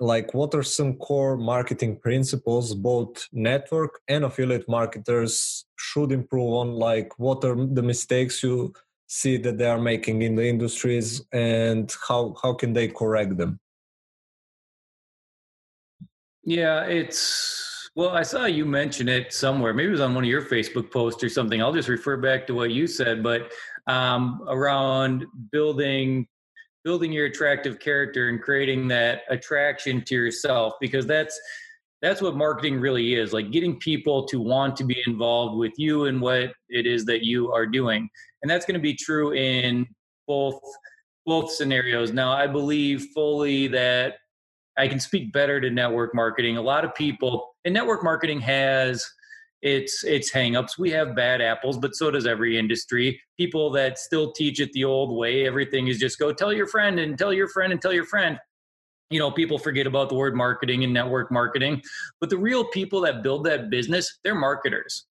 like 0.00 0.34
what 0.34 0.54
are 0.54 0.62
some 0.62 0.94
core 0.94 1.36
marketing 1.36 1.98
principles 2.00 2.74
both 2.74 3.28
network 3.32 4.00
and 4.08 4.24
affiliate 4.24 4.68
marketers 4.68 5.64
should 5.76 6.10
improve 6.12 6.52
on? 6.52 6.72
Like 6.72 7.18
what 7.18 7.44
are 7.44 7.54
the 7.54 7.82
mistakes 7.82 8.42
you 8.42 8.72
see 9.06 9.36
that 9.38 9.58
they 9.58 9.66
are 9.66 9.80
making 9.80 10.22
in 10.22 10.34
the 10.34 10.46
industries 10.46 11.22
and 11.32 11.94
how 12.08 12.34
how 12.42 12.52
can 12.54 12.72
they 12.72 12.88
correct 12.88 13.36
them 13.36 13.60
yeah 16.44 16.84
it's 16.84 17.64
well, 17.96 18.10
I 18.10 18.24
saw 18.24 18.46
you 18.46 18.64
mention 18.64 19.08
it 19.08 19.32
somewhere. 19.32 19.72
Maybe 19.72 19.86
it 19.86 19.92
was 19.92 20.00
on 20.00 20.16
one 20.16 20.24
of 20.24 20.30
your 20.30 20.42
Facebook 20.42 20.90
posts 20.90 21.22
or 21.22 21.28
something. 21.28 21.62
I'll 21.62 21.72
just 21.72 21.88
refer 21.88 22.16
back 22.16 22.44
to 22.48 22.54
what 22.54 22.72
you 22.72 22.88
said, 22.88 23.22
but 23.22 23.52
um, 23.86 24.44
around 24.48 25.26
building 25.52 26.26
building 26.82 27.12
your 27.12 27.26
attractive 27.26 27.80
character 27.80 28.28
and 28.28 28.42
creating 28.42 28.86
that 28.88 29.22
attraction 29.30 30.02
to 30.04 30.14
yourself 30.14 30.74
because 30.80 31.06
that's 31.06 31.40
that's 32.02 32.20
what 32.20 32.36
marketing 32.36 32.78
really 32.78 33.14
is 33.14 33.32
like 33.32 33.50
getting 33.50 33.78
people 33.78 34.26
to 34.26 34.38
want 34.38 34.76
to 34.76 34.84
be 34.84 35.02
involved 35.06 35.56
with 35.56 35.72
you 35.78 36.04
and 36.04 36.20
what 36.20 36.52
it 36.68 36.86
is 36.86 37.06
that 37.06 37.24
you 37.24 37.50
are 37.50 37.64
doing 37.64 38.06
and 38.42 38.50
that's 38.50 38.66
going 38.66 38.74
to 38.74 38.82
be 38.82 38.94
true 38.94 39.32
in 39.32 39.86
both 40.26 40.60
both 41.24 41.50
scenarios 41.50 42.12
now 42.12 42.30
i 42.30 42.46
believe 42.46 43.06
fully 43.14 43.66
that 43.66 44.16
I 44.76 44.88
can 44.88 45.00
speak 45.00 45.32
better 45.32 45.60
to 45.60 45.70
network 45.70 46.14
marketing. 46.14 46.56
A 46.56 46.62
lot 46.62 46.84
of 46.84 46.94
people, 46.94 47.54
and 47.64 47.72
network 47.72 48.02
marketing 48.02 48.40
has 48.40 49.04
its 49.62 50.04
its 50.04 50.30
hangups. 50.30 50.78
We 50.78 50.90
have 50.90 51.16
bad 51.16 51.40
apples, 51.40 51.78
but 51.78 51.94
so 51.94 52.10
does 52.10 52.26
every 52.26 52.58
industry. 52.58 53.20
People 53.38 53.70
that 53.70 53.98
still 53.98 54.32
teach 54.32 54.60
it 54.60 54.72
the 54.72 54.84
old 54.84 55.16
way. 55.16 55.46
Everything 55.46 55.88
is 55.88 55.98
just 55.98 56.18
go 56.18 56.32
tell 56.32 56.52
your 56.52 56.66
friend 56.66 56.98
and 57.00 57.18
tell 57.18 57.32
your 57.32 57.48
friend 57.48 57.72
and 57.72 57.80
tell 57.80 57.92
your 57.92 58.04
friend. 58.04 58.38
You 59.10 59.18
know, 59.18 59.30
people 59.30 59.58
forget 59.58 59.86
about 59.86 60.08
the 60.08 60.14
word 60.14 60.34
marketing 60.34 60.82
and 60.82 60.92
network 60.92 61.30
marketing, 61.30 61.82
but 62.20 62.30
the 62.30 62.38
real 62.38 62.64
people 62.64 63.00
that 63.02 63.22
build 63.22 63.44
that 63.44 63.70
business, 63.70 64.18
they're 64.24 64.34
marketers 64.34 65.06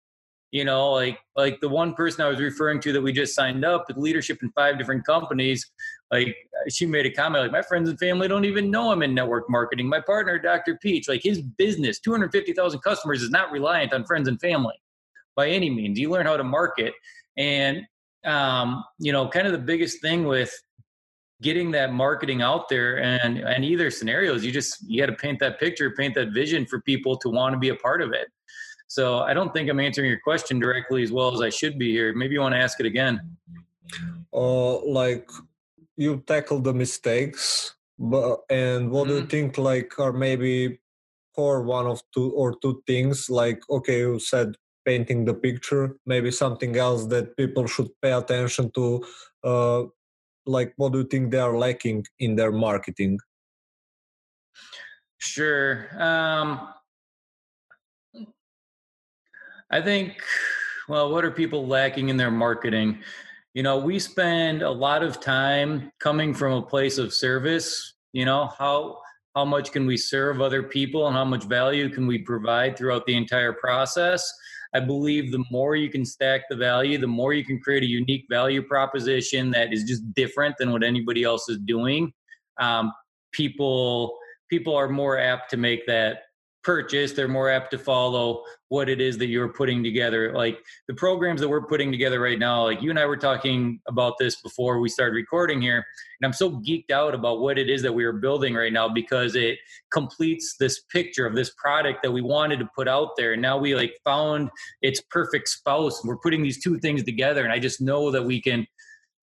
you 0.51 0.65
know 0.65 0.91
like 0.91 1.17
like 1.35 1.59
the 1.61 1.69
one 1.69 1.93
person 1.93 2.23
i 2.23 2.27
was 2.27 2.39
referring 2.39 2.79
to 2.79 2.91
that 2.91 3.01
we 3.01 3.11
just 3.11 3.33
signed 3.33 3.63
up 3.63 3.85
with 3.87 3.97
leadership 3.97 4.39
in 4.43 4.51
five 4.51 4.77
different 4.77 5.05
companies 5.05 5.71
like 6.11 6.35
she 6.69 6.85
made 6.85 7.05
a 7.05 7.11
comment 7.11 7.41
like 7.43 7.51
my 7.51 7.61
friends 7.61 7.89
and 7.89 7.97
family 7.97 8.27
don't 8.27 8.45
even 8.45 8.69
know 8.69 8.91
i'm 8.91 9.01
in 9.01 9.13
network 9.13 9.49
marketing. 9.49 9.87
My 9.87 10.01
partner 10.01 10.37
dr 10.37 10.77
peach 10.81 11.07
like 11.07 11.23
his 11.23 11.41
business 11.41 11.99
250000 11.99 12.79
customers 12.81 13.21
is 13.21 13.29
not 13.29 13.51
reliant 13.51 13.93
on 13.93 14.03
friends 14.05 14.27
and 14.27 14.39
family 14.39 14.75
by 15.35 15.47
any 15.47 15.69
means. 15.69 15.99
You 15.99 16.09
learn 16.09 16.25
how 16.25 16.37
to 16.37 16.43
market. 16.43 16.93
And 17.37 17.81
um, 18.25 18.83
you 18.99 19.11
know 19.11 19.27
kind 19.27 19.47
of 19.47 19.53
the 19.53 19.59
biggest 19.59 19.99
thing 20.01 20.25
with 20.25 20.53
getting 21.41 21.71
that 21.71 21.91
marketing 21.91 22.43
out 22.43 22.69
there 22.69 23.01
and 23.01 23.39
and 23.39 23.65
either 23.65 23.89
scenarios 23.89 24.45
you 24.45 24.51
just 24.51 24.77
you 24.87 25.01
got 25.01 25.07
to 25.07 25.15
paint 25.17 25.39
that 25.39 25.59
picture 25.59 25.89
paint 25.89 26.13
that 26.13 26.31
vision 26.31 26.63
for 26.67 26.81
people 26.81 27.17
to 27.17 27.29
want 27.29 27.51
to 27.51 27.57
be 27.57 27.69
a 27.69 27.75
part 27.75 27.99
of 27.99 28.11
it 28.11 28.27
so 28.91 29.19
I 29.19 29.33
don't 29.33 29.53
think 29.53 29.69
I'm 29.69 29.79
answering 29.79 30.09
your 30.09 30.19
question 30.19 30.59
directly 30.59 31.01
as 31.01 31.13
well 31.13 31.33
as 31.33 31.39
I 31.39 31.47
should 31.47 31.79
be 31.79 31.93
here. 31.93 32.13
Maybe 32.13 32.33
you 32.33 32.41
want 32.41 32.55
to 32.55 32.59
ask 32.59 32.77
it 32.81 32.85
again. 32.85 33.21
Uh, 34.33 34.83
like 34.83 35.29
you 35.95 36.21
tackle 36.27 36.59
the 36.59 36.73
mistakes, 36.73 37.73
but 37.97 38.41
and 38.49 38.91
what 38.91 39.03
mm-hmm. 39.03 39.07
do 39.07 39.13
you 39.15 39.21
mm-hmm. 39.21 39.29
think 39.29 39.57
like 39.57 39.97
are 39.97 40.11
maybe 40.11 40.81
core 41.33 41.61
one 41.61 41.87
of 41.87 42.03
two 42.13 42.31
or 42.31 42.53
two 42.61 42.83
things? 42.85 43.29
Like 43.29 43.61
okay, 43.69 43.99
you 43.99 44.19
said 44.19 44.57
painting 44.83 45.23
the 45.23 45.35
picture. 45.35 45.95
Maybe 46.05 46.29
something 46.29 46.75
else 46.75 47.05
that 47.05 47.37
people 47.37 47.67
should 47.67 47.91
pay 48.01 48.11
attention 48.11 48.71
to. 48.71 49.05
Uh, 49.41 49.83
like 50.45 50.73
what 50.75 50.91
do 50.91 50.97
you 50.97 51.05
think 51.05 51.31
they 51.31 51.39
are 51.39 51.57
lacking 51.57 52.05
in 52.19 52.35
their 52.35 52.51
marketing? 52.51 53.19
Sure. 55.17 55.87
Um, 55.97 56.73
I 59.71 59.81
think, 59.81 60.21
well, 60.89 61.11
what 61.11 61.23
are 61.23 61.31
people 61.31 61.65
lacking 61.65 62.09
in 62.09 62.17
their 62.17 62.31
marketing? 62.31 62.99
You 63.53 63.63
know, 63.63 63.77
we 63.77 63.99
spend 63.99 64.61
a 64.61 64.69
lot 64.69 65.01
of 65.01 65.21
time 65.21 65.91
coming 65.99 66.33
from 66.33 66.53
a 66.53 66.61
place 66.61 66.97
of 66.97 67.13
service. 67.13 67.93
You 68.11 68.25
know, 68.25 68.47
how 68.57 68.99
how 69.33 69.45
much 69.45 69.71
can 69.71 69.85
we 69.85 69.95
serve 69.95 70.41
other 70.41 70.61
people 70.61 71.07
and 71.07 71.15
how 71.15 71.23
much 71.23 71.45
value 71.45 71.87
can 71.89 72.05
we 72.05 72.17
provide 72.17 72.77
throughout 72.77 73.05
the 73.05 73.15
entire 73.15 73.53
process? 73.53 74.29
I 74.73 74.81
believe 74.81 75.31
the 75.31 75.43
more 75.49 75.77
you 75.77 75.89
can 75.89 76.05
stack 76.05 76.41
the 76.49 76.55
value, 76.55 76.97
the 76.97 77.07
more 77.07 77.33
you 77.33 77.45
can 77.45 77.59
create 77.59 77.83
a 77.83 77.87
unique 77.87 78.25
value 78.29 78.61
proposition 78.61 79.51
that 79.51 79.71
is 79.73 79.85
just 79.85 80.13
different 80.13 80.57
than 80.57 80.71
what 80.71 80.83
anybody 80.83 81.23
else 81.23 81.47
is 81.47 81.59
doing. 81.59 82.11
Um, 82.59 82.91
people 83.31 84.17
people 84.49 84.75
are 84.75 84.89
more 84.89 85.17
apt 85.17 85.49
to 85.51 85.57
make 85.57 85.87
that 85.87 86.23
purchase, 86.63 87.13
they're 87.13 87.27
more 87.27 87.49
apt 87.49 87.71
to 87.71 87.77
follow 87.77 88.43
what 88.69 88.87
it 88.87 89.01
is 89.01 89.17
that 89.17 89.27
you're 89.27 89.51
putting 89.51 89.83
together. 89.83 90.33
Like 90.33 90.59
the 90.87 90.93
programs 90.93 91.41
that 91.41 91.49
we're 91.49 91.65
putting 91.65 91.91
together 91.91 92.19
right 92.19 92.39
now, 92.39 92.63
like 92.63 92.81
you 92.81 92.89
and 92.89 92.99
I 92.99 93.05
were 93.05 93.17
talking 93.17 93.79
about 93.87 94.17
this 94.17 94.41
before 94.41 94.79
we 94.79 94.89
started 94.89 95.13
recording 95.13 95.61
here, 95.61 95.77
and 95.77 96.25
I'm 96.25 96.33
so 96.33 96.51
geeked 96.51 96.91
out 96.91 97.13
about 97.13 97.41
what 97.41 97.57
it 97.57 97.69
is 97.69 97.81
that 97.81 97.93
we 97.93 98.05
are 98.05 98.13
building 98.13 98.53
right 98.53 98.71
now 98.71 98.87
because 98.87 99.35
it 99.35 99.57
completes 99.91 100.55
this 100.57 100.81
picture 100.91 101.25
of 101.25 101.35
this 101.35 101.51
product 101.57 102.01
that 102.03 102.11
we 102.11 102.21
wanted 102.21 102.59
to 102.59 102.69
put 102.75 102.87
out 102.87 103.17
there. 103.17 103.33
And 103.33 103.41
now 103.41 103.57
we 103.57 103.75
like 103.75 103.93
found 104.03 104.49
its 104.81 105.01
perfect 105.09 105.49
spouse. 105.49 106.03
We're 106.05 106.17
putting 106.17 106.41
these 106.41 106.61
two 106.63 106.79
things 106.79 107.03
together, 107.03 107.43
and 107.43 107.51
I 107.51 107.59
just 107.59 107.81
know 107.81 108.11
that 108.11 108.23
we 108.23 108.41
can 108.41 108.65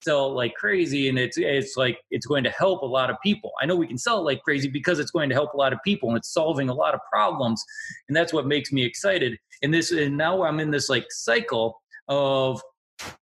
sell 0.02 0.32
like 0.32 0.54
crazy 0.54 1.08
and 1.08 1.18
it's 1.18 1.36
it's 1.38 1.76
like 1.76 1.98
it's 2.10 2.26
going 2.26 2.44
to 2.44 2.50
help 2.50 2.82
a 2.82 2.86
lot 2.86 3.10
of 3.10 3.16
people. 3.22 3.52
I 3.60 3.66
know 3.66 3.76
we 3.76 3.86
can 3.86 3.98
sell 3.98 4.18
it 4.18 4.22
like 4.22 4.42
crazy 4.42 4.68
because 4.68 4.98
it's 4.98 5.10
going 5.10 5.28
to 5.28 5.34
help 5.34 5.54
a 5.54 5.56
lot 5.56 5.72
of 5.72 5.80
people 5.84 6.08
and 6.08 6.18
it's 6.18 6.32
solving 6.32 6.68
a 6.68 6.74
lot 6.74 6.94
of 6.94 7.00
problems 7.10 7.62
and 8.08 8.16
that's 8.16 8.32
what 8.32 8.46
makes 8.46 8.72
me 8.72 8.84
excited. 8.84 9.36
And 9.62 9.72
this 9.74 9.90
and 9.90 10.16
now 10.16 10.42
I'm 10.42 10.60
in 10.60 10.70
this 10.70 10.88
like 10.88 11.06
cycle 11.10 11.80
of 12.08 12.62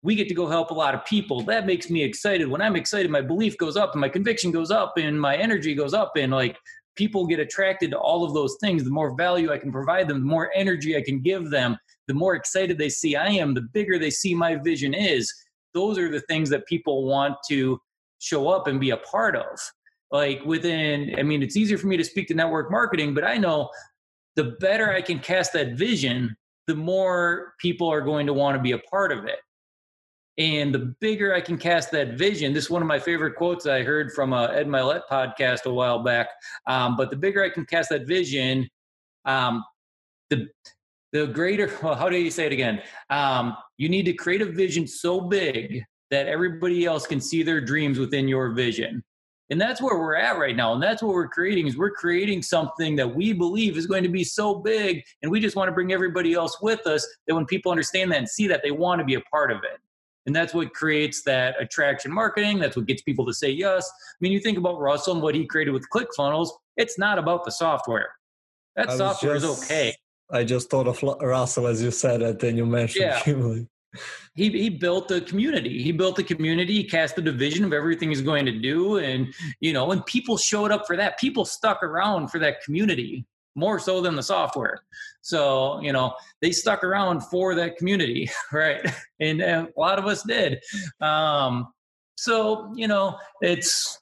we 0.04 0.16
get 0.16 0.30
to 0.30 0.34
go 0.34 0.48
help 0.48 0.72
a 0.72 0.74
lot 0.74 0.96
of 0.96 1.06
people. 1.06 1.42
That 1.42 1.66
makes 1.66 1.90
me 1.90 2.02
excited. 2.04 2.48
When 2.48 2.62
I'm 2.62 2.76
excited, 2.76 3.12
my 3.12 3.22
belief 3.22 3.58
goes 3.58 3.76
up 3.76 3.92
and 3.94 4.02
my 4.02 4.10
conviction 4.10 4.52
goes 4.52 4.72
up 4.72 4.94
and 4.98 5.20
my 5.20 5.36
energy 5.36 5.74
goes 5.76 5.94
up 5.94 6.14
and 6.16 6.32
like 6.32 6.58
people 6.96 7.28
get 7.28 7.40
attracted 7.40 7.92
to 7.92 7.98
all 7.98 8.24
of 8.24 8.34
those 8.34 8.58
things. 8.62 8.84
The 8.84 8.90
more 8.90 9.16
value 9.16 9.52
I 9.52 9.58
can 9.58 9.72
provide 9.72 10.08
them, 10.08 10.20
the 10.20 10.26
more 10.26 10.52
energy 10.56 10.96
I 10.96 11.02
can 11.02 11.22
give 11.22 11.50
them, 11.50 11.78
the 12.08 12.14
more 12.14 12.36
excited 12.36 12.78
they 12.78 12.90
see 12.90 13.16
I 13.16 13.28
am, 13.28 13.54
the 13.54 13.68
bigger 13.74 14.00
they 14.00 14.10
see 14.10 14.34
my 14.34 14.56
vision 14.56 14.94
is 14.94 15.34
those 15.76 16.00
are 16.00 16.10
the 16.10 16.22
things 16.22 16.50
that 16.50 16.66
people 16.66 17.06
want 17.06 17.36
to 17.50 17.80
show 18.20 18.48
up 18.48 18.66
and 18.66 18.80
be 18.80 18.90
a 18.90 18.98
part 18.98 19.36
of. 19.36 19.60
Like 20.12 20.44
within 20.46 21.14
i 21.20 21.24
mean 21.24 21.44
it's 21.44 21.58
easier 21.58 21.78
for 21.78 21.88
me 21.88 21.98
to 21.98 22.04
speak 22.04 22.28
to 22.30 22.36
network 22.36 22.72
marketing 22.72 23.14
but 23.14 23.24
i 23.24 23.38
know 23.38 23.70
the 24.36 24.56
better 24.60 24.94
i 24.94 25.02
can 25.02 25.20
cast 25.20 25.52
that 25.54 25.74
vision 25.74 26.36
the 26.68 26.76
more 26.76 27.54
people 27.60 27.92
are 27.92 28.02
going 28.02 28.26
to 28.28 28.34
want 28.34 28.56
to 28.56 28.62
be 28.62 28.72
a 28.72 28.80
part 28.80 29.12
of 29.12 29.26
it. 29.26 29.40
And 30.38 30.74
the 30.74 30.96
bigger 31.02 31.34
i 31.34 31.42
can 31.42 31.58
cast 31.58 31.92
that 31.92 32.18
vision 32.18 32.54
this 32.54 32.66
is 32.66 32.70
one 32.70 32.82
of 32.82 32.88
my 32.88 33.00
favorite 33.00 33.36
quotes 33.36 33.66
i 33.66 33.82
heard 33.82 34.12
from 34.14 34.32
a 34.32 34.52
ed 34.54 34.68
mylett 34.68 35.02
podcast 35.12 35.66
a 35.66 35.74
while 35.74 36.04
back 36.04 36.30
um, 36.68 36.96
but 36.96 37.10
the 37.10 37.18
bigger 37.18 37.44
i 37.44 37.50
can 37.50 37.66
cast 37.66 37.90
that 37.90 38.08
vision 38.08 38.70
um, 39.26 39.64
the 40.30 40.48
the 41.16 41.28
greater 41.28 41.72
well, 41.84 41.96
how 41.96 42.10
do 42.10 42.18
you 42.18 42.30
say 42.30 42.46
it 42.46 42.52
again? 42.52 42.82
Um, 43.10 43.56
you 43.78 43.90
need 43.90 44.04
to 44.04 44.14
create 44.14 44.42
a 44.42 44.46
vision 44.46 44.88
so 44.88 45.22
big 45.22 45.84
that 46.12 46.28
everybody 46.28 46.86
else 46.86 47.06
can 47.06 47.20
see 47.20 47.44
their 47.44 47.62
dreams 47.62 48.00
within 48.00 48.28
your 48.28 48.52
vision. 48.52 49.04
And 49.50 49.62
that's 49.62 49.82
where 49.82 50.00
we're 50.00 50.16
at 50.16 50.40
right 50.40 50.56
now 50.56 50.74
and 50.74 50.82
that's 50.82 51.04
what 51.04 51.14
we're 51.14 51.28
creating 51.28 51.68
is 51.68 51.78
we're 51.78 51.92
creating 51.92 52.42
something 52.42 52.96
that 52.96 53.08
we 53.08 53.32
believe 53.32 53.78
is 53.78 53.86
going 53.86 54.02
to 54.02 54.10
be 54.10 54.24
so 54.24 54.56
big 54.56 55.04
and 55.22 55.32
we 55.32 55.40
just 55.40 55.56
want 55.56 55.68
to 55.68 55.72
bring 55.72 55.94
everybody 55.94 56.34
else 56.34 56.60
with 56.64 56.88
us 56.88 57.08
that 57.28 57.36
when 57.36 57.46
people 57.46 57.72
understand 57.72 58.12
that 58.12 58.18
and 58.18 58.28
see 58.28 58.48
that 58.48 58.62
they 58.64 58.72
want 58.72 58.98
to 59.00 59.06
be 59.06 59.14
a 59.14 59.22
part 59.22 59.52
of 59.52 59.58
it. 59.58 59.80
And 60.26 60.36
that's 60.36 60.56
what 60.56 60.74
creates 60.74 61.22
that 61.24 61.62
attraction 61.62 62.12
marketing 62.12 62.58
that's 62.58 62.76
what 62.76 62.88
gets 62.88 63.04
people 63.04 63.24
to 63.28 63.34
say 63.36 63.52
yes. 63.52 63.88
I 63.88 64.18
mean 64.20 64.32
you 64.32 64.40
think 64.40 64.58
about 64.58 64.80
russell 64.80 65.14
and 65.14 65.22
what 65.22 65.36
he 65.36 65.46
created 65.46 65.72
with 65.72 65.88
clickfunnels 65.94 66.50
it's 66.76 66.98
not 66.98 67.20
about 67.20 67.46
the 67.46 67.52
software. 67.52 68.10
That 68.76 68.92
software 68.94 69.36
just, 69.36 69.46
is 69.46 69.64
okay 69.66 69.96
I 70.32 70.44
just 70.44 70.70
thought 70.70 70.88
of 70.88 71.02
Russell 71.22 71.68
as 71.68 71.82
you 71.82 71.92
said 71.92 72.22
it, 72.22 72.44
and 72.44 72.58
you 72.58 72.66
mentioned 72.66 73.06
yeah. 73.06 73.20
he 74.36 74.50
he 74.50 74.70
built 74.70 75.12
a 75.12 75.22
community. 75.22 75.82
He 75.82 75.92
built 75.92 76.20
a 76.20 76.24
community. 76.24 76.74
He 76.74 76.84
cast 76.84 77.18
a 77.18 77.22
division 77.22 77.64
of 77.64 77.74
everything 77.74 78.10
he's 78.10 78.22
going 78.22 78.46
to 78.46 78.60
do, 78.60 78.98
and 78.98 79.34
you 79.60 79.74
know, 79.74 79.92
and 79.92 80.06
people 80.06 80.38
showed 80.38 80.72
up 80.72 80.88
for 80.88 80.98
that. 80.98 81.20
People 81.20 81.46
stuck 81.46 81.84
around 81.84 82.30
for 82.30 82.40
that 82.40 82.62
community 82.64 83.26
more 83.56 83.80
so 83.80 84.02
than 84.02 84.16
the 84.16 84.24
software. 84.24 84.84
So 85.22 85.80
you 85.82 85.94
know, 85.94 86.14
they 86.42 86.52
stuck 86.52 86.84
around 86.84 87.22
for 87.22 87.56
that 87.56 87.78
community, 87.78 88.30
right? 88.52 88.82
And, 89.20 89.42
and 89.42 89.68
a 89.68 89.80
lot 89.80 90.00
of 90.00 90.06
us 90.06 90.24
did. 90.24 90.62
Um, 91.02 91.74
so 92.18 92.74
you 92.76 92.88
know, 92.88 93.18
it's 93.42 94.00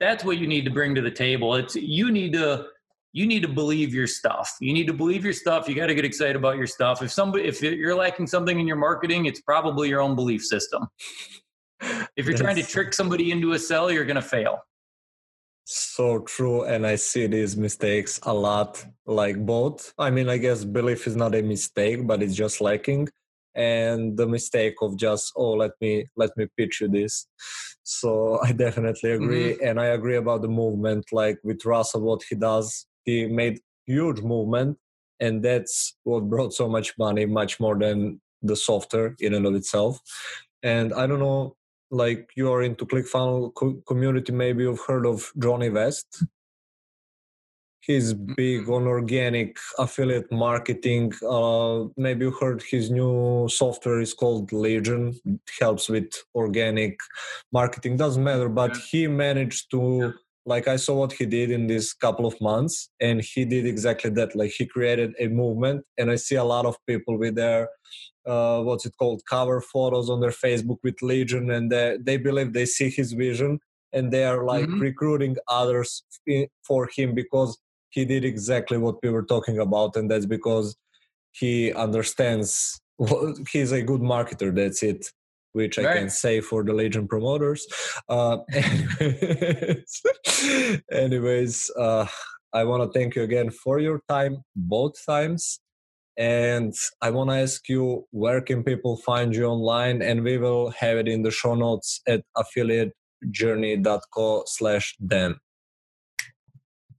that's 0.00 0.24
what 0.24 0.38
you 0.38 0.46
need 0.46 0.64
to 0.64 0.70
bring 0.70 0.94
to 0.96 1.00
the 1.00 1.10
table. 1.10 1.54
It's 1.54 1.76
you 1.76 2.10
need 2.10 2.32
to 2.32 2.66
you 3.12 3.26
need 3.26 3.42
to 3.42 3.48
believe 3.48 3.94
your 3.94 4.06
stuff. 4.06 4.56
You 4.60 4.72
need 4.72 4.86
to 4.86 4.92
believe 4.92 5.22
your 5.22 5.34
stuff. 5.34 5.68
You 5.68 5.74
got 5.74 5.86
to 5.86 5.94
get 5.94 6.04
excited 6.04 6.36
about 6.36 6.56
your 6.56 6.66
stuff. 6.66 7.02
If 7.02 7.12
somebody, 7.12 7.44
if 7.44 7.62
you're 7.62 7.94
lacking 7.94 8.26
something 8.26 8.58
in 8.58 8.66
your 8.66 8.76
marketing, 8.76 9.26
it's 9.26 9.40
probably 9.40 9.90
your 9.90 10.00
own 10.00 10.16
belief 10.16 10.42
system. 10.42 10.88
If 12.16 12.26
you're 12.26 12.36
trying 12.36 12.56
to 12.56 12.62
trick 12.62 12.94
somebody 12.94 13.30
into 13.32 13.52
a 13.52 13.58
sell, 13.58 13.90
you're 13.90 14.04
going 14.04 14.16
to 14.16 14.22
fail. 14.22 14.60
So 15.64 16.20
true. 16.20 16.64
And 16.64 16.86
I 16.86 16.96
see 16.96 17.26
these 17.26 17.56
mistakes 17.56 18.18
a 18.22 18.32
lot, 18.32 18.84
like 19.06 19.44
both. 19.44 19.92
I 19.98 20.10
mean, 20.10 20.28
I 20.28 20.38
guess 20.38 20.64
belief 20.64 21.06
is 21.06 21.16
not 21.16 21.34
a 21.34 21.42
mistake, 21.42 22.06
but 22.06 22.22
it's 22.22 22.34
just 22.34 22.60
lacking. 22.60 23.08
And 23.54 24.16
the 24.16 24.26
mistake 24.26 24.76
of 24.80 24.96
just, 24.96 25.32
oh, 25.36 25.52
let 25.52 25.72
me, 25.80 26.06
let 26.16 26.30
me 26.36 26.46
pitch 26.56 26.80
you 26.80 26.88
this. 26.88 27.26
So 27.82 28.40
I 28.44 28.52
definitely 28.52 29.10
agree. 29.10 29.52
Mm-hmm. 29.52 29.66
And 29.66 29.80
I 29.80 29.86
agree 29.86 30.16
about 30.16 30.42
the 30.42 30.48
movement, 30.48 31.04
like 31.12 31.38
with 31.44 31.64
Russell, 31.66 32.00
what 32.00 32.22
he 32.28 32.36
does 32.36 32.86
he 33.04 33.26
made 33.26 33.60
huge 33.86 34.20
movement 34.20 34.78
and 35.20 35.42
that's 35.42 35.96
what 36.04 36.28
brought 36.28 36.52
so 36.52 36.68
much 36.68 36.96
money 36.98 37.26
much 37.26 37.60
more 37.60 37.78
than 37.78 38.20
the 38.42 38.56
software 38.56 39.14
in 39.20 39.34
and 39.34 39.46
of 39.46 39.54
itself. 39.54 40.00
And 40.62 40.92
i 40.92 41.06
don't 41.06 41.20
know 41.20 41.56
like 41.90 42.30
you're 42.36 42.62
into 42.62 42.86
clickfunnels 42.86 43.54
co- 43.54 43.82
community 43.86 44.32
maybe 44.32 44.62
you've 44.64 44.86
heard 44.86 45.06
of 45.06 45.30
johnny 45.38 45.68
west? 45.68 46.24
He's 47.80 48.14
big 48.14 48.68
on 48.68 48.86
organic 48.86 49.56
affiliate 49.76 50.30
marketing 50.30 51.12
uh, 51.28 51.84
maybe 51.96 52.26
you 52.26 52.30
heard 52.30 52.62
his 52.62 52.92
new 52.92 53.48
software 53.48 54.00
is 54.00 54.14
called 54.14 54.52
legion. 54.52 55.18
It 55.24 55.40
helps 55.58 55.88
with 55.88 56.12
organic 56.32 57.00
marketing 57.52 57.96
doesn't 57.96 58.22
matter 58.22 58.48
but 58.48 58.76
he 58.76 59.08
managed 59.08 59.70
to 59.72 60.14
like 60.44 60.66
i 60.68 60.76
saw 60.76 60.94
what 60.94 61.12
he 61.12 61.26
did 61.26 61.50
in 61.50 61.66
this 61.66 61.92
couple 61.92 62.26
of 62.26 62.40
months 62.40 62.88
and 63.00 63.22
he 63.22 63.44
did 63.44 63.66
exactly 63.66 64.10
that 64.10 64.34
like 64.34 64.50
he 64.50 64.66
created 64.66 65.14
a 65.18 65.28
movement 65.28 65.84
and 65.98 66.10
i 66.10 66.16
see 66.16 66.34
a 66.34 66.44
lot 66.44 66.66
of 66.66 66.76
people 66.86 67.16
with 67.18 67.34
their 67.34 67.68
uh, 68.24 68.62
what's 68.62 68.86
it 68.86 68.94
called 68.98 69.20
cover 69.28 69.60
photos 69.60 70.08
on 70.08 70.20
their 70.20 70.30
facebook 70.30 70.78
with 70.84 71.02
legion 71.02 71.50
and 71.50 71.70
they, 71.72 71.98
they 72.00 72.16
believe 72.16 72.52
they 72.52 72.66
see 72.66 72.88
his 72.88 73.12
vision 73.12 73.58
and 73.92 74.12
they 74.12 74.24
are 74.24 74.44
like 74.44 74.66
mm-hmm. 74.66 74.80
recruiting 74.80 75.36
others 75.48 76.02
for 76.64 76.88
him 76.96 77.14
because 77.14 77.58
he 77.90 78.04
did 78.04 78.24
exactly 78.24 78.78
what 78.78 78.96
we 79.02 79.10
were 79.10 79.24
talking 79.24 79.58
about 79.58 79.96
and 79.96 80.10
that's 80.10 80.26
because 80.26 80.76
he 81.32 81.72
understands 81.72 82.80
he's 83.52 83.72
a 83.72 83.82
good 83.82 84.00
marketer 84.00 84.54
that's 84.54 84.82
it 84.82 85.10
which 85.52 85.78
I 85.78 85.94
can 85.94 86.10
say 86.10 86.40
for 86.40 86.64
the 86.64 86.72
Legion 86.72 87.06
promoters. 87.06 87.66
Uh, 88.08 88.38
anyways, 88.52 90.02
anyways 90.90 91.70
uh, 91.78 92.06
I 92.52 92.64
want 92.64 92.82
to 92.82 92.98
thank 92.98 93.14
you 93.16 93.22
again 93.22 93.50
for 93.50 93.78
your 93.78 94.00
time, 94.08 94.42
both 94.56 94.94
times. 95.06 95.60
And 96.18 96.74
I 97.00 97.10
want 97.10 97.30
to 97.30 97.36
ask 97.36 97.66
you, 97.68 98.06
where 98.10 98.42
can 98.42 98.62
people 98.62 98.98
find 98.98 99.34
you 99.34 99.46
online? 99.46 100.02
And 100.02 100.22
we 100.22 100.36
will 100.36 100.70
have 100.72 100.98
it 100.98 101.08
in 101.08 101.22
the 101.22 101.30
show 101.30 101.54
notes 101.54 102.02
at 102.06 102.22
affiliatejourney.co 102.36 104.42
slash 104.46 104.94
Dan. 105.06 105.36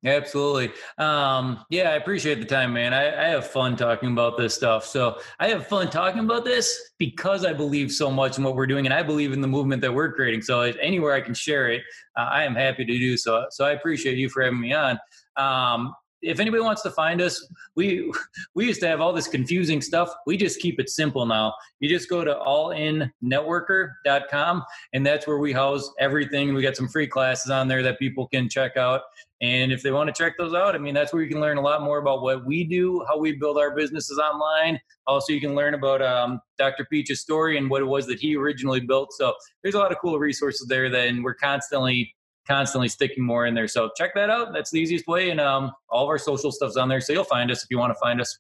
Absolutely. 0.06 0.72
Um, 0.98 1.64
yeah, 1.70 1.92
I 1.92 1.94
appreciate 1.94 2.40
the 2.40 2.46
time, 2.46 2.74
man. 2.74 2.94
I, 2.94 3.28
I, 3.28 3.30
have 3.30 3.48
fun 3.48 3.78
talking 3.78 4.12
about 4.12 4.38
this 4.38 4.54
stuff. 4.54 4.86
So 4.86 5.20
I 5.40 5.48
have 5.48 5.68
fun 5.68 5.90
talking 5.90 6.20
about 6.20 6.44
this 6.44 6.92
because 6.98 7.46
I 7.46 7.54
believe 7.54 7.90
so 7.90 8.12
much 8.12 8.38
in 8.38 8.44
what 8.44 8.56
we're 8.56 8.68
doing 8.68 8.86
and 8.86 8.94
I 8.94 9.02
believe 9.02 9.32
in 9.32 9.40
the 9.40 9.48
movement 9.48 9.82
that 9.82 9.94
we're 9.94 10.12
creating. 10.12 10.42
So 10.42 10.62
anywhere 10.62 11.14
I 11.14 11.22
can 11.22 11.34
share 11.34 11.72
it, 11.72 11.84
uh, 12.18 12.28
I 12.30 12.44
am 12.44 12.54
happy 12.54 12.84
to 12.84 12.98
do 12.98 13.16
so. 13.16 13.46
So 13.52 13.64
I 13.64 13.72
appreciate 13.72 14.18
you 14.18 14.28
for 14.28 14.44
having 14.44 14.60
me 14.60 14.74
on. 14.74 15.00
Um, 15.38 15.94
if 16.24 16.40
anybody 16.40 16.64
wants 16.64 16.82
to 16.84 16.92
find 16.92 17.20
us, 17.22 17.46
we 17.76 18.10
we 18.56 18.66
used 18.66 18.80
to 18.82 18.88
have 18.88 19.02
all 19.02 19.14
this 19.14 19.28
confusing 19.28 19.82
stuff. 19.82 20.10
We 20.26 20.38
just 20.38 20.60
keep 20.60 20.80
it 20.80 20.90
simple 20.90 21.26
now. 21.26 21.54
You 21.80 21.90
just 21.90 22.08
go 22.10 22.24
to 22.24 22.34
allinnetworker.com 22.34 24.64
and 24.94 25.06
that's 25.06 25.28
where 25.28 25.38
we 25.38 25.52
house 25.52 25.92
everything. 26.00 26.54
We 26.54 26.62
got 26.62 26.78
some 26.78 26.88
free 26.88 27.08
classes 27.08 27.52
on 27.52 27.68
there 27.68 27.84
that 27.84 28.00
people 28.00 28.28
can 28.28 28.48
check 28.50 28.78
out. 28.78 29.02
And 29.44 29.74
if 29.74 29.84
they 29.84 29.92
want 29.92 30.08
to 30.08 30.14
check 30.14 30.38
those 30.38 30.54
out, 30.54 30.74
I 30.74 30.78
mean, 30.78 30.94
that's 30.94 31.12
where 31.12 31.22
you 31.22 31.28
can 31.28 31.42
learn 31.42 31.58
a 31.58 31.62
lot 31.62 31.82
more 31.82 31.98
about 31.98 32.22
what 32.22 32.46
we 32.46 32.64
do, 32.64 33.04
how 33.10 33.20
we 33.20 33.34
build 33.34 33.58
our 33.58 33.76
businesses 33.76 34.18
online. 34.18 34.80
Also, 35.06 35.34
you 35.34 35.42
can 35.42 35.54
learn 35.54 35.74
about 35.74 36.02
um, 36.02 36.40
Dr. 36.58 36.88
Peach's 36.90 37.20
story 37.20 37.58
and 37.58 37.70
what 37.70 37.82
it 37.82 37.86
was 37.86 38.08
that 38.08 38.20
he 38.22 38.38
originally 38.38 38.80
built. 38.80 39.12
So 39.12 39.34
there's 39.62 39.76
a 39.76 39.80
lot 39.80 39.92
of 39.92 39.98
cool 40.00 40.18
resources 40.18 40.66
there 40.70 40.90
that 40.90 41.10
and 41.10 41.22
we're 41.26 41.34
constantly 41.34 42.16
constantly 42.48 42.88
sticking 42.88 43.24
more 43.24 43.46
in 43.46 43.54
there. 43.54 43.68
So 43.68 43.90
check 43.98 44.14
that 44.16 44.30
out. 44.30 44.54
That's 44.54 44.72
the 44.72 44.80
easiest 44.80 45.08
way. 45.08 45.30
And 45.30 45.42
um, 45.42 45.72
all 45.90 46.04
of 46.04 46.10
our 46.10 46.18
social 46.18 46.52
stuff's 46.52 46.78
on 46.78 46.88
there. 46.88 47.02
So 47.02 47.12
you'll 47.12 47.26
find 47.26 47.52
us 47.52 47.64
if 47.64 47.68
you 47.70 47.78
want 47.78 47.92
to 47.92 48.00
find 48.00 48.22
us. 48.22 48.38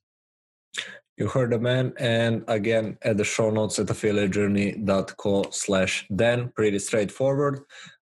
You 1.17 1.27
heard 1.27 1.51
the 1.51 1.59
man. 1.59 1.93
And 1.97 2.45
again, 2.47 2.97
at 3.01 3.17
the 3.17 3.25
show 3.25 3.49
notes 3.49 3.77
at 3.77 3.87
affiliatejourney.co 3.87 5.45
slash 5.51 6.07
Dan, 6.15 6.51
pretty 6.55 6.79
straightforward. 6.79 7.59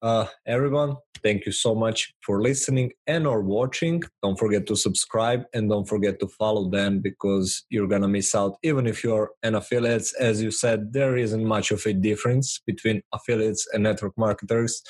Uh, 0.00 0.26
everyone, 0.46 0.96
thank 1.24 1.46
you 1.46 1.52
so 1.52 1.74
much 1.74 2.12
for 2.20 2.42
listening 2.42 2.92
and 3.06 3.26
or 3.26 3.40
watching. 3.40 4.02
Don't 4.22 4.38
forget 4.38 4.66
to 4.66 4.76
subscribe 4.76 5.44
and 5.54 5.70
don't 5.70 5.88
forget 5.88 6.20
to 6.20 6.28
follow 6.28 6.68
them 6.68 7.00
because 7.00 7.64
you're 7.70 7.88
gonna 7.88 8.06
miss 8.08 8.34
out. 8.34 8.56
Even 8.62 8.86
if 8.86 9.02
you're 9.02 9.30
an 9.42 9.54
affiliate, 9.54 10.06
as 10.20 10.42
you 10.42 10.50
said, 10.50 10.92
there 10.92 11.16
isn't 11.16 11.44
much 11.44 11.70
of 11.70 11.84
a 11.86 11.94
difference 11.94 12.60
between 12.66 13.00
affiliates 13.12 13.66
and 13.72 13.82
network 13.82 14.12
marketers. 14.18 14.82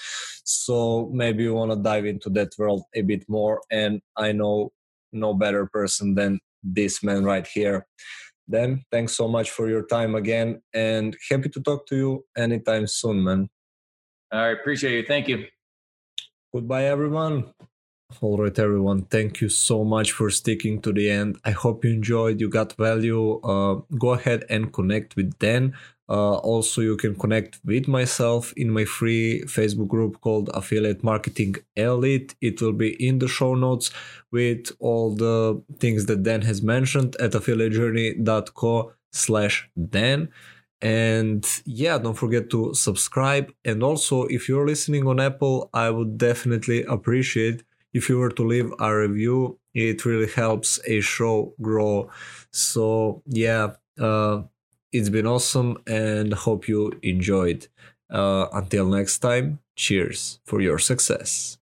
So 0.45 1.09
maybe 1.12 1.45
you 1.45 1.55
wanna 1.55 1.76
dive 1.76 2.05
into 2.05 2.28
that 2.30 2.51
world 2.59 2.82
a 2.95 3.03
bit 3.03 3.24
more. 3.28 3.62
And 3.70 4.01
I 4.16 4.32
know 4.32 4.72
no 5.12 5.32
better 5.32 5.66
person 5.66 6.16
than 6.16 6.41
this 6.62 7.03
man 7.03 7.24
right 7.24 7.47
here. 7.47 7.87
Then 8.49 8.85
thanks 8.91 9.16
so 9.16 9.28
much 9.28 9.51
for 9.51 9.68
your 9.68 9.87
time 9.87 10.14
again 10.16 10.61
and 10.74 11.16
happy 11.30 11.49
to 11.51 11.62
talk 11.62 11.87
to 11.87 11.97
you 11.97 12.24
anytime 12.37 12.87
soon, 12.87 13.22
man. 13.24 13.49
Right. 14.32 14.51
Appreciate 14.51 14.97
you. 14.97 15.05
Thank 15.07 15.28
you. 15.28 15.47
Goodbye, 16.55 16.84
everyone. 16.84 17.52
All 18.20 18.38
right, 18.38 18.57
everyone. 18.57 19.07
Thank 19.07 19.40
you 19.40 19.48
so 19.48 19.82
much 19.82 20.12
for 20.12 20.30
sticking 20.30 20.80
to 20.82 20.92
the 20.92 21.11
end. 21.11 21.36
I 21.44 21.50
hope 21.50 21.84
you 21.84 21.90
enjoyed. 21.90 22.40
You 22.40 22.48
got 22.48 22.74
value. 22.74 23.40
Uh, 23.40 23.80
go 23.98 24.11
ahead 24.11 24.44
and 24.48 24.72
connect 24.72 25.16
with 25.16 25.36
Dan. 25.40 25.74
Uh, 26.09 26.36
also, 26.36 26.80
you 26.80 26.96
can 26.96 27.16
connect 27.16 27.59
with 27.64 27.88
myself 27.88 28.52
in 28.57 28.70
my 28.70 28.84
free 28.84 29.42
Facebook 29.46 29.88
group 29.88 30.20
called 30.20 30.48
Affiliate 30.55 31.02
Marketing 31.02 31.57
Elite. 31.74 32.36
It 32.40 32.62
will 32.62 32.72
be 32.72 32.90
in 33.05 33.18
the 33.18 33.26
show 33.26 33.57
notes 33.57 33.90
with 34.30 34.70
all 34.78 35.12
the 35.12 35.61
things 35.80 36.07
that 36.07 36.22
Dan 36.22 36.42
has 36.42 36.62
mentioned 36.62 37.16
at 37.16 37.32
affiliatejourney.co 37.32 38.92
slash 39.11 39.68
Dan 39.90 40.28
and 40.83 41.47
yeah 41.64 41.99
don't 41.99 42.14
forget 42.14 42.51
to 42.51 42.75
subscribe. 42.75 43.53
And 43.64 43.83
also 43.83 44.25
if 44.27 44.49
you're 44.49 44.66
listening 44.66 45.07
on 45.07 45.20
apple 45.20 45.70
i 45.75 45.91
would 45.91 46.18
definitely 46.18 46.85
appreciate 46.85 47.62
if 47.93 48.09
you 48.09 48.18
were 48.18 48.31
to 48.31 48.45
leave 48.45 48.72
a 48.81 48.97
review. 48.97 49.59
It 49.75 50.05
really 50.05 50.31
helps 50.31 50.81
a 50.87 51.01
show 51.01 51.55
grow. 51.61 52.11
So 52.51 53.22
yeah 53.27 53.75
uh, 53.99 54.43
it's 54.93 55.09
been 55.11 55.27
awesome 55.27 55.79
and 55.87 56.33
hope 56.35 56.68
you 56.68 56.93
enjoyed. 57.03 57.68
Uh, 58.11 58.47
until 58.53 58.87
next 58.87 59.18
time 59.18 59.59
cheers 59.77 60.39
for 60.45 60.61
your 60.61 60.79
success 60.79 61.53